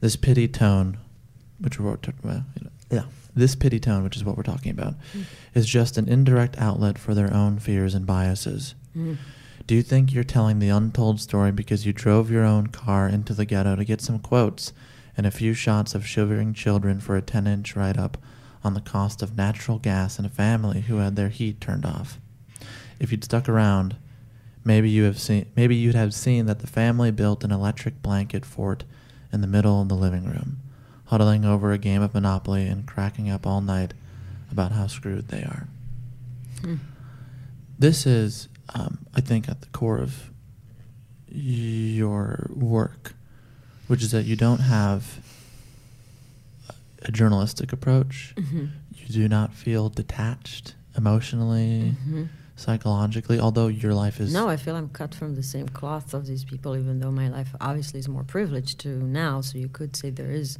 This 0.00 0.16
pity 0.16 0.48
tone, 0.48 0.98
which 1.58 1.78
we're 1.80 1.96
well, 2.22 2.44
you 2.56 2.64
know, 2.64 2.70
yeah, 2.90 3.04
this 3.34 3.54
pity 3.54 3.80
tone, 3.80 4.02
which 4.04 4.16
is 4.16 4.24
what 4.24 4.36
we're 4.36 4.42
talking 4.42 4.70
about, 4.70 4.94
Mm. 5.14 5.24
is 5.54 5.66
just 5.66 5.96
an 5.98 6.08
indirect 6.08 6.56
outlet 6.58 6.98
for 6.98 7.14
their 7.14 7.32
own 7.32 7.58
fears 7.58 7.94
and 7.94 8.06
biases. 8.06 8.74
Mm. 8.96 9.16
Do 9.66 9.74
you 9.74 9.82
think 9.82 10.12
you're 10.12 10.22
telling 10.24 10.58
the 10.58 10.68
untold 10.68 11.20
story 11.20 11.50
because 11.50 11.84
you 11.86 11.92
drove 11.92 12.30
your 12.30 12.44
own 12.44 12.68
car 12.68 13.08
into 13.08 13.34
the 13.34 13.44
ghetto 13.44 13.74
to 13.74 13.84
get 13.84 14.00
some 14.00 14.18
quotes 14.20 14.72
and 15.16 15.26
a 15.26 15.30
few 15.30 15.54
shots 15.54 15.94
of 15.94 16.06
shivering 16.06 16.54
children 16.54 17.00
for 17.00 17.16
a 17.16 17.22
10 17.22 17.46
inch 17.46 17.74
write 17.74 17.98
up 17.98 18.16
on 18.62 18.74
the 18.74 18.80
cost 18.80 19.22
of 19.22 19.36
natural 19.36 19.78
gas 19.78 20.18
and 20.18 20.26
a 20.26 20.30
family 20.30 20.82
who 20.82 20.98
had 20.98 21.16
their 21.16 21.30
heat 21.30 21.60
turned 21.60 21.84
off? 21.86 22.20
If 23.00 23.10
you'd 23.10 23.24
stuck 23.24 23.48
around, 23.48 23.96
maybe 24.64 24.88
you 24.88 25.02
have 25.04 25.18
seen 25.18 25.46
maybe 25.56 25.74
you'd 25.74 25.94
have 25.94 26.14
seen 26.14 26.46
that 26.46 26.60
the 26.60 26.66
family 26.66 27.10
built 27.10 27.42
an 27.44 27.50
electric 27.52 28.02
blanket 28.02 28.44
fort 28.44 28.84
in 29.32 29.40
the 29.40 29.46
middle 29.46 29.82
of 29.82 29.88
the 29.88 29.94
living 29.96 30.24
room, 30.24 30.58
huddling 31.06 31.44
over 31.44 31.72
a 31.72 31.78
game 31.78 32.02
of 32.02 32.14
Monopoly 32.14 32.66
and 32.66 32.86
cracking 32.86 33.28
up 33.30 33.46
all 33.46 33.60
night 33.60 33.94
about 34.50 34.72
how 34.72 34.86
screwed 34.86 35.28
they 35.28 35.42
are. 35.42 35.66
Hmm. 36.62 36.76
This 37.78 38.06
is, 38.06 38.48
um, 38.74 38.98
I 39.14 39.20
think, 39.20 39.48
at 39.48 39.60
the 39.60 39.66
core 39.68 39.98
of 39.98 40.30
your 41.28 42.50
work, 42.54 43.14
which 43.86 44.02
is 44.02 44.10
that 44.12 44.24
you 44.24 44.36
don't 44.36 44.60
have 44.60 45.20
a 47.02 47.12
journalistic 47.12 47.72
approach. 47.72 48.32
Mhm. 48.36 48.70
You 48.94 49.06
do 49.08 49.28
not 49.28 49.52
feel 49.54 49.88
detached 49.88 50.74
emotionally, 50.96 51.94
Mhm. 52.08 52.28
Psychologically, 52.56 53.38
although 53.38 53.68
your 53.68 53.94
life 53.94 54.20
is. 54.20 54.32
No, 54.32 54.48
I 54.48 54.56
feel 54.56 54.74
I'm 54.74 54.88
cut 54.88 55.14
from 55.14 55.34
the 55.34 55.42
same 55.42 55.68
cloth 55.68 56.14
of 56.14 56.26
these 56.26 56.44
people, 56.44 56.76
even 56.76 57.00
though 57.00 57.12
my 57.12 57.28
life 57.28 57.54
obviously 57.60 58.00
is 58.00 58.08
more 58.08 58.24
privileged 58.24 58.80
to 58.80 58.88
now. 58.88 59.42
So 59.42 59.58
you 59.58 59.68
could 59.68 59.94
say 59.94 60.10
there 60.10 60.32
is 60.32 60.58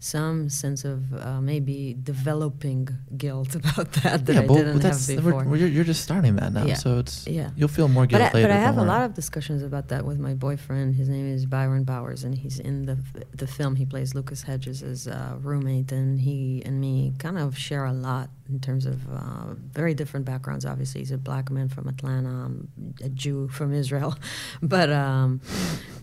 some 0.00 0.48
sense 0.48 0.84
of 0.84 1.12
uh, 1.14 1.40
maybe 1.40 1.96
developing 2.02 2.88
guilt 3.16 3.54
about 3.60 3.92
that 3.94 4.26
that 4.26 4.32
yeah, 4.34 4.40
I 4.42 4.46
but, 4.46 4.54
didn't 4.54 4.78
but 4.82 4.84
have 4.92 5.06
before. 5.24 5.56
you're, 5.56 5.68
you're 5.68 5.84
just 5.84 6.02
starting 6.02 6.36
that 6.36 6.52
now, 6.52 6.64
Yeah. 6.64 6.74
so 6.74 6.98
it's 6.98 7.26
Yeah. 7.26 7.50
you'll 7.56 7.68
feel 7.68 7.88
more 7.88 8.06
guilt 8.06 8.22
but 8.22 8.30
I, 8.30 8.34
later. 8.34 8.48
But 8.48 8.56
I 8.56 8.60
have 8.60 8.78
a 8.78 8.82
lot 8.84 9.02
of 9.02 9.14
discussions 9.14 9.62
about 9.62 9.88
that 9.88 10.04
with 10.04 10.18
my 10.18 10.34
boyfriend. 10.34 10.94
His 10.94 11.08
name 11.08 11.26
is 11.32 11.46
Byron 11.46 11.84
Bowers, 11.84 12.22
and 12.24 12.34
he's 12.34 12.58
in 12.58 12.86
the 12.86 12.98
the 13.36 13.46
film. 13.46 13.76
He 13.76 13.84
plays 13.86 14.14
Lucas 14.14 14.42
Hedges 14.42 14.82
as 14.82 15.06
a 15.06 15.36
roommate, 15.40 15.90
and 15.92 16.20
he 16.20 16.62
and 16.64 16.80
me 16.80 17.12
kind 17.18 17.38
of 17.38 17.56
share 17.58 17.84
a 17.84 17.92
lot 17.92 18.30
in 18.48 18.60
terms 18.60 18.86
of 18.86 18.98
uh, 19.12 19.54
very 19.72 19.94
different 19.94 20.24
backgrounds. 20.26 20.64
Obviously, 20.64 21.00
he's 21.00 21.10
a 21.12 21.18
black 21.18 21.50
man 21.50 21.68
from 21.68 21.88
Atlanta, 21.88 22.28
I'm 22.30 22.68
a 23.02 23.08
Jew 23.08 23.48
from 23.48 23.74
Israel, 23.74 24.16
but 24.62 24.90
um, 24.90 25.40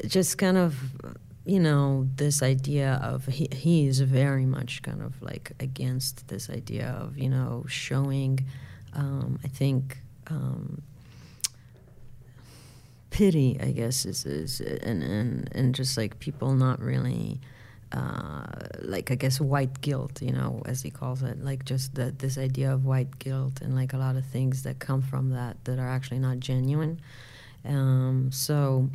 just 0.08 0.38
kind 0.38 0.58
of 0.58 0.76
you 1.46 1.60
know 1.60 2.08
this 2.16 2.41
idea 2.41 3.00
of 3.04 3.26
he, 3.28 3.48
he 3.52 3.88
is 3.88 4.00
very 4.02 4.46
much 4.46 4.82
kind 4.82 5.02
of 5.02 5.22
like 5.22 5.52
against 5.60 6.28
this 6.28 6.50
idea 6.50 6.88
of 7.00 7.18
you 7.18 7.30
know 7.30 7.64
showing 7.68 8.43
um, 8.93 9.39
i 9.43 9.48
think 9.48 10.00
um, 10.28 10.82
pity 13.12 13.58
i 13.62 13.72
guess 13.72 14.06
is, 14.06 14.26
is 14.26 14.60
and, 14.60 15.04
and 15.04 15.50
and 15.54 15.76
just 15.76 15.98
like 15.98 16.20
people 16.20 16.54
not 16.54 16.80
really 16.80 17.39
uh, 17.91 18.46
like 18.82 19.10
I 19.10 19.16
guess 19.16 19.39
white 19.39 19.80
guilt, 19.80 20.22
you 20.22 20.32
know, 20.32 20.62
as 20.66 20.82
he 20.82 20.89
calls 20.89 21.24
it, 21.24 21.41
like 21.43 21.64
just 21.64 21.96
that 21.96 22.20
this 22.20 22.38
idea 22.38 22.74
of 22.74 22.84
white 22.84 23.20
guilt 23.20 23.62
and 23.62 23.74
like 23.74 23.93
a 23.93 23.98
lot 23.98 24.18
of 24.18 24.26
things 24.26 24.64
that 24.64 24.80
come 24.80 25.02
from 25.02 25.30
that 25.30 25.64
that 25.64 25.80
are 25.80 25.88
actually 25.88 26.20
not 26.20 26.39
genuine. 26.39 27.00
Um, 27.64 28.32
so 28.34 28.89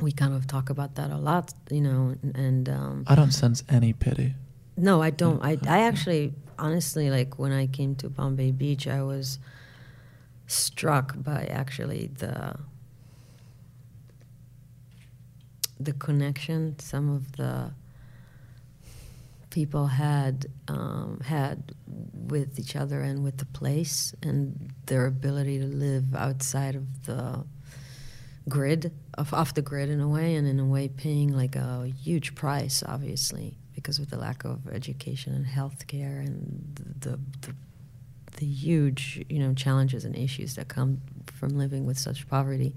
we 0.00 0.12
kind 0.12 0.34
of 0.34 0.46
talk 0.46 0.70
about 0.70 0.94
that 0.96 1.10
a 1.10 1.16
lot, 1.16 1.52
you 1.70 1.80
know, 1.80 2.14
and, 2.22 2.36
and 2.36 2.68
um, 2.68 3.04
I 3.06 3.14
don't 3.14 3.32
sense 3.32 3.62
any 3.68 3.92
pity. 3.92 4.34
no, 4.76 5.02
I 5.02 5.10
don't. 5.10 5.42
I, 5.42 5.58
I 5.66 5.82
actually, 5.82 6.34
honestly, 6.58 7.10
like 7.10 7.38
when 7.38 7.52
I 7.52 7.66
came 7.66 7.94
to 7.96 8.08
Bombay 8.08 8.50
Beach, 8.52 8.86
I 8.86 9.02
was 9.02 9.38
struck 10.46 11.14
by 11.22 11.44
actually 11.46 12.08
the 12.18 12.56
the 15.78 15.92
connection 15.92 16.78
some 16.78 17.10
of 17.10 17.32
the 17.32 17.70
people 19.50 19.86
had 19.86 20.46
um, 20.68 21.20
had 21.24 21.74
with 22.12 22.58
each 22.58 22.76
other 22.76 23.00
and 23.00 23.24
with 23.24 23.38
the 23.38 23.46
place 23.46 24.14
and 24.22 24.70
their 24.86 25.06
ability 25.06 25.58
to 25.58 25.66
live 25.66 26.14
outside 26.14 26.74
of 26.74 27.06
the 27.06 27.44
grid 28.48 28.92
of 29.14 29.34
off 29.34 29.54
the 29.54 29.62
grid 29.62 29.88
in 29.88 30.00
a 30.00 30.08
way 30.08 30.34
and 30.36 30.46
in 30.46 30.60
a 30.60 30.64
way 30.64 30.88
paying 30.88 31.34
like 31.34 31.56
a 31.56 31.92
huge 32.00 32.34
price 32.34 32.82
obviously 32.86 33.58
because 33.74 33.98
of 33.98 34.08
the 34.08 34.16
lack 34.16 34.44
of 34.44 34.68
education 34.68 35.34
and 35.34 35.46
healthcare 35.46 36.24
and 36.24 36.96
the, 37.00 37.18
the 37.46 37.54
the 38.36 38.46
huge 38.46 39.24
you 39.28 39.38
know 39.38 39.54
challenges 39.54 40.04
and 40.04 40.16
issues 40.16 40.54
that 40.54 40.68
come 40.68 41.00
from 41.32 41.50
living 41.50 41.84
with 41.84 41.98
such 41.98 42.28
poverty. 42.28 42.74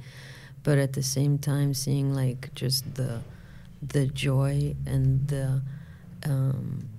But 0.64 0.78
at 0.78 0.94
the 0.94 1.04
same 1.04 1.38
time 1.38 1.74
seeing 1.74 2.14
like 2.14 2.54
just 2.54 2.96
the 2.96 3.22
the 3.82 4.08
joy 4.08 4.76
and 4.86 5.28
the 5.28 5.62
um, 6.26 6.90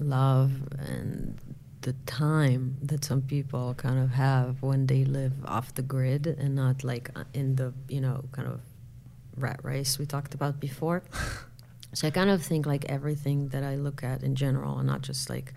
love 0.00 0.52
and 0.78 1.38
the 1.86 1.94
time 2.04 2.76
that 2.82 3.04
some 3.04 3.22
people 3.22 3.74
kind 3.74 3.98
of 4.04 4.10
have 4.10 4.60
when 4.60 4.86
they 4.86 5.04
live 5.04 5.32
off 5.44 5.72
the 5.74 5.82
grid 5.82 6.26
and 6.26 6.56
not 6.56 6.82
like 6.82 7.10
uh, 7.14 7.22
in 7.32 7.54
the 7.54 7.72
you 7.88 8.00
know 8.00 8.24
kind 8.32 8.48
of 8.48 8.60
rat 9.36 9.60
race 9.62 9.96
we 9.98 10.04
talked 10.04 10.34
about 10.34 10.60
before. 10.60 11.02
So 11.94 12.06
i 12.08 12.10
kind 12.10 12.28
of 12.28 12.42
think 12.42 12.66
like 12.66 12.84
everything 12.96 13.48
that 13.52 13.62
i 13.62 13.74
look 13.76 14.02
at 14.02 14.22
in 14.22 14.34
general 14.34 14.76
and 14.76 14.86
not 14.86 15.00
just 15.00 15.30
like 15.30 15.54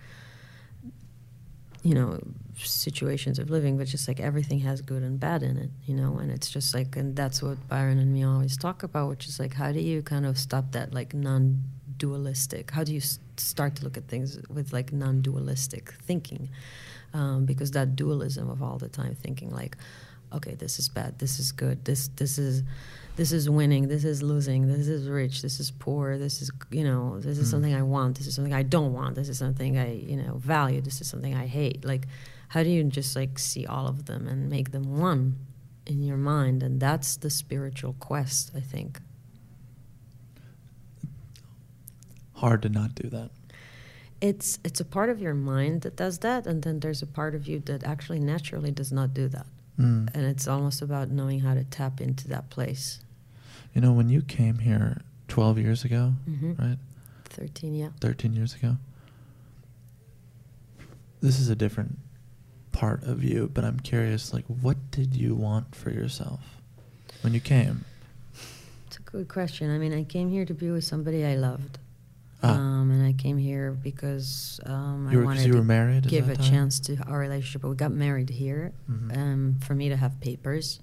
you 1.82 1.94
know, 1.94 2.18
situations 2.56 3.38
of 3.38 3.48
living, 3.48 3.78
but 3.78 3.86
just 3.86 4.06
like 4.06 4.20
everything 4.20 4.60
has 4.60 4.82
good 4.82 5.02
and 5.02 5.18
bad 5.18 5.42
in 5.42 5.56
it, 5.56 5.70
you 5.86 5.94
know, 5.94 6.18
and 6.18 6.30
it's 6.30 6.50
just 6.50 6.74
like, 6.74 6.94
and 6.96 7.16
that's 7.16 7.42
what 7.42 7.56
Byron 7.68 7.98
and 7.98 8.12
me 8.12 8.22
always 8.22 8.56
talk 8.56 8.82
about, 8.82 9.08
which 9.08 9.26
is 9.26 9.40
like, 9.40 9.54
how 9.54 9.72
do 9.72 9.80
you 9.80 10.02
kind 10.02 10.26
of 10.26 10.38
stop 10.38 10.72
that 10.72 10.92
like 10.92 11.14
non 11.14 11.64
dualistic? 12.00 12.64
How 12.76 12.82
do 12.88 12.92
you 12.92 13.02
s- 13.10 13.20
start 13.36 13.76
to 13.76 13.84
look 13.84 13.96
at 13.96 14.08
things 14.08 14.28
with 14.56 14.72
like 14.72 14.88
non 14.92 15.22
dualistic 15.22 15.84
thinking? 16.08 16.48
Um, 17.12 17.44
because 17.50 17.70
that 17.78 17.94
dualism 17.96 18.48
of 18.54 18.62
all 18.62 18.78
the 18.78 18.88
time 18.88 19.14
thinking 19.14 19.50
like, 19.62 19.76
okay, 20.36 20.54
this 20.54 20.78
is 20.78 20.88
bad, 20.88 21.18
this 21.18 21.38
is 21.42 21.52
good, 21.64 21.76
this 21.84 22.08
this 22.20 22.38
is 22.38 22.62
this 23.16 23.32
is 23.38 23.44
winning, 23.50 23.88
this 23.94 24.04
is 24.12 24.22
losing, 24.22 24.60
this 24.68 24.86
is 24.96 25.08
rich, 25.08 25.42
this 25.42 25.58
is 25.60 25.70
poor, 25.84 26.04
this 26.24 26.40
is 26.42 26.48
you 26.78 26.84
know, 26.90 27.02
this 27.26 27.36
is 27.38 27.46
Mm. 27.48 27.50
something 27.52 27.74
I 27.74 27.82
want, 27.94 28.10
this 28.18 28.26
is 28.28 28.34
something 28.36 28.54
I 28.54 28.66
don't 28.76 28.92
want, 29.00 29.12
this 29.18 29.28
is 29.28 29.38
something 29.38 29.72
I 29.86 29.88
you 30.10 30.16
know 30.22 30.34
value, 30.56 30.80
this 30.88 31.00
is 31.02 31.06
something 31.12 31.34
I 31.44 31.46
hate. 31.60 31.80
Like, 31.92 32.04
how 32.54 32.62
do 32.66 32.70
you 32.76 32.82
just 32.98 33.12
like 33.20 33.34
see 33.50 33.64
all 33.74 33.86
of 33.94 33.98
them 34.08 34.22
and 34.30 34.48
make 34.56 34.68
them 34.76 34.86
one 35.08 35.22
in 35.92 35.98
your 36.08 36.20
mind? 36.34 36.62
And 36.66 36.74
that's 36.86 37.10
the 37.24 37.30
spiritual 37.42 37.94
quest, 38.08 38.44
I 38.60 38.62
think. 38.74 38.90
Hard 42.40 42.62
to 42.62 42.68
not 42.70 42.94
do 42.94 43.08
that. 43.10 43.30
It's 44.22 44.58
it's 44.64 44.80
a 44.80 44.84
part 44.84 45.10
of 45.10 45.20
your 45.20 45.34
mind 45.34 45.82
that 45.82 45.94
does 45.96 46.18
that, 46.18 46.46
and 46.46 46.62
then 46.62 46.80
there's 46.80 47.02
a 47.02 47.06
part 47.06 47.34
of 47.34 47.46
you 47.46 47.58
that 47.66 47.84
actually 47.84 48.18
naturally 48.20 48.70
does 48.70 48.90
not 48.92 49.12
do 49.12 49.28
that. 49.28 49.46
Mm. 49.78 50.08
And 50.14 50.24
it's 50.24 50.46
almost 50.48 50.80
about 50.82 51.10
knowing 51.10 51.40
how 51.40 51.54
to 51.54 51.64
tap 51.64 52.00
into 52.00 52.28
that 52.28 52.48
place. 52.50 53.00
You 53.74 53.80
know, 53.82 53.92
when 53.92 54.08
you 54.08 54.22
came 54.22 54.58
here 54.58 55.02
12 55.28 55.58
years 55.58 55.84
ago, 55.84 56.14
Mhm. 56.28 56.58
right? 56.58 56.78
Thirteen, 57.24 57.74
yeah. 57.74 57.90
13 58.00 58.32
years 58.32 58.54
ago. 58.54 58.76
This 61.20 61.38
is 61.38 61.48
a 61.50 61.54
different 61.56 61.98
part 62.72 63.02
of 63.04 63.22
you, 63.22 63.50
but 63.52 63.64
I'm 63.64 63.80
curious 63.80 64.32
like 64.32 64.46
what 64.46 64.76
did 64.90 65.14
you 65.14 65.34
want 65.34 65.74
for 65.74 65.90
yourself 65.90 66.40
when 67.22 67.34
you 67.34 67.40
came? 67.40 67.84
It's 68.86 68.96
a 68.96 69.02
good 69.02 69.28
question. 69.28 69.70
I 69.70 69.78
mean, 69.78 69.92
I 69.92 70.04
came 70.04 70.30
here 70.30 70.44
to 70.46 70.54
be 70.54 70.70
with 70.70 70.84
somebody 70.84 71.24
I 71.24 71.34
loved. 71.36 71.78
Ah. 72.42 72.54
Um, 72.56 72.90
and 72.90 73.04
I 73.06 73.12
came 73.12 73.36
here 73.38 73.72
because 73.72 74.60
um, 74.66 75.08
I 75.08 75.16
were- 75.16 75.24
wanted 75.24 75.46
you 75.46 75.52
to 75.52 75.58
were 75.58 75.64
married 75.64 76.04
at 76.06 76.10
give 76.10 76.28
a 76.30 76.36
time? 76.36 76.50
chance 76.50 76.80
to 76.80 76.96
our 77.06 77.18
relationship. 77.18 77.62
But 77.62 77.68
we 77.70 77.76
got 77.76 77.92
married 77.92 78.30
here 78.30 78.72
Mhm. 78.90 79.16
um, 79.16 79.54
for 79.60 79.74
me 79.74 79.88
to 79.90 79.96
have 79.96 80.18
papers. 80.20 80.80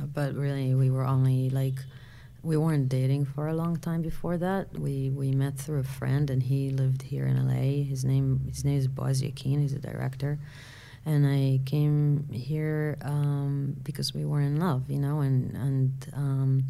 Uh, 0.00 0.06
but 0.06 0.34
really, 0.34 0.74
we 0.74 0.90
were 0.90 1.04
only 1.04 1.50
like 1.50 1.78
we 2.42 2.56
weren't 2.58 2.88
dating 2.90 3.24
for 3.24 3.48
a 3.48 3.54
long 3.54 3.76
time 3.76 4.02
before 4.02 4.36
that. 4.38 4.78
We 4.78 5.10
we 5.10 5.32
met 5.32 5.56
through 5.58 5.80
a 5.80 5.84
friend, 5.98 6.28
and 6.30 6.42
he 6.42 6.70
lived 6.70 7.02
here 7.02 7.26
in 7.26 7.36
LA. 7.36 7.84
His 7.84 8.04
name 8.04 8.40
his 8.48 8.64
name 8.64 8.78
is 8.78 8.88
Boaz 8.88 9.22
Yakin. 9.22 9.60
He's 9.60 9.72
a 9.74 9.78
director. 9.78 10.38
And 11.06 11.26
I 11.26 11.60
came 11.66 12.28
here 12.32 12.96
um, 13.02 13.76
because 13.84 14.14
we 14.14 14.24
were 14.24 14.40
in 14.40 14.56
love, 14.58 14.88
you 14.90 14.98
know, 14.98 15.20
and 15.20 15.54
and 15.54 15.92
um, 16.14 16.64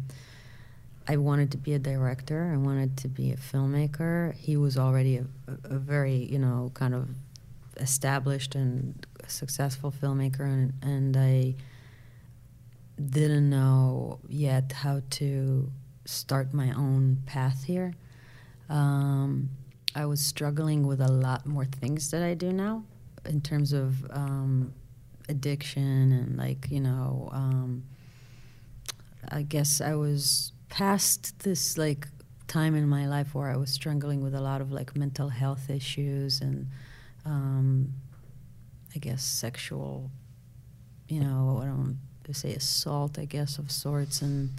I 1.07 1.17
wanted 1.17 1.51
to 1.51 1.57
be 1.57 1.73
a 1.73 1.79
director. 1.79 2.51
I 2.51 2.57
wanted 2.57 2.97
to 2.97 3.07
be 3.07 3.31
a 3.31 3.37
filmmaker. 3.37 4.33
He 4.33 4.57
was 4.57 4.77
already 4.77 5.17
a, 5.17 5.25
a, 5.65 5.77
very, 5.77 6.15
you 6.15 6.39
know, 6.39 6.71
kind 6.73 6.95
of 6.95 7.09
established 7.77 8.55
and 8.55 9.05
successful 9.27 9.91
filmmaker, 9.91 10.41
and, 10.41 10.73
and 10.81 11.15
I 11.15 11.55
didn't 12.99 13.49
know 13.49 14.19
yet 14.27 14.71
how 14.71 15.01
to 15.11 15.71
start 16.05 16.53
my 16.53 16.71
own 16.71 17.21
path 17.25 17.63
here. 17.65 17.93
Um, 18.69 19.49
I 19.93 20.05
was 20.05 20.21
struggling 20.21 20.87
with 20.87 21.01
a 21.01 21.11
lot 21.11 21.45
more 21.45 21.65
things 21.65 22.09
that 22.11 22.23
I 22.23 22.33
do 22.33 22.51
now 22.51 22.83
in 23.25 23.41
terms 23.41 23.73
of 23.73 24.09
um, 24.11 24.73
addiction 25.29 26.11
and, 26.11 26.37
like, 26.37 26.67
you 26.71 26.79
know, 26.79 27.29
um, 27.31 27.83
I 29.29 29.43
guess 29.43 29.81
I 29.81 29.95
was 29.95 30.51
past 30.69 31.39
this 31.39 31.77
like 31.77 32.07
time 32.47 32.75
in 32.75 32.87
my 32.87 33.07
life 33.07 33.33
where 33.33 33.49
I 33.49 33.57
was 33.57 33.71
struggling 33.71 34.21
with 34.21 34.35
a 34.35 34.41
lot 34.41 34.61
of 34.61 34.71
like 34.71 34.95
mental 34.95 35.29
health 35.29 35.69
issues 35.69 36.41
and 36.41 36.67
um, 37.25 37.93
I 38.95 38.99
guess 38.99 39.23
sexual, 39.23 40.11
you 41.07 41.19
know, 41.19 41.59
I 41.61 41.65
don't 41.65 41.99
say 42.31 42.53
assault, 42.53 43.19
I 43.19 43.25
guess 43.25 43.57
of 43.57 43.71
sorts, 43.71 44.21
and 44.21 44.49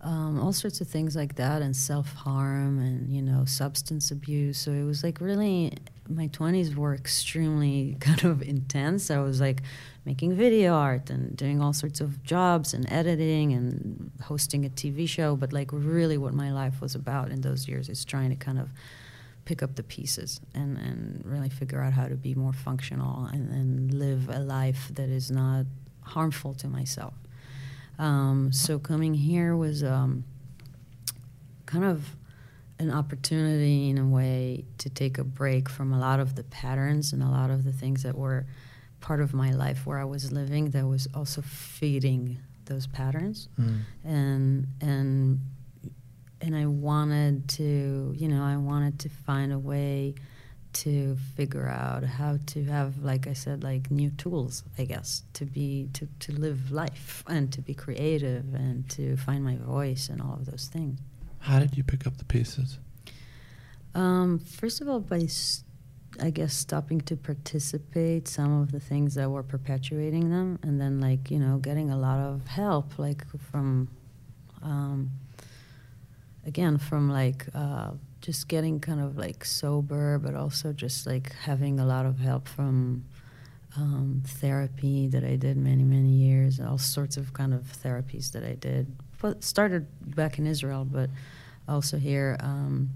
um, 0.00 0.40
all 0.40 0.52
sorts 0.52 0.80
of 0.80 0.88
things 0.88 1.16
like 1.16 1.36
that, 1.36 1.62
and 1.62 1.74
self 1.74 2.12
harm 2.12 2.78
and 2.78 3.10
you 3.10 3.22
know 3.22 3.44
substance 3.44 4.10
abuse. 4.10 4.58
So 4.58 4.70
it 4.70 4.84
was 4.84 5.02
like 5.02 5.20
really 5.20 5.72
my 6.08 6.26
twenties 6.28 6.74
were 6.76 6.94
extremely 6.94 7.96
kind 8.00 8.24
of 8.24 8.42
intense. 8.42 9.10
I 9.10 9.18
was 9.18 9.40
like 9.40 9.62
making 10.04 10.34
video 10.34 10.74
art 10.74 11.10
and 11.10 11.36
doing 11.36 11.60
all 11.60 11.72
sorts 11.72 12.00
of 12.00 12.22
jobs 12.22 12.74
and 12.74 12.90
editing 12.92 13.52
and 13.52 14.10
hosting 14.22 14.64
a 14.64 14.68
TV 14.68 15.08
show. 15.08 15.36
But 15.36 15.52
like 15.52 15.70
really, 15.72 16.18
what 16.18 16.34
my 16.34 16.52
life 16.52 16.80
was 16.80 16.94
about 16.94 17.30
in 17.30 17.40
those 17.40 17.68
years 17.68 17.88
is 17.88 18.04
trying 18.04 18.30
to 18.30 18.36
kind 18.36 18.58
of 18.58 18.70
pick 19.44 19.62
up 19.62 19.76
the 19.76 19.82
pieces 19.82 20.40
and, 20.54 20.78
and 20.78 21.22
really 21.24 21.50
figure 21.50 21.82
out 21.82 21.92
how 21.92 22.06
to 22.06 22.14
be 22.14 22.34
more 22.34 22.52
functional 22.52 23.26
and, 23.26 23.50
and 23.50 23.94
live 23.94 24.28
a 24.28 24.38
life 24.38 24.90
that 24.94 25.08
is 25.08 25.30
not 25.30 25.66
harmful 26.00 26.54
to 26.54 26.68
myself. 26.68 27.14
Um, 27.98 28.52
so 28.52 28.78
coming 28.78 29.14
here 29.14 29.56
was 29.56 29.84
um, 29.84 30.24
kind 31.66 31.84
of 31.84 32.16
an 32.78 32.90
opportunity 32.90 33.88
in 33.90 33.98
a 33.98 34.06
way 34.06 34.64
to 34.78 34.90
take 34.90 35.18
a 35.18 35.24
break 35.24 35.68
from 35.68 35.92
a 35.92 35.98
lot 35.98 36.18
of 36.20 36.34
the 36.34 36.42
patterns 36.44 37.12
and 37.12 37.22
a 37.22 37.28
lot 37.28 37.50
of 37.50 37.64
the 37.64 37.72
things 37.72 38.02
that 38.02 38.16
were 38.16 38.46
part 39.00 39.20
of 39.20 39.32
my 39.34 39.52
life 39.52 39.86
where 39.86 39.98
I 39.98 40.04
was 40.04 40.32
living 40.32 40.70
that 40.70 40.86
was 40.86 41.06
also 41.14 41.40
feeding 41.42 42.38
those 42.66 42.86
patterns 42.86 43.48
Mm. 43.60 43.80
and 44.04 44.66
and 44.80 45.40
and 46.40 46.56
I 46.56 46.66
wanted 46.66 47.48
to 47.50 48.14
you 48.16 48.28
know 48.28 48.42
I 48.42 48.56
wanted 48.56 48.98
to 49.00 49.08
find 49.08 49.52
a 49.52 49.58
way 49.58 50.14
to 50.84 51.16
figure 51.36 51.68
out 51.68 52.02
how 52.02 52.38
to 52.46 52.64
have 52.64 52.98
like 53.02 53.26
I 53.28 53.34
said 53.34 53.62
like 53.62 53.90
new 53.90 54.10
tools 54.10 54.64
I 54.78 54.84
guess 54.84 55.22
to 55.34 55.44
be 55.44 55.88
to, 55.92 56.08
to 56.20 56.32
live 56.32 56.72
life 56.72 57.22
and 57.28 57.52
to 57.52 57.60
be 57.60 57.74
creative 57.74 58.54
and 58.54 58.88
to 58.90 59.16
find 59.16 59.44
my 59.44 59.56
voice 59.56 60.08
and 60.08 60.20
all 60.20 60.34
of 60.34 60.46
those 60.46 60.66
things 60.72 60.98
How 61.44 61.58
did 61.58 61.76
you 61.76 61.84
pick 61.84 62.06
up 62.06 62.16
the 62.16 62.24
pieces? 62.24 62.78
um, 63.94 64.38
first 64.38 64.80
of 64.80 64.88
all, 64.88 65.00
by 65.00 65.28
I 66.20 66.30
guess 66.30 66.54
stopping 66.54 67.00
to 67.02 67.16
participate 67.16 68.28
some 68.28 68.62
of 68.62 68.72
the 68.72 68.80
things 68.80 69.14
that 69.16 69.30
were 69.30 69.42
perpetuating 69.42 70.30
them, 70.30 70.58
and 70.62 70.80
then 70.80 71.00
like 71.00 71.30
you 71.30 71.38
know 71.38 71.58
getting 71.58 71.90
a 71.90 71.98
lot 71.98 72.18
of 72.18 72.46
help, 72.46 72.98
like 72.98 73.24
from, 73.50 73.88
um, 74.62 75.10
again 76.46 76.78
from 76.78 77.10
like 77.10 77.46
uh, 77.54 77.90
just 78.22 78.48
getting 78.48 78.80
kind 78.80 79.00
of 79.00 79.18
like 79.18 79.44
sober, 79.44 80.18
but 80.18 80.34
also 80.34 80.72
just 80.72 81.06
like 81.06 81.32
having 81.42 81.78
a 81.78 81.84
lot 81.84 82.06
of 82.06 82.18
help 82.20 82.48
from 82.48 83.04
um, 83.76 84.22
therapy 84.24 85.08
that 85.08 85.24
I 85.24 85.36
did 85.36 85.58
many 85.58 85.84
many 85.84 86.08
years, 86.10 86.58
all 86.58 86.78
sorts 86.78 87.18
of 87.18 87.34
kind 87.34 87.52
of 87.52 87.62
therapies 87.82 88.32
that 88.32 88.44
I 88.44 88.54
did. 88.54 88.86
Started 89.40 89.86
back 90.14 90.38
in 90.38 90.46
Israel, 90.46 90.84
but 90.84 91.10
also 91.68 91.96
here. 91.98 92.36
Um, 92.40 92.90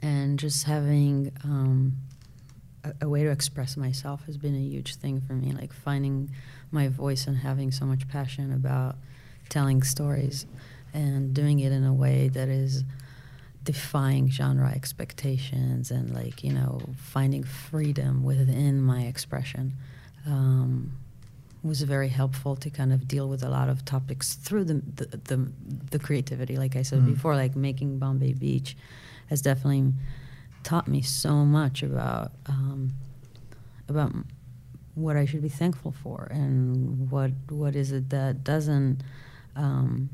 and 0.00 0.38
just 0.38 0.64
having 0.64 1.32
um, 1.44 1.96
a, 2.84 2.92
a 3.02 3.08
way 3.08 3.22
to 3.22 3.30
express 3.30 3.76
myself 3.76 4.24
has 4.26 4.36
been 4.36 4.54
a 4.54 4.60
huge 4.60 4.96
thing 4.96 5.20
for 5.20 5.32
me. 5.32 5.52
Like 5.52 5.72
finding 5.72 6.30
my 6.70 6.88
voice 6.88 7.26
and 7.26 7.36
having 7.36 7.70
so 7.70 7.84
much 7.84 8.08
passion 8.08 8.52
about 8.52 8.96
telling 9.48 9.82
stories 9.82 10.46
and 10.92 11.34
doing 11.34 11.60
it 11.60 11.72
in 11.72 11.84
a 11.84 11.92
way 11.92 12.28
that 12.28 12.48
is 12.48 12.84
defying 13.62 14.30
genre 14.30 14.70
expectations 14.70 15.90
and 15.90 16.14
like 16.14 16.42
you 16.42 16.52
know 16.52 16.80
finding 16.96 17.44
freedom 17.44 18.22
within 18.22 18.80
my 18.80 19.02
expression 19.02 19.74
um, 20.26 20.92
was 21.62 21.82
very 21.82 22.08
helpful 22.08 22.54
to 22.56 22.70
kind 22.70 22.92
of 22.92 23.08
deal 23.08 23.28
with 23.28 23.42
a 23.42 23.48
lot 23.48 23.68
of 23.68 23.84
topics 23.84 24.34
through 24.34 24.64
the 24.64 24.74
the, 24.94 25.06
the, 25.30 25.52
the 25.90 25.98
creativity 25.98 26.56
like 26.56 26.76
i 26.76 26.82
said 26.82 27.00
Mm. 27.00 27.06
before 27.14 27.34
like 27.34 27.56
making 27.56 27.98
bombay 27.98 28.32
beach 28.32 28.76
has 29.28 29.42
definitely 29.42 29.92
taught 30.62 30.86
me 30.88 31.02
so 31.02 31.44
much 31.44 31.82
about 31.82 32.32
um, 32.46 32.92
about 33.88 34.12
what 34.94 35.16
I 35.16 35.24
should 35.26 35.42
be 35.42 35.48
thankful 35.48 35.92
for 35.92 36.28
and 36.30 37.10
what 37.10 37.30
what 37.48 37.74
is 37.76 37.92
it 37.92 38.10
that 38.10 38.42
doesn't 38.42 39.02
um, 39.56 40.10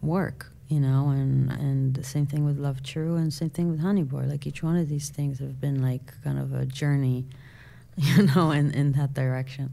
work, 0.00 0.52
you 0.68 0.80
know, 0.80 1.08
and 1.08 1.50
and 1.50 1.94
the 1.94 2.04
same 2.04 2.26
thing 2.26 2.44
with 2.44 2.58
Love 2.58 2.82
True 2.82 3.16
and 3.16 3.32
same 3.32 3.50
thing 3.50 3.70
with 3.70 3.80
Honey 3.80 4.02
Boy. 4.04 4.22
Like 4.22 4.46
each 4.46 4.62
one 4.62 4.76
of 4.76 4.88
these 4.88 5.08
things 5.10 5.38
have 5.40 5.60
been 5.60 5.82
like 5.82 6.12
kind 6.22 6.38
of 6.38 6.52
a 6.54 6.64
journey, 6.66 7.26
you 7.96 8.22
know, 8.28 8.50
in 8.52 8.70
in 8.72 8.92
that 8.92 9.12
direction. 9.14 9.70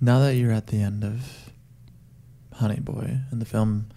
Now 0.00 0.20
that 0.20 0.34
you're 0.36 0.52
at 0.52 0.68
the 0.68 0.80
end 0.80 1.04
of 1.04 1.50
Honey 2.54 2.80
Boy 2.80 3.18
and 3.30 3.40
the 3.40 3.44
film 3.46 3.88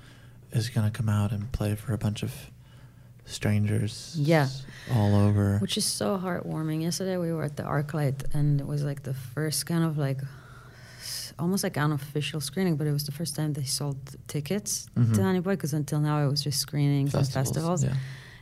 is 0.51 0.69
going 0.69 0.89
to 0.89 0.95
come 0.95 1.09
out 1.09 1.31
and 1.31 1.51
play 1.51 1.75
for 1.75 1.93
a 1.93 1.97
bunch 1.97 2.23
of 2.23 2.33
strangers. 3.25 4.15
Yeah. 4.17 4.47
all 4.93 5.15
over. 5.15 5.57
which 5.59 5.77
is 5.77 5.85
so 5.85 6.17
heartwarming. 6.17 6.81
Yesterday 6.81 7.17
we 7.17 7.31
were 7.31 7.43
at 7.43 7.55
the 7.55 7.63
ArcLight, 7.63 8.33
and 8.33 8.59
it 8.59 8.67
was 8.67 8.83
like 8.83 9.03
the 9.03 9.13
first 9.13 9.65
kind 9.65 9.83
of 9.83 9.97
like 9.97 10.19
almost 11.39 11.63
like 11.63 11.77
unofficial 11.77 12.41
screening, 12.41 12.75
but 12.75 12.87
it 12.87 12.91
was 12.91 13.05
the 13.05 13.11
first 13.11 13.35
time 13.35 13.53
they 13.53 13.63
sold 13.63 13.97
tickets 14.27 14.87
Mhm. 14.97 15.13
to 15.15 15.23
Honey 15.23 15.39
Boy 15.39 15.51
because 15.55 15.73
until 15.73 15.99
now 15.99 16.23
it 16.25 16.29
was 16.29 16.43
just 16.43 16.59
screenings 16.59 17.11
Festivals, 17.11 17.37
and 17.37 17.55
festivals. 17.55 17.83
yeah. 17.83 17.95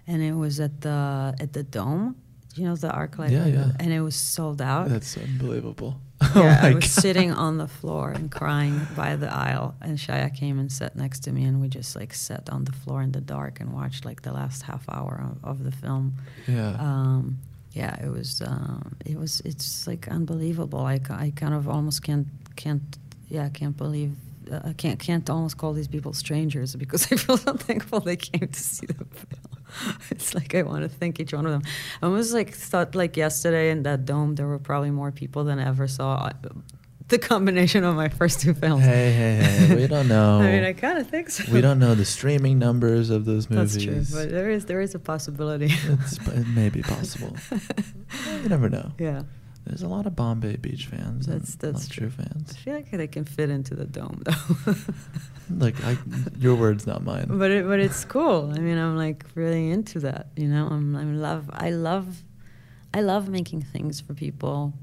And 0.07 0.21
it 0.23 0.33
was 0.33 0.59
at 0.59 0.81
the 0.81 1.35
at 1.39 1.53
the 1.53 1.63
Dome, 1.63 2.15
you 2.55 2.63
know, 2.63 2.75
the 2.75 2.89
ArcLight. 2.89 3.31
Yeah, 3.31 3.45
yeah. 3.45 3.71
And 3.79 3.93
it 3.93 4.01
was 4.01 4.15
sold 4.15 4.61
out. 4.61 4.89
That's 4.89 5.17
unbelievable. 5.17 6.01
yeah, 6.35 6.59
oh 6.63 6.67
I 6.67 6.73
was 6.73 6.83
God. 6.83 7.01
sitting 7.01 7.31
on 7.31 7.57
the 7.57 7.67
floor 7.67 8.11
and 8.11 8.29
crying 8.29 8.87
by 8.95 9.15
the 9.15 9.33
aisle, 9.33 9.75
and 9.81 9.97
Shia 9.97 10.35
came 10.35 10.59
and 10.59 10.71
sat 10.71 10.95
next 10.95 11.21
to 11.21 11.31
me, 11.31 11.45
and 11.45 11.61
we 11.61 11.69
just 11.69 11.95
like 11.95 12.13
sat 12.13 12.49
on 12.49 12.65
the 12.65 12.73
floor 12.73 13.01
in 13.01 13.11
the 13.13 13.21
dark 13.21 13.59
and 13.61 13.71
watched 13.71 14.03
like 14.05 14.21
the 14.23 14.33
last 14.33 14.63
half 14.63 14.83
hour 14.89 15.31
of, 15.31 15.49
of 15.51 15.63
the 15.63 15.71
film. 15.71 16.15
Yeah. 16.47 16.71
Um, 16.79 17.39
yeah, 17.71 17.95
it 18.03 18.09
was. 18.09 18.41
Um, 18.41 18.95
it 19.05 19.17
was. 19.17 19.41
It's 19.45 19.87
like 19.87 20.07
unbelievable. 20.07 20.79
I, 20.81 20.99
I 21.09 21.31
kind 21.35 21.53
of 21.53 21.69
almost 21.69 22.03
can't 22.03 22.27
can't. 22.55 22.81
Yeah, 23.29 23.45
I 23.45 23.49
can't 23.49 23.77
believe. 23.77 24.13
Uh, 24.51 24.59
I 24.65 24.73
can't 24.73 24.99
can't 24.99 25.29
almost 25.29 25.57
call 25.57 25.73
these 25.73 25.87
people 25.87 26.13
strangers 26.13 26.75
because 26.75 27.03
I 27.11 27.15
feel 27.15 27.37
so 27.37 27.53
thankful 27.53 27.99
they 28.01 28.17
came 28.17 28.47
to 28.47 28.59
see 28.59 28.87
the 28.87 29.05
film. 29.05 29.48
It's 30.11 30.33
like 30.33 30.55
I 30.55 30.63
want 30.63 30.83
to 30.83 30.89
thank 30.89 31.19
each 31.19 31.33
one 31.33 31.45
of 31.45 31.51
them. 31.51 31.61
I 32.01 32.07
was 32.07 32.33
like 32.33 32.53
thought 32.53 32.95
like 32.95 33.17
yesterday 33.17 33.71
in 33.71 33.83
that 33.83 34.05
dome 34.05 34.35
there 34.35 34.47
were 34.47 34.59
probably 34.59 34.91
more 34.91 35.11
people 35.11 35.43
than 35.43 35.59
I 35.59 35.67
ever 35.67 35.87
saw 35.87 36.15
uh, 36.15 36.31
the 37.07 37.17
combination 37.17 37.83
of 37.83 37.95
my 37.95 38.09
first 38.09 38.39
two 38.39 38.53
films. 38.53 38.85
Hey, 38.85 39.11
hey, 39.11 39.35
hey! 39.41 39.75
We 39.75 39.87
don't 39.87 40.07
know. 40.15 40.39
I 40.39 40.51
mean, 40.51 40.63
I 40.63 40.73
kind 40.73 40.97
of 40.99 41.09
think 41.09 41.29
so. 41.31 41.51
we 41.51 41.61
don't 41.61 41.79
know 41.79 41.95
the 41.95 42.05
streaming 42.05 42.59
numbers 42.59 43.09
of 43.09 43.25
those 43.25 43.49
movies. 43.49 43.73
That's 43.73 44.11
true, 44.11 44.19
but 44.19 44.29
there 44.31 44.49
is 44.49 44.65
there 44.65 44.81
is 44.81 44.95
a 44.95 44.99
possibility. 44.99 45.69
It's, 45.71 46.17
it 46.27 46.47
may 46.47 46.69
be 46.69 46.81
possible. 46.81 47.35
you 48.43 48.49
never 48.49 48.69
know. 48.69 48.91
Yeah. 48.99 49.23
There's 49.65 49.83
a 49.83 49.87
lot 49.87 50.07
of 50.07 50.15
Bombay 50.15 50.55
Beach 50.57 50.87
fans. 50.87 51.27
That's 51.27 51.55
that's 51.55 51.87
not 51.87 51.91
true 51.91 52.09
fans. 52.09 52.53
I 52.53 52.57
feel 52.57 52.73
like 52.73 52.89
they 52.91 53.07
can 53.07 53.25
fit 53.25 53.49
into 53.49 53.75
the 53.75 53.85
dome 53.85 54.23
though. 54.25 54.73
Like 55.49 55.75
I, 55.83 55.97
your 56.37 56.55
words, 56.55 56.85
not 56.85 57.03
mine. 57.03 57.25
but 57.29 57.49
it, 57.51 57.65
but 57.65 57.79
it's 57.79 58.05
cool. 58.05 58.51
I 58.55 58.59
mean, 58.59 58.77
I'm 58.77 58.95
like 58.95 59.25
really 59.35 59.71
into 59.71 59.99
that. 60.01 60.27
You 60.35 60.47
know, 60.47 60.67
I'm 60.67 60.95
I 60.95 61.03
love 61.03 61.49
I 61.51 61.71
love 61.71 62.23
I 62.93 63.01
love 63.01 63.29
making 63.29 63.61
things 63.63 63.99
for 64.01 64.13
people 64.13 64.73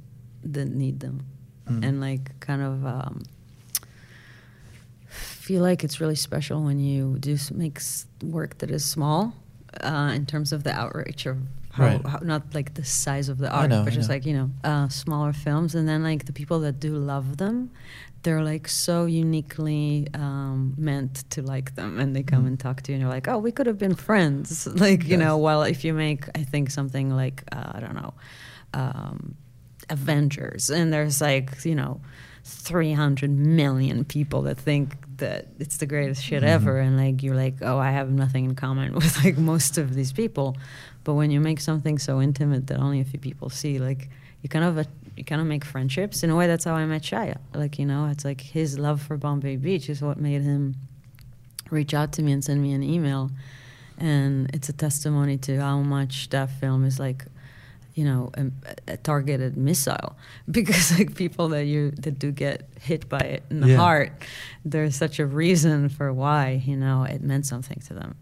that 0.45 0.67
need 0.69 1.01
them, 1.01 1.27
Mm. 1.69 1.85
and 1.85 2.01
like 2.01 2.39
kind 2.41 2.63
of 2.63 2.87
um, 2.87 3.23
feel 5.09 5.63
like 5.63 5.85
it's 5.85 6.01
really 6.01 6.15
special 6.15 6.63
when 6.63 6.79
you 6.79 7.17
do 7.19 7.37
make 7.55 7.81
work 8.23 8.59
that 8.59 8.71
is 8.71 8.85
small 8.85 9.35
uh, 9.83 10.13
in 10.15 10.27
terms 10.27 10.53
of 10.53 10.63
the 10.65 10.73
outreach 10.73 11.27
of 11.27 11.39
how, 11.73 11.85
Right. 11.85 12.07
how 12.07 12.19
not 12.23 12.55
like 12.55 12.75
the 12.75 12.85
size 12.85 13.29
of 13.29 13.39
the 13.39 13.51
art, 13.51 13.69
know, 13.71 13.83
but 13.85 13.93
I 13.93 13.97
just 13.97 14.09
know. 14.09 14.15
like 14.15 14.25
you 14.27 14.35
know 14.35 14.51
uh, 14.65 14.89
smaller 14.89 15.33
films, 15.33 15.75
and 15.75 15.87
then 15.89 16.03
like 16.03 16.25
the 16.27 16.33
people 16.33 16.61
that 16.61 16.81
do 16.81 16.95
love 16.97 17.37
them, 17.37 17.71
they're 18.27 18.43
like 18.43 18.67
so 18.69 19.07
uniquely 19.07 20.09
um, 20.15 20.75
meant 20.77 21.15
to 21.31 21.43
like 21.43 21.69
them, 21.77 21.99
and 22.01 22.15
they 22.15 22.25
come 22.25 22.43
Mm. 22.45 22.49
and 22.49 22.59
talk 22.61 22.83
to 22.83 22.91
you, 22.91 22.95
and 22.97 23.03
you're 23.03 23.15
like, 23.19 23.29
oh, 23.29 23.39
we 23.39 23.53
could 23.53 23.67
have 23.71 23.79
been 23.79 23.95
friends, 23.95 24.67
like 24.87 25.05
you 25.07 25.17
know. 25.17 25.37
Yes. 25.37 25.43
While 25.47 25.63
if 25.63 25.85
you 25.85 25.95
make, 25.95 26.23
I 26.41 26.43
think 26.53 26.71
something 26.71 27.09
like 27.23 27.45
uh, 27.53 27.71
I 27.77 27.81
don't 27.81 27.95
know. 27.95 28.13
Um, 28.75 29.37
Avengers, 29.89 30.69
and 30.71 30.93
there's 30.93 31.21
like 31.21 31.65
you 31.65 31.75
know, 31.77 32.01
300 32.45 33.31
million 33.31 34.05
people 34.05 34.43
that 34.43 34.59
think 34.59 34.97
that 35.19 35.47
it's 35.59 35.77
the 35.79 35.87
greatest 35.87 36.23
shit 36.23 36.43
Mhm. 36.43 36.47
ever, 36.57 36.79
and 36.81 36.97
like 36.97 37.23
you're 37.23 37.37
like, 37.37 37.57
oh, 37.63 37.79
I 37.79 37.91
have 37.93 38.11
nothing 38.11 38.45
in 38.47 38.55
common 38.55 38.93
with 39.01 39.25
like 39.25 39.39
most 39.39 39.79
of 39.79 39.95
these 39.95 40.13
people, 40.13 40.57
but 41.05 41.15
when 41.15 41.31
you 41.31 41.41
make 41.41 41.61
something 41.61 41.99
so 41.99 42.21
intimate 42.21 42.67
that 42.67 42.79
only 42.81 43.01
a 43.01 43.05
few 43.05 43.21
people 43.21 43.49
see, 43.51 43.79
like 43.79 44.11
you 44.43 44.49
kind 44.49 44.65
of 44.65 44.77
you 45.17 45.25
kind 45.25 45.41
of 45.41 45.47
make 45.47 45.65
friendships. 45.65 46.23
In 46.23 46.31
a 46.31 46.37
way, 46.37 46.47
that's 46.47 46.65
how 46.65 46.75
I 46.75 46.85
met 46.87 47.03
Shia. 47.03 47.39
Like 47.55 47.79
you 47.79 47.87
know, 47.87 48.07
it's 48.07 48.25
like 48.25 48.41
his 48.41 48.79
love 48.79 49.01
for 49.03 49.17
Bombay 49.17 49.57
Beach 49.57 49.89
is 49.89 50.03
what 50.03 50.19
made 50.19 50.43
him 50.43 50.75
reach 51.71 51.95
out 51.95 52.13
to 52.13 52.23
me 52.23 52.33
and 52.33 52.45
send 52.45 52.63
me 52.63 52.73
an 52.73 52.83
email, 52.83 53.31
and 53.99 54.51
it's 54.55 54.69
a 54.69 54.73
testimony 54.73 55.39
to 55.39 55.61
how 55.61 55.79
much 55.81 56.29
that 56.31 56.51
film 56.51 56.85
is 56.85 56.99
like 56.99 57.25
you 57.95 58.05
know, 58.05 58.31
a, 58.35 58.93
a 58.93 58.97
targeted 58.99 59.57
missile 59.57 60.15
because 60.51 60.93
like 60.99 61.15
people 61.15 61.49
that 61.49 61.65
you 61.65 61.91
that 61.93 62.19
do 62.19 62.31
get 62.31 62.69
hit 62.79 63.09
by 63.09 63.21
it 63.21 63.43
in 63.49 63.61
the 63.61 63.69
Yeah. 63.69 63.77
heart, 63.79 64.13
there's 64.67 64.95
such 64.95 65.19
a 65.19 65.25
reason 65.25 65.89
for 65.89 66.13
why 66.13 66.63
you 66.67 66.77
know 66.77 67.05
it 67.05 67.23
meant 67.23 67.47
something 67.47 67.81
to 67.87 67.95
them. 67.95 68.15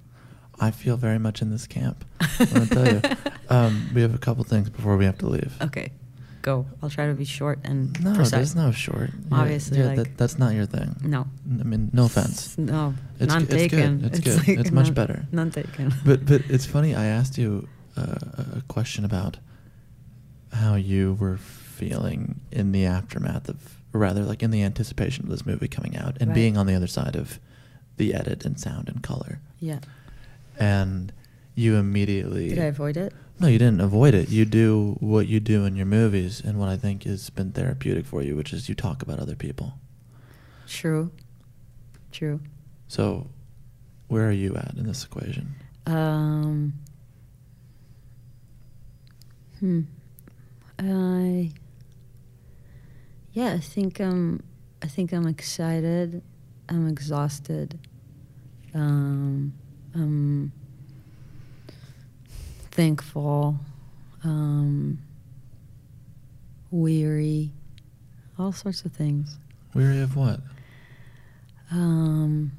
I 0.61 0.71
feel 0.71 0.97
very 0.97 1.19
much 1.19 1.43
in 1.43 1.51
this 1.51 1.67
camp. 1.67 2.05
I 2.21 2.47
want 2.53 2.69
to 2.69 2.75
tell 2.75 2.89
you. 2.95 3.01
Um, 3.51 3.91
we 3.95 4.01
have 4.01 4.15
a 4.15 4.19
couple 4.19 4.43
things 4.45 4.71
before 4.71 4.97
we 4.97 5.05
have 5.05 5.19
to 5.19 5.27
leave. 5.29 5.53
Okay, 5.61 5.93
go. 6.45 6.67
I'll 6.83 6.91
try 6.91 7.07
to 7.09 7.15
be 7.15 7.25
short 7.25 7.59
and 7.65 7.99
No, 8.05 8.15
precise. 8.15 8.31
there's 8.31 8.55
no 8.57 8.71
short. 8.71 9.11
Obviously, 9.33 9.79
yeah, 9.79 9.87
like 9.89 9.97
that, 9.97 10.17
that's 10.19 10.39
not 10.39 10.55
your 10.55 10.67
thing. 10.67 10.95
no, 11.03 11.27
I 11.61 11.65
mean, 11.65 11.91
no 11.93 12.05
offense. 12.05 12.57
no, 12.59 12.95
It's, 13.19 13.29
none 13.33 13.43
it's 13.43 13.51
good. 13.51 13.71
taken. 13.71 14.05
It's, 14.05 14.21
good. 14.21 14.39
like 14.49 14.59
it's 14.61 14.71
much 14.71 14.87
none- 14.87 14.95
better. 14.95 15.19
None 15.33 15.51
taken. 15.51 15.93
But 16.05 16.25
but 16.27 16.43
it's 16.49 16.67
funny. 16.67 16.95
I 16.95 17.07
asked 17.07 17.37
you 17.39 17.67
uh, 17.97 18.17
a 18.61 18.63
question 18.69 19.05
about 19.05 19.39
how 20.53 20.75
you 20.77 21.17
were 21.19 21.39
feeling 21.39 22.41
in 22.53 22.73
the 22.73 22.85
aftermath 22.87 23.49
of, 23.49 23.57
or 23.93 24.01
rather, 24.01 24.23
like 24.23 24.43
in 24.43 24.51
the 24.51 24.63
anticipation 24.63 25.25
of 25.25 25.31
this 25.31 25.45
movie 25.47 25.69
coming 25.69 25.97
out 25.97 26.17
and 26.21 26.29
Right. 26.29 26.35
being 26.35 26.57
on 26.57 26.67
the 26.67 26.75
other 26.75 26.87
side 26.87 27.17
of 27.17 27.41
the 27.97 28.15
edit 28.15 28.45
and 28.45 28.59
sound 28.61 28.89
and 28.89 29.03
color. 29.03 29.41
yeah. 29.61 29.79
And 30.59 31.13
you 31.55 31.77
immediately 31.77 32.49
Did 32.49 32.59
I 32.59 32.65
avoid 32.65 32.97
it? 32.97 33.13
No, 33.39 33.49
you 33.49 33.59
didn't 33.59 33.81
avoid 33.81 34.15
it. 34.15 34.29
You 34.29 34.45
do 34.45 34.97
what 35.01 35.27
you 35.27 35.41
do 35.41 35.65
in 35.65 35.75
your 35.77 35.87
movies, 35.87 36.41
and 36.45 36.59
what 36.59 36.69
I 36.69 36.77
think 36.77 37.03
has 37.05 37.31
been 37.31 37.53
therapeutic 37.53 38.07
for 38.07 38.23
you, 38.23 38.37
which 38.37 38.53
is 38.53 38.69
you 38.69 38.75
talk 38.75 39.03
about 39.03 39.19
other 39.19 39.35
people. 39.35 39.75
True. 40.69 41.11
True. 42.13 42.41
So, 42.87 43.29
where 44.09 44.29
are 44.29 44.33
you 44.33 44.55
at 44.57 44.75
in 44.77 44.87
this 44.87 45.05
equation? 45.05 45.55
Um, 45.87 46.75
hmm. 49.59 49.81
I. 50.79 51.53
Yeah, 53.33 53.55
I 53.55 53.59
think 53.59 54.01
I'm. 54.01 54.45
I 54.81 54.87
think 54.87 55.13
I'm 55.13 55.27
excited. 55.27 56.23
I'm 56.69 56.89
exhausted. 56.89 57.81
Um, 58.75 59.55
I'm 59.95 60.53
thankful. 62.75 63.57
Um, 64.25 64.99
weary. 66.71 67.53
All 68.39 68.53
sorts 68.53 68.85
of 68.85 68.93
things. 68.93 69.39
Weary 69.75 70.01
of 70.01 70.17
what? 70.17 70.41
Um, 71.71 72.53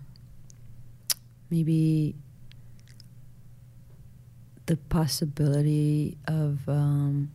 maybe 1.50 2.16
the 4.66 4.78
possibility 4.78 6.18
of 6.28 6.60
um, 6.68 7.32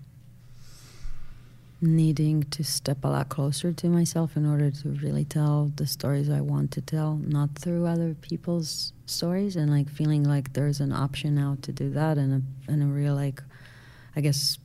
needing 1.82 2.42
to 2.44 2.62
step 2.62 3.04
a 3.04 3.08
lot 3.08 3.28
closer 3.28 3.72
to 3.72 3.88
myself 3.88 4.36
in 4.36 4.44
order 4.44 4.70
to 4.70 4.88
really 4.90 5.24
tell 5.24 5.72
the 5.76 5.86
stories 5.86 6.28
I 6.28 6.40
want 6.40 6.70
to 6.72 6.80
tell, 6.80 7.16
not 7.16 7.58
through 7.58 7.86
other 7.86 8.14
people's 8.14 8.92
stories, 9.06 9.56
and 9.56 9.70
like 9.70 9.88
feeling 9.88 10.24
like 10.24 10.52
there's 10.52 10.80
an 10.80 10.92
option 10.92 11.34
now 11.34 11.56
to 11.62 11.72
do 11.72 11.90
that, 11.90 12.18
and 12.18 12.42
a 12.42 12.70
and 12.70 12.82
a 12.82 12.86
real 12.86 13.14
like, 13.14 13.42
I 14.14 14.20
guess, 14.20 14.58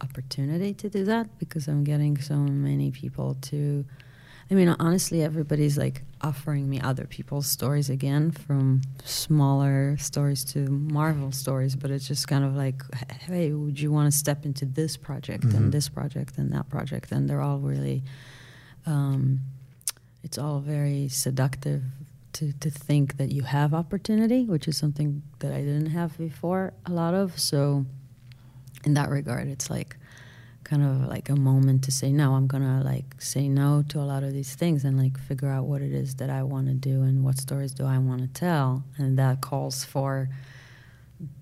opportunity 0.00 0.72
to 0.74 0.88
do 0.88 1.04
that 1.04 1.38
because 1.38 1.68
I'm 1.68 1.84
getting 1.84 2.18
so 2.18 2.36
many 2.36 2.90
people 2.90 3.36
to. 3.42 3.84
I 4.50 4.54
mean, 4.54 4.74
honestly, 4.78 5.22
everybody's 5.22 5.76
like 5.76 6.02
offering 6.20 6.68
me 6.68 6.80
other 6.80 7.04
people's 7.06 7.46
stories 7.46 7.88
again, 7.90 8.30
from 8.30 8.82
smaller 9.04 9.96
stories 9.98 10.44
to 10.44 10.58
Marvel 10.68 11.30
stories. 11.32 11.76
But 11.76 11.90
it's 11.90 12.08
just 12.08 12.26
kind 12.28 12.44
of 12.44 12.54
like, 12.56 12.82
hey, 13.20 13.52
would 13.52 13.78
you 13.80 13.92
want 13.92 14.10
to 14.12 14.18
step 14.18 14.44
into 14.44 14.64
this 14.64 14.96
project 14.96 15.44
Mhm. 15.44 15.54
and 15.54 15.72
this 15.72 15.88
project 15.88 16.38
and 16.38 16.50
that 16.52 16.68
project? 16.68 17.12
And 17.12 17.28
they're 17.28 17.40
all 17.42 17.58
really, 17.60 18.02
um, 18.86 19.40
it's 20.22 20.38
all 20.38 20.60
very 20.60 21.08
seductive 21.08 21.82
to, 22.34 22.52
to 22.54 22.70
think 22.70 23.16
that 23.16 23.30
you 23.32 23.42
have 23.42 23.72
opportunity, 23.74 24.44
which 24.44 24.66
is 24.68 24.76
something 24.76 25.22
that 25.40 25.52
I 25.52 25.60
didn't 25.62 25.90
have 25.90 26.16
before 26.18 26.72
a 26.86 26.90
lot 26.92 27.14
of. 27.14 27.38
So, 27.38 27.86
in 28.84 28.94
that 28.94 29.10
regard, 29.10 29.48
it's 29.48 29.68
like 29.70 29.96
kind 30.68 30.82
of 30.82 31.08
like 31.08 31.28
a 31.30 31.34
moment 31.36 31.82
to 31.84 31.90
say 31.90 32.12
no 32.12 32.34
i'm 32.34 32.46
gonna 32.46 32.82
like 32.84 33.14
say 33.18 33.48
no 33.48 33.82
to 33.88 33.98
a 33.98 34.06
lot 34.12 34.22
of 34.22 34.32
these 34.32 34.54
things 34.54 34.84
and 34.84 34.98
like 34.98 35.18
figure 35.18 35.48
out 35.48 35.64
what 35.64 35.80
it 35.80 35.92
is 35.92 36.16
that 36.16 36.28
i 36.30 36.42
want 36.42 36.66
to 36.66 36.74
do 36.74 37.02
and 37.02 37.24
what 37.24 37.38
stories 37.38 37.72
do 37.72 37.84
i 37.84 37.96
want 37.98 38.20
to 38.20 38.28
tell 38.28 38.84
and 38.98 39.18
that 39.18 39.40
calls 39.40 39.82
for 39.84 40.28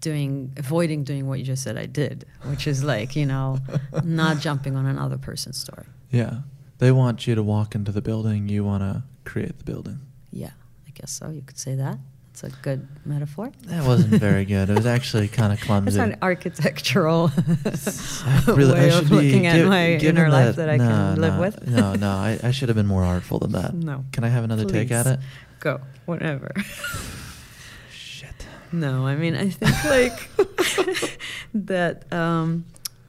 doing 0.01 0.53
avoiding 0.57 1.05
doing 1.05 1.27
what 1.27 1.39
you 1.39 1.45
just 1.45 1.63
said 1.63 1.77
i 1.77 1.87
did 1.87 2.25
which 2.45 2.67
is 2.67 2.83
like 2.85 3.15
you 3.17 3.27
know 3.27 3.59
not 4.05 4.39
jumping 4.39 4.75
on 4.77 4.87
another 4.87 5.19
person's 5.19 5.59
story 5.59 5.87
Yeah. 6.11 6.41
They 6.79 6.93
want 6.93 7.27
you 7.27 7.35
to 7.35 7.43
walk 7.43 7.75
into 7.75 7.91
the 7.91 8.03
building. 8.03 8.51
You 8.51 8.63
want 8.63 8.83
to 8.83 9.03
create 9.25 9.57
the 9.59 9.65
building. 9.65 9.99
yeah 10.31 10.51
i 10.87 10.91
guess 10.95 11.11
so 11.11 11.31
you 11.31 11.43
could 11.43 11.59
say 11.59 11.75
that 11.75 11.99
It's 12.37 12.45
a 12.45 12.51
good 12.61 12.87
metaphor. 13.07 13.51
That 13.63 13.87
wasn't 13.87 14.21
very 14.21 14.45
good. 14.45 14.69
It 14.69 14.77
was 14.77 14.85
actually 14.85 15.27
kind 15.41 15.55
of 15.55 15.61
clumsy. 15.63 15.89
It's 15.89 15.97
an 15.97 16.19
architectural 16.21 17.31
really- 18.47 18.75
way 18.75 18.91
of 18.91 19.09
be- 19.09 19.15
looking 19.15 19.47
at 19.47 19.57
gi- 19.57 19.63
my 19.65 19.93
inner 19.93 20.29
life 20.29 20.57
that 20.57 20.69
I 20.69 20.77
no, 20.77 20.85
can 20.87 21.21
live 21.23 21.35
no, 21.37 21.41
with. 21.41 21.67
no, 21.67 21.95
no, 21.95 22.11
I, 22.11 22.39
I 22.43 22.51
should 22.51 22.69
have 22.69 22.77
been 22.77 22.87
more 22.87 23.05
artful 23.05 23.39
than 23.39 23.53
that. 23.53 23.73
No. 23.73 24.05
Can 24.13 24.23
I 24.23 24.29
have 24.29 24.45
another 24.45 24.67
take 24.67 24.91
at 24.91 25.07
it? 25.07 25.19
Go, 25.61 25.81
whatever. 26.05 26.53
Shit. 27.91 28.47
No, 28.71 29.07
I 29.07 29.17
mean 29.17 29.35
I 29.35 29.49
think 29.49 29.85
like 29.87 31.19
that. 31.55 32.13
Um, 32.13 32.67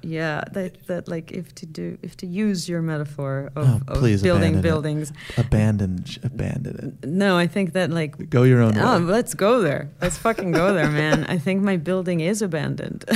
yeah, 0.07 0.41
that 0.53 0.87
that 0.87 1.07
like 1.07 1.31
if 1.31 1.53
to 1.55 1.65
do 1.65 1.97
if 2.01 2.15
to 2.17 2.25
use 2.25 2.69
your 2.69 2.81
metaphor 2.81 3.51
of, 3.55 3.67
Oh, 3.67 3.81
of 3.91 3.99
please 3.99 4.21
building 4.23 4.53
abandon 4.55 4.59
it. 4.59 4.69
buildings. 4.69 5.13
Abandon, 5.37 6.03
sh- 6.05 6.17
abandon 6.23 6.97
No, 7.03 7.37
I 7.37 7.47
think 7.47 7.73
that 7.73 7.89
like. 7.91 8.29
Go 8.29 8.43
your 8.43 8.61
own 8.61 8.73
way. 8.75 8.81
Oh, 8.83 8.99
way. 8.99 9.03
let's 9.05 9.33
go 9.33 9.61
there. 9.61 9.89
Let's 10.01 10.17
fucking 10.17 10.51
go 10.53 10.73
there, 10.73 10.89
man. 10.89 11.25
I 11.25 11.37
think 11.37 11.61
my 11.61 11.77
building 11.77 12.21
is 12.21 12.41
abandoned. 12.41 13.03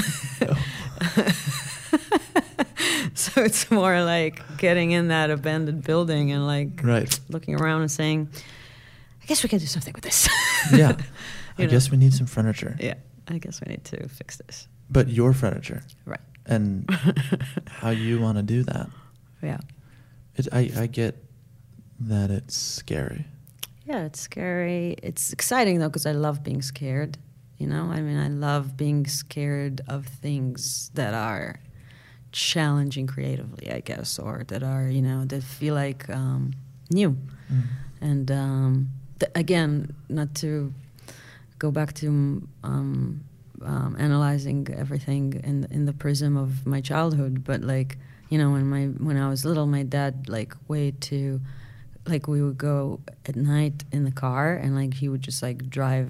so 3.14 3.42
it's 3.42 3.70
more 3.72 4.02
like 4.04 4.42
getting 4.58 4.92
in 4.92 5.08
that 5.10 5.30
abandoned 5.30 5.84
building 5.84 6.32
and 6.32 6.46
like 6.46 6.82
Right. 6.84 7.20
looking 7.30 7.56
around 7.56 7.82
and 7.82 7.92
saying, 7.92 8.30
I 9.22 9.26
guess 9.26 9.44
we 9.44 9.50
can 9.50 9.60
do 9.60 9.66
something 9.66 9.94
with 9.94 10.04
this. 10.04 10.28
Yeah. 10.74 10.98
I 11.58 11.64
know? 11.64 11.70
guess 11.70 11.92
we 11.92 11.98
need 11.98 12.14
some 12.14 12.28
furniture. 12.28 12.76
yeah, 12.80 12.96
I 13.28 13.38
guess 13.38 13.62
we 13.64 13.72
need 13.72 13.84
to 13.86 14.08
fix 14.10 14.38
this. 14.38 14.68
But 14.89 15.08
your 15.10 15.34
furniture. 15.34 15.84
Right. 16.06 16.20
And 16.46 16.89
how 17.68 17.89
you 17.92 18.20
want 18.20 18.38
to 18.38 18.44
do 18.44 18.64
that. 18.64 18.89
Yeah. 19.42 19.60
It, 20.36 20.48
I, 20.52 20.72
I 20.78 20.88
get 20.88 21.24
that 22.00 22.32
it's 22.32 22.56
scary. 22.56 23.26
Yeah, 23.86 24.06
it's 24.06 24.20
scary. 24.20 24.96
It's 25.04 25.34
exciting 25.34 25.80
though 25.80 25.89
because 25.89 26.06
I 26.06 26.14
love 26.14 26.44
being 26.44 26.62
scared. 26.62 27.18
You 27.58 27.68
know, 27.68 27.92
I 27.92 28.02
mean, 28.02 28.18
I 28.18 28.28
love 28.28 28.76
being 28.76 29.06
scared 29.06 29.82
of 29.88 30.08
things 30.08 30.89
that 30.96 31.14
are 31.14 31.60
challenging 32.32 33.08
creatively, 33.08 33.72
I 33.72 33.82
guess, 33.82 34.18
or 34.18 34.44
that 34.48 34.64
are 34.64 34.88
you 34.88 35.02
know 35.02 35.26
that 35.26 35.44
feel 35.44 35.76
like 35.76 36.10
um, 36.10 36.54
new. 36.89 37.18
And 38.00 38.32
um, 38.32 38.89
th- 39.20 39.32
again, 39.36 39.94
not 40.10 40.34
to 40.36 40.74
go 41.60 41.70
back 41.70 41.94
to 41.96 42.48
um, 42.64 43.24
um, 43.66 43.95
analyzing 43.99 44.68
everything 44.76 45.34
in 45.43 45.66
in 45.72 45.86
the 45.86 45.93
prism 45.93 46.38
of 46.38 46.66
my 46.66 46.82
childhood, 46.82 47.43
but 47.43 47.62
like 47.62 47.97
you 48.30 48.38
know, 48.38 48.51
when 48.51 48.66
my 48.70 48.86
when 49.07 49.18
I 49.18 49.28
was 49.30 49.43
little, 49.45 49.66
my 49.68 49.84
dad 49.84 50.30
like 50.30 50.53
way 50.68 50.91
to 51.09 51.41
like 52.07 52.28
we 52.28 52.41
would 52.41 52.57
go 52.57 52.99
at 53.26 53.36
night 53.36 53.84
in 53.91 54.03
the 54.05 54.12
car 54.12 54.53
and 54.55 54.76
like 54.76 54.93
he 54.95 55.07
would 55.09 55.22
just 55.22 55.43
like 55.43 55.70
drive 55.70 56.09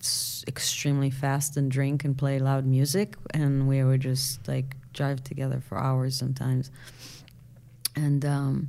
s- 0.00 0.44
extremely 0.48 1.10
fast 1.10 1.56
and 1.56 1.70
drink 1.70 2.04
and 2.04 2.16
play 2.18 2.38
loud 2.40 2.64
music. 2.66 3.16
And 3.34 3.68
we 3.68 3.84
would 3.84 4.00
just 4.00 4.48
like 4.48 4.74
drive 4.92 5.22
together 5.22 5.60
for 5.60 5.78
hours 5.78 6.16
sometimes. 6.16 6.70
And 7.94 8.24
um, 8.24 8.68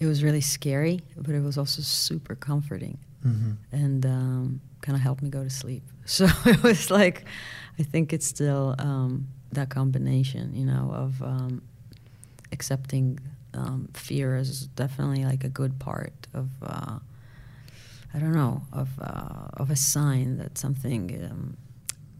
it 0.00 0.06
was 0.06 0.22
really 0.22 0.40
scary 0.40 1.00
but 1.16 1.34
it 1.34 1.42
was 1.42 1.58
also 1.58 1.82
super 1.82 2.34
comforting. 2.34 2.98
Mhm. 3.24 3.56
and 3.72 4.04
um, 4.04 4.60
kind 4.82 4.96
of 4.96 5.02
helped 5.02 5.22
me 5.22 5.30
go 5.30 5.42
to 5.42 5.48
sleep 5.50 5.82
so 6.04 6.26
it 6.46 6.62
was 6.62 6.90
like 6.90 7.24
i 7.78 7.82
think 7.82 8.12
it's 8.12 8.26
still 8.26 8.74
um, 8.78 9.28
that 9.52 9.70
combination 9.70 10.54
you 10.54 10.64
know 10.64 10.90
of 10.94 11.22
um, 11.22 11.62
accepting 12.52 13.18
um, 13.54 13.88
fear 13.94 14.36
is 14.36 14.66
definitely 14.68 15.24
like 15.24 15.44
a 15.44 15.48
good 15.48 15.78
part 15.78 16.26
of 16.34 16.48
uh, 16.62 16.98
I 18.14 18.18
don't 18.18 18.32
know 18.32 18.62
of 18.72 18.88
uh, 19.00 19.48
of 19.56 19.70
a 19.70 19.76
sign 19.76 20.38
that 20.38 20.56
something 20.56 21.28
um, 21.30 21.56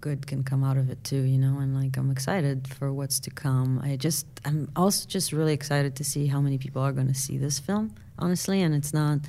good 0.00 0.26
can 0.26 0.42
come 0.42 0.64
out 0.64 0.76
of 0.76 0.90
it 0.90 1.02
too, 1.04 1.22
you 1.22 1.38
know. 1.38 1.58
And 1.58 1.74
like 1.74 1.96
I'm 1.96 2.10
excited 2.10 2.66
for 2.68 2.92
what's 2.92 3.20
to 3.20 3.30
come. 3.30 3.80
I 3.82 3.96
just 3.96 4.26
I'm 4.44 4.70
also 4.74 5.06
just 5.08 5.32
really 5.32 5.52
excited 5.52 5.94
to 5.96 6.04
see 6.04 6.26
how 6.26 6.40
many 6.40 6.58
people 6.58 6.82
are 6.82 6.92
going 6.92 7.08
to 7.08 7.14
see 7.14 7.38
this 7.38 7.60
film, 7.60 7.94
honestly. 8.18 8.60
And 8.62 8.74
it's 8.74 8.92
not 8.92 9.20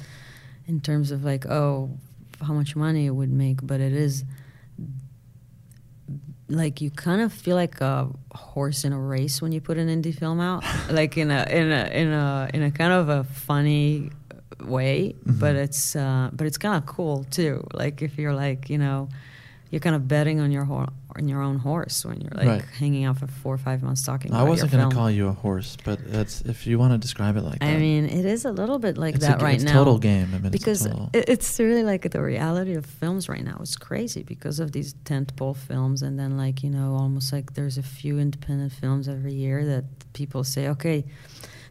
in 0.68 0.82
terms 0.82 1.12
of 1.12 1.24
like 1.24 1.45
oh 1.45 1.91
how 2.41 2.53
much 2.53 2.76
money 2.76 3.06
it 3.06 3.12
would 3.12 3.32
make, 3.32 3.66
but 3.66 3.80
it 3.80 3.93
is 3.93 4.24
like 6.48 6.80
you 6.82 6.92
kind 6.92 7.22
of 7.22 7.34
feel 7.34 7.56
like 7.56 7.82
a 7.82 8.08
horse 8.34 8.84
in 8.84 8.94
a 8.94 9.00
race 9.00 9.42
when 9.42 9.52
you 9.52 9.60
put 9.62 9.78
an 9.78 9.88
indie 9.88 10.14
film 10.14 10.40
out. 10.40 10.64
Like 10.90 11.18
in 11.18 11.32
a 11.32 11.44
in 11.50 11.72
a 11.72 11.86
in 11.92 12.12
a 12.12 12.50
in 12.54 12.64
a 12.64 12.72
kind 12.72 12.94
of 12.94 13.10
a 13.10 13.24
funny 13.24 14.12
way 14.64 15.16
but 15.26 15.56
it's 15.56 15.96
uh 15.96 16.30
but 16.32 16.48
it's 16.48 16.58
kind 16.58 16.76
of 16.76 16.86
cool 16.86 17.26
too. 17.26 17.66
Like 17.74 18.02
if 18.02 18.18
you're 18.18 18.34
like 18.34 18.70
you 18.70 18.78
know 18.78 19.10
you're 19.72 19.82
kind 19.82 19.96
of 19.96 20.08
betting 20.08 20.40
on 20.40 20.52
your 20.52 20.64
hor- 20.66 20.94
on 21.18 21.28
your 21.28 21.41
own 21.41 21.57
horse 21.57 22.03
when 22.05 22.20
you're 22.22 22.32
like 22.36 22.47
Right. 22.47 22.66
hanging 22.80 23.05
out 23.05 23.18
for 23.20 23.28
four 23.28 23.53
or 23.53 23.57
five 23.57 23.82
months 23.84 24.03
talking 24.03 24.34
I 24.34 24.43
wasn't 24.43 24.72
going 24.72 24.89
to 24.89 24.95
call 24.95 25.09
you 25.09 25.28
a 25.28 25.32
horse, 25.34 25.78
but 25.84 25.99
that's 26.11 26.41
if 26.41 26.68
you 26.68 26.78
want 26.78 26.91
to 26.93 26.97
describe 26.97 27.38
it 27.38 27.41
like 27.43 27.59
that. 27.59 27.70
I 27.74 27.78
mean, 27.78 28.05
it 28.05 28.26
is 28.26 28.45
a 28.45 28.51
little 28.51 28.80
bit 28.80 28.97
like 28.97 29.16
It's 29.16 29.26
a 29.26 29.30
that 29.30 29.39
g- 29.39 29.45
right 29.45 29.55
it's 29.55 29.63
now. 29.63 29.74
total 29.74 29.97
game. 29.97 30.30
I 30.34 30.38
mean, 30.38 30.47
it's 30.47 30.51
because 30.51 30.82
total- 30.86 31.09
it's 31.13 31.59
really 31.59 31.84
like 31.84 32.09
the 32.11 32.22
reality 32.22 32.74
of 32.76 32.86
films 32.86 33.28
right 33.30 33.43
now. 33.43 33.57
It's 33.61 33.78
crazy 33.78 34.24
because 34.24 34.59
of 34.59 34.72
these 34.72 34.93
tentpole 35.05 35.55
films, 35.55 36.01
and 36.01 36.20
then 36.20 36.38
like 36.38 36.63
you 36.63 36.70
know, 36.70 36.95
almost 36.95 37.32
like 37.34 37.53
there's 37.53 37.78
a 37.78 37.84
few 37.84 38.20
independent 38.20 38.72
films 38.74 39.07
every 39.07 39.34
year 39.34 39.66
that 39.66 39.86
people 40.13 40.43
say, 40.43 40.68
okay, 40.70 41.05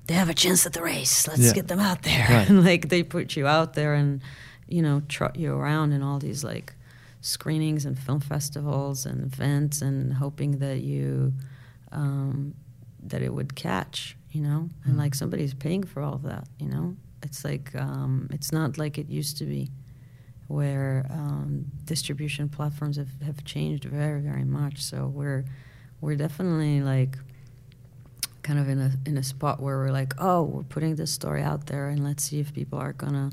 they 0.06 0.14
have 0.14 0.28
a 0.28 0.34
chance 0.34 0.66
at 0.66 0.72
the 0.72 0.82
race. 0.82 1.26
Let's 1.28 1.40
Yeah. 1.40 1.52
get 1.52 1.68
them 1.68 1.80
out 1.80 2.02
there, 2.02 2.26
Right. 2.30 2.48
and 2.48 2.64
like 2.64 2.88
they 2.88 3.02
put 3.02 3.36
you 3.36 3.46
out 3.46 3.74
there 3.74 3.94
and 3.94 4.20
you 4.68 4.80
know 4.82 5.02
trot 5.08 5.36
you 5.36 5.52
around 5.54 5.92
in 5.92 6.02
all 6.02 6.18
these 6.18 6.42
like 6.42 6.72
screenings 7.24 7.86
and 7.86 7.98
film 7.98 8.20
festivals 8.20 9.06
and 9.06 9.32
events, 9.32 9.80
and 9.80 10.12
hoping 10.12 10.58
that 10.58 10.82
you 10.82 11.32
um, 11.90 12.54
that 13.02 13.22
it 13.22 13.32
would 13.32 13.54
catch, 13.54 14.16
you 14.30 14.42
know, 14.42 14.68
and 14.84 14.98
like 14.98 15.14
somebody's 15.14 15.54
paying 15.54 15.82
for 15.82 16.02
all 16.02 16.14
of 16.14 16.22
that, 16.22 16.46
you 16.58 16.68
know. 16.68 16.96
It's 17.22 17.42
like 17.42 17.74
um, 17.74 18.28
it's 18.30 18.52
not 18.52 18.76
like 18.76 18.98
it 18.98 19.08
used 19.08 19.38
to 19.38 19.46
be, 19.46 19.70
where 20.48 21.06
um, 21.10 21.64
distribution 21.84 22.50
platforms 22.50 22.98
have, 22.98 23.08
have 23.24 23.42
changed 23.44 23.84
very 23.84 24.20
very 24.20 24.44
much. 24.44 24.82
So 24.82 25.06
we're 25.06 25.46
we're 26.02 26.16
definitely 26.16 26.82
like 26.82 27.16
kind 28.42 28.58
of 28.58 28.68
in 28.68 28.80
a 28.80 28.92
in 29.06 29.16
a 29.16 29.22
spot 29.22 29.60
where 29.60 29.78
we're 29.78 29.92
like, 29.92 30.12
oh, 30.18 30.42
we're 30.42 30.62
putting 30.64 30.96
this 30.96 31.10
story 31.10 31.42
out 31.42 31.66
there, 31.68 31.88
and 31.88 32.04
let's 32.04 32.22
see 32.24 32.38
if 32.38 32.52
people 32.52 32.78
are 32.78 32.92
gonna 32.92 33.30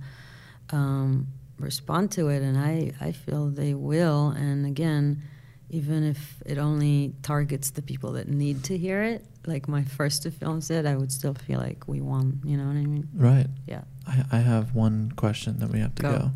um, 0.69 1.27
respond 1.61 2.11
to 2.11 2.27
it. 2.29 2.41
And 2.41 2.57
I 2.57 2.91
I 2.99 3.11
feel 3.11 3.47
they 3.49 3.73
will. 3.73 4.29
And 4.29 4.65
again, 4.65 5.21
even 5.69 6.03
if 6.03 6.41
it 6.45 6.57
only 6.57 7.13
targets 7.23 7.71
the 7.71 7.81
people 7.81 8.13
that 8.13 8.27
need 8.27 8.63
to 8.65 8.77
hear 8.77 9.01
it, 9.03 9.25
like 9.45 9.67
my 9.67 9.83
first 9.83 10.23
two 10.23 10.31
films 10.31 10.67
did, 10.67 10.85
I 10.85 10.95
would 10.95 11.11
still 11.11 11.33
feel 11.33 11.59
like 11.59 11.87
we 11.87 12.01
won. 12.01 12.41
You 12.43 12.57
know 12.57 12.65
what 12.65 12.75
I 12.75 12.85
mean? 12.85 13.07
Right. 13.15 13.47
Yeah. 13.67 13.81
I, 14.05 14.23
I 14.31 14.37
have 14.39 14.75
one 14.75 15.13
question 15.15 15.59
that 15.59 15.69
we 15.69 15.79
have 15.79 15.95
to 15.95 16.01
Go. 16.01 16.11
go. 16.11 16.31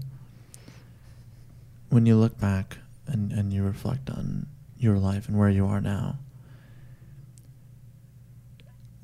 When 1.90 2.06
you 2.06 2.16
look 2.16 2.40
back 2.40 2.78
and, 3.08 3.32
and 3.32 3.52
you 3.54 3.64
reflect 3.64 4.10
on 4.10 4.48
your 4.78 4.98
life 4.98 5.28
and 5.28 5.38
where 5.38 5.50
you 5.50 5.66
are 5.66 5.82
now, 5.82 6.18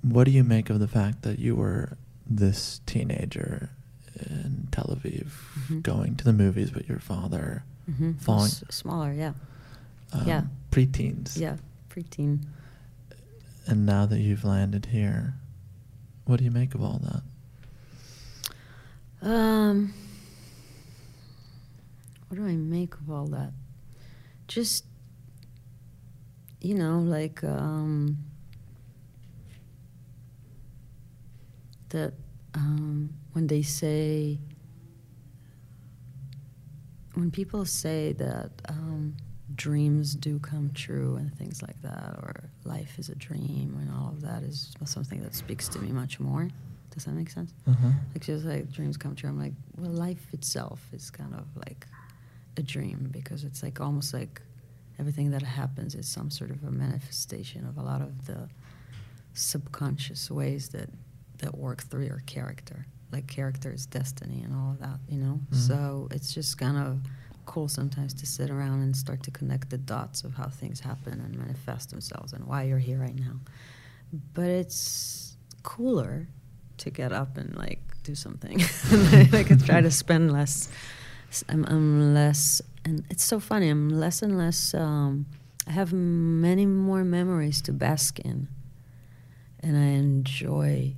what 0.02 0.24
do 0.24 0.32
you 0.32 0.44
make 0.44 0.70
of 0.70 0.80
the 0.80 0.88
fact 0.88 1.22
that 1.24 1.40
you 1.40 1.56
were 1.56 1.98
this 2.26 2.80
teenager 2.86 3.70
in 4.30 4.68
Tel 4.72 4.86
Aviv 4.86 5.28
Mhm. 5.68 5.82
going 5.84 6.16
to 6.16 6.24
the 6.24 6.34
movies 6.34 6.74
with 6.74 6.88
your 6.90 7.00
father, 7.00 7.64
hmm 7.86 8.14
following 8.14 8.46
S- 8.46 8.64
smaller, 8.70 9.14
yeah, 9.14 9.34
um, 10.14 10.28
yeah. 10.28 10.44
preteens? 10.72 11.38
yeah, 11.38 11.58
preteen. 11.90 12.40
And 13.68 13.86
now 13.86 14.06
that 14.06 14.20
you've 14.20 14.44
landed 14.44 14.88
here, 14.88 15.36
what 16.26 16.38
do 16.40 16.46
you 16.46 16.52
make 16.52 16.74
of 16.76 16.82
all 16.84 17.00
that? 17.04 17.24
Um, 19.28 19.94
what 22.28 22.38
do 22.38 22.46
I 22.48 22.56
make 22.56 22.96
of 22.96 23.10
all 23.12 23.28
that? 23.28 23.52
Just, 24.48 24.84
you 26.60 26.74
know, 26.74 27.00
like 27.00 27.44
um, 27.44 28.18
that 31.90 32.14
um, 32.54 33.14
when 33.34 33.48
they 33.48 33.62
say, 33.62 34.40
when 37.14 37.32
people 37.32 37.66
say 37.66 38.14
that 38.14 38.52
um, 38.70 39.16
dreams 39.56 40.16
do 40.16 40.40
come 40.40 40.72
true 40.74 41.16
and 41.18 41.36
things 41.38 41.62
like 41.62 41.82
that, 41.82 42.16
or 42.18 42.50
life 42.64 42.98
is 42.98 43.10
a 43.10 43.16
dream 43.16 43.78
and 43.80 43.92
all 43.94 44.10
of 44.10 44.22
that 44.22 44.44
is 44.44 44.74
something 44.86 45.22
that 45.22 45.36
speaks 45.36 45.68
to 45.70 45.80
me 45.80 45.92
much 45.92 46.20
more. 46.20 46.50
Does 46.94 47.06
that 47.06 47.12
make 47.12 47.30
sense? 47.30 47.54
Uh-huh. 47.68 47.90
Like 48.14 48.24
just 48.24 48.46
like 48.46 48.72
dreams 48.72 48.98
come 48.98 49.16
true. 49.16 49.30
I'm 49.30 49.40
like, 49.40 49.54
well, 49.78 49.92
life 49.92 50.28
itself 50.34 50.86
is 50.92 51.10
kind 51.10 51.34
of 51.34 51.46
like 51.56 51.88
a 52.58 52.62
dream 52.62 53.08
because 53.12 53.46
it's 53.46 53.64
like 53.64 53.80
almost 53.80 54.14
like 54.14 54.42
everything 55.00 55.32
that 55.32 55.42
happens 55.42 55.96
is 55.96 56.08
some 56.08 56.30
sort 56.30 56.52
of 56.52 56.64
a 56.64 56.72
manifestation 56.72 57.66
of 57.66 57.78
a 57.78 57.82
lot 57.82 58.02
of 58.02 58.26
the 58.26 58.50
subconscious 59.34 60.30
ways 60.30 60.70
that 60.70 60.90
that 61.42 61.58
work 61.58 61.84
through 61.84 62.06
your 62.06 62.24
character. 62.26 62.86
Like 63.12 63.28
character 63.28 63.72
is 63.74 63.86
destiny 63.86 64.42
and 64.44 64.56
all 64.56 64.72
of 64.72 64.80
that, 64.80 65.00
you 65.10 65.18
know. 65.20 65.40
Mhm. 65.52 65.56
So 65.56 66.08
it's 66.12 66.34
just 66.34 66.58
kind 66.58 66.78
of 66.78 67.02
cool 67.46 67.68
sometimes 67.68 68.14
to 68.14 68.26
sit 68.26 68.50
around 68.50 68.82
and 68.82 68.96
start 68.96 69.24
to 69.24 69.32
connect 69.32 69.70
the 69.70 69.78
dots 69.78 70.24
of 70.24 70.36
how 70.36 70.48
things 70.48 70.80
happen 70.80 71.20
and 71.20 71.38
manifest 71.38 71.90
themselves 71.90 72.32
and 72.34 72.46
why 72.46 72.64
you're 72.64 72.78
here 72.80 73.00
right 73.00 73.16
now. 73.16 73.40
But 74.34 74.46
it's 74.50 75.36
cooler 75.64 76.28
to 76.78 76.90
get 76.90 77.12
up 77.12 77.38
and 77.38 77.56
like 77.56 77.82
do 78.04 78.16
something. 78.16 78.62
I 79.34 79.44
could 79.46 79.64
try 79.66 79.82
to 79.82 79.92
spend 80.04 80.32
less. 80.32 80.70
I'm, 81.48 81.66
I'm, 81.66 82.14
less, 82.14 82.62
and 82.84 83.04
it's 83.10 83.24
so 83.24 83.40
funny. 83.40 83.70
I'm 83.70 83.90
less 83.90 84.22
and 84.22 84.38
less. 84.38 84.74
Um, 84.74 85.26
I 85.68 85.72
have 85.72 85.94
many 85.94 86.66
more 86.66 87.04
memories 87.06 87.62
to 87.64 87.74
bask 87.74 88.20
in, 88.20 88.50
and 89.62 89.78
I 89.78 89.92
enjoy 89.98 90.96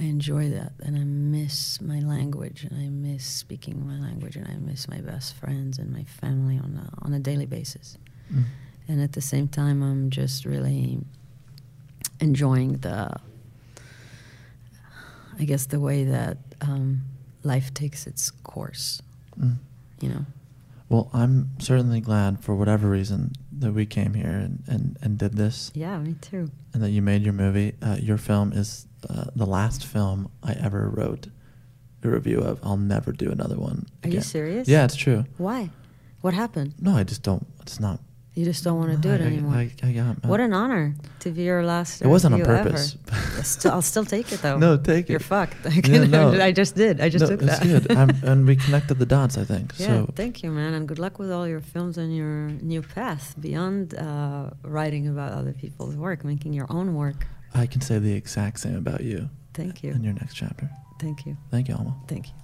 I 0.00 0.04
enjoy 0.04 0.50
that, 0.50 0.72
and 0.80 0.96
I 0.96 1.04
miss 1.04 1.80
my 1.80 2.00
language, 2.00 2.64
and 2.64 2.76
I 2.78 2.88
miss 2.88 3.24
speaking 3.24 3.86
my 3.86 3.98
language, 3.98 4.34
and 4.34 4.48
I 4.48 4.56
miss 4.56 4.88
my 4.88 5.00
best 5.00 5.34
friends 5.34 5.78
and 5.78 5.92
my 5.92 6.02
family 6.04 6.58
on 6.58 6.76
a, 6.76 7.04
on 7.04 7.12
a 7.14 7.20
daily 7.20 7.46
basis. 7.46 7.96
Mm. 8.32 8.44
And 8.88 9.00
at 9.00 9.12
the 9.12 9.20
same 9.20 9.46
time, 9.46 9.82
I'm 9.82 10.10
just 10.10 10.44
really 10.44 10.98
enjoying 12.20 12.78
the, 12.78 13.14
I 15.38 15.44
guess, 15.44 15.66
the 15.66 15.80
way 15.80 16.04
that 16.04 16.38
um, 16.60 17.02
life 17.44 17.72
takes 17.72 18.06
its 18.06 18.30
course. 18.30 19.00
Mm. 19.38 19.58
You 20.00 20.08
know. 20.08 20.26
Well, 20.88 21.08
I'm 21.12 21.50
certainly 21.60 22.00
glad 22.00 22.40
for 22.40 22.54
whatever 22.54 22.90
reason 22.90 23.32
that 23.58 23.72
we 23.72 23.86
came 23.86 24.14
here 24.14 24.26
and, 24.26 24.62
and, 24.66 24.98
and 25.00 25.18
did 25.18 25.34
this. 25.34 25.70
Yeah, 25.74 25.98
me 25.98 26.14
too. 26.20 26.50
And 26.72 26.82
that 26.82 26.90
you 26.90 27.00
made 27.00 27.22
your 27.22 27.32
movie. 27.32 27.74
Uh, 27.80 27.96
your 28.00 28.18
film 28.18 28.52
is 28.52 28.86
uh, 29.08 29.24
the 29.34 29.46
last 29.46 29.84
film 29.84 30.30
I 30.42 30.52
ever 30.54 30.88
wrote 30.88 31.28
a 32.02 32.08
review 32.08 32.38
of. 32.38 32.60
I'll 32.62 32.76
never 32.76 33.12
do 33.12 33.30
another 33.30 33.56
one. 33.56 33.86
Are 34.02 34.08
you 34.08 34.20
serious? 34.20 34.68
Yeah, 34.68 34.84
it's 34.84 34.96
true. 34.96 35.24
Why? 35.38 35.70
What 36.20 36.34
happened? 36.34 36.74
No, 36.80 36.96
I 36.96 37.04
just 37.04 37.22
don't. 37.22 37.46
It's 37.60 37.80
not. 37.80 38.00
You 38.34 38.44
just 38.44 38.64
don't 38.64 38.78
want 38.78 38.90
to 38.90 38.96
do 38.96 39.10
it 39.10 39.20
anymore. 39.20 39.54
I, 39.54 39.70
I, 39.84 39.86
I 39.90 40.26
what 40.26 40.40
an 40.40 40.52
honor 40.52 40.96
to 41.20 41.30
be 41.30 41.44
your 41.44 41.62
last. 41.64 42.02
It 42.02 42.08
wasn't 42.08 42.34
on 42.34 42.42
purpose. 42.42 42.96
still, 43.44 43.70
I'll 43.70 43.82
still 43.82 44.04
take 44.04 44.32
it 44.32 44.42
though. 44.42 44.58
No, 44.58 44.76
take 44.76 44.86
You're 44.86 44.98
it. 44.98 45.08
You're 45.10 45.20
fucked. 45.20 45.64
I, 45.64 45.68
yeah, 45.84 46.04
no. 46.04 46.32
I 46.42 46.50
just 46.50 46.74
did. 46.74 47.00
I 47.00 47.08
just 47.10 47.22
no, 47.22 47.36
took 47.36 47.40
that. 47.46 47.62
good. 47.62 48.24
and 48.24 48.44
we 48.44 48.56
connected 48.56 48.98
the 48.98 49.06
dots. 49.06 49.38
I 49.38 49.44
think. 49.44 49.74
Yeah. 49.78 49.86
So. 49.86 50.12
Thank 50.16 50.42
you, 50.42 50.50
man, 50.50 50.74
and 50.74 50.88
good 50.88 50.98
luck 50.98 51.20
with 51.20 51.30
all 51.30 51.46
your 51.46 51.60
films 51.60 51.96
and 51.96 52.14
your 52.16 52.48
new 52.60 52.82
path 52.82 53.36
beyond 53.38 53.94
uh, 53.94 54.50
writing 54.64 55.06
about 55.06 55.32
other 55.32 55.52
people's 55.52 55.94
work, 55.94 56.24
making 56.24 56.54
your 56.54 56.66
own 56.70 56.96
work. 56.96 57.26
I 57.54 57.66
can 57.66 57.80
say 57.80 57.98
the 57.98 58.12
exact 58.12 58.60
same 58.60 58.76
about 58.76 59.02
you. 59.02 59.30
Thank 59.54 59.82
you. 59.82 59.92
In 59.92 60.02
your 60.02 60.14
next 60.14 60.34
chapter. 60.34 60.68
Thank 60.98 61.26
you. 61.26 61.36
Thank 61.50 61.68
you, 61.68 61.74
Alma. 61.74 61.96
Thank 62.08 62.28
you. 62.28 62.34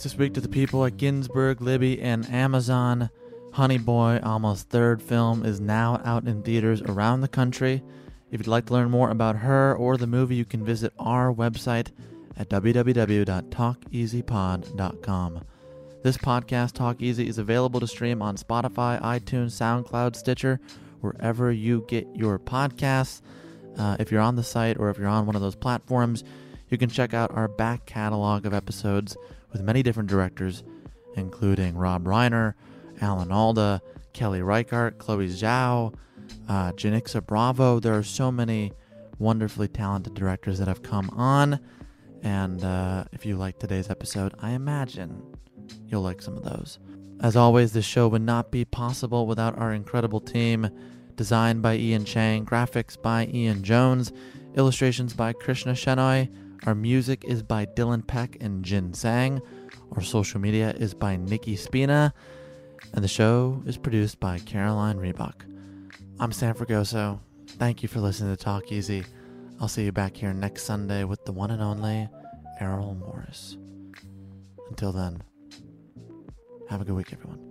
Thanks 0.00 0.14
this 0.14 0.18
week 0.18 0.32
to 0.32 0.40
the 0.40 0.48
people 0.48 0.82
at 0.86 0.96
Ginsburg, 0.96 1.60
Libby, 1.60 2.00
and 2.00 2.26
Amazon. 2.30 3.10
Honey 3.52 3.76
Boy, 3.76 4.18
Alma's 4.22 4.62
third 4.62 5.02
film, 5.02 5.44
is 5.44 5.60
now 5.60 6.00
out 6.06 6.26
in 6.26 6.42
theaters 6.42 6.80
around 6.80 7.20
the 7.20 7.28
country. 7.28 7.82
If 8.30 8.40
you'd 8.40 8.46
like 8.46 8.64
to 8.66 8.72
learn 8.72 8.90
more 8.90 9.10
about 9.10 9.36
her 9.36 9.76
or 9.76 9.98
the 9.98 10.06
movie, 10.06 10.36
you 10.36 10.46
can 10.46 10.64
visit 10.64 10.94
our 10.98 11.30
website 11.30 11.88
at 12.38 12.48
www.talkeasypod.com. 12.48 15.44
This 16.02 16.16
podcast, 16.16 16.72
Talk 16.72 17.02
Easy, 17.02 17.28
is 17.28 17.36
available 17.36 17.80
to 17.80 17.86
stream 17.86 18.22
on 18.22 18.38
Spotify, 18.38 18.98
iTunes, 19.02 19.50
SoundCloud, 19.50 20.16
Stitcher, 20.16 20.60
wherever 21.02 21.52
you 21.52 21.84
get 21.88 22.06
your 22.14 22.38
podcasts. 22.38 23.20
Uh, 23.76 23.98
if 24.00 24.10
you're 24.10 24.22
on 24.22 24.36
the 24.36 24.44
site 24.44 24.78
or 24.78 24.88
if 24.88 24.96
you're 24.96 25.08
on 25.08 25.26
one 25.26 25.36
of 25.36 25.42
those 25.42 25.56
platforms, 25.56 26.24
you 26.70 26.78
can 26.78 26.88
check 26.88 27.12
out 27.12 27.32
our 27.32 27.48
back 27.48 27.84
catalog 27.84 28.46
of 28.46 28.54
episodes 28.54 29.14
with 29.52 29.62
many 29.62 29.82
different 29.82 30.08
directors, 30.08 30.62
including 31.14 31.76
Rob 31.76 32.04
Reiner, 32.04 32.54
Alan 33.00 33.32
Alda, 33.32 33.80
Kelly 34.12 34.42
Reichardt, 34.42 34.98
Chloe 34.98 35.28
Zhao, 35.28 35.94
uh, 36.48 36.72
Janicza 36.72 37.24
Bravo. 37.24 37.80
There 37.80 37.96
are 37.96 38.02
so 38.02 38.30
many 38.30 38.72
wonderfully 39.18 39.68
talented 39.68 40.14
directors 40.14 40.58
that 40.58 40.68
have 40.68 40.82
come 40.82 41.10
on. 41.10 41.60
And 42.22 42.62
uh, 42.64 43.04
if 43.12 43.24
you 43.24 43.36
like 43.36 43.58
today's 43.58 43.88
episode, 43.90 44.34
I 44.40 44.50
imagine 44.50 45.22
you'll 45.86 46.02
like 46.02 46.20
some 46.20 46.36
of 46.36 46.44
those. 46.44 46.78
As 47.20 47.36
always, 47.36 47.72
this 47.72 47.84
show 47.84 48.08
would 48.08 48.22
not 48.22 48.50
be 48.50 48.64
possible 48.64 49.26
without 49.26 49.58
our 49.58 49.72
incredible 49.72 50.20
team. 50.20 50.70
Designed 51.16 51.60
by 51.60 51.76
Ian 51.76 52.06
Chang, 52.06 52.46
graphics 52.46 53.00
by 53.00 53.26
Ian 53.26 53.62
Jones, 53.62 54.10
illustrations 54.56 55.12
by 55.12 55.34
Krishna 55.34 55.72
Shenoy, 55.72 56.30
our 56.66 56.74
music 56.74 57.24
is 57.24 57.42
by 57.42 57.66
Dylan 57.66 58.06
Peck 58.06 58.36
and 58.40 58.64
Jin 58.64 58.92
Sang. 58.92 59.40
Our 59.92 60.02
social 60.02 60.40
media 60.40 60.72
is 60.72 60.92
by 60.94 61.16
Nikki 61.16 61.56
Spina. 61.56 62.12
And 62.92 63.02
the 63.02 63.08
show 63.08 63.62
is 63.66 63.76
produced 63.76 64.20
by 64.20 64.38
Caroline 64.40 64.98
Reebok. 64.98 65.42
I'm 66.18 66.32
Sam 66.32 66.54
Fragoso. 66.54 67.20
Thank 67.46 67.82
you 67.82 67.88
for 67.88 68.00
listening 68.00 68.36
to 68.36 68.42
Talk 68.42 68.72
Easy. 68.72 69.04
I'll 69.60 69.68
see 69.68 69.84
you 69.84 69.92
back 69.92 70.16
here 70.16 70.32
next 70.32 70.64
Sunday 70.64 71.04
with 71.04 71.24
the 71.24 71.32
one 71.32 71.50
and 71.50 71.62
only 71.62 72.08
Errol 72.60 72.94
Morris. 72.94 73.56
Until 74.68 74.92
then, 74.92 75.22
have 76.68 76.80
a 76.80 76.84
good 76.84 76.94
week, 76.94 77.12
everyone. 77.12 77.50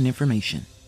important 0.01 0.07
information. 0.07 0.80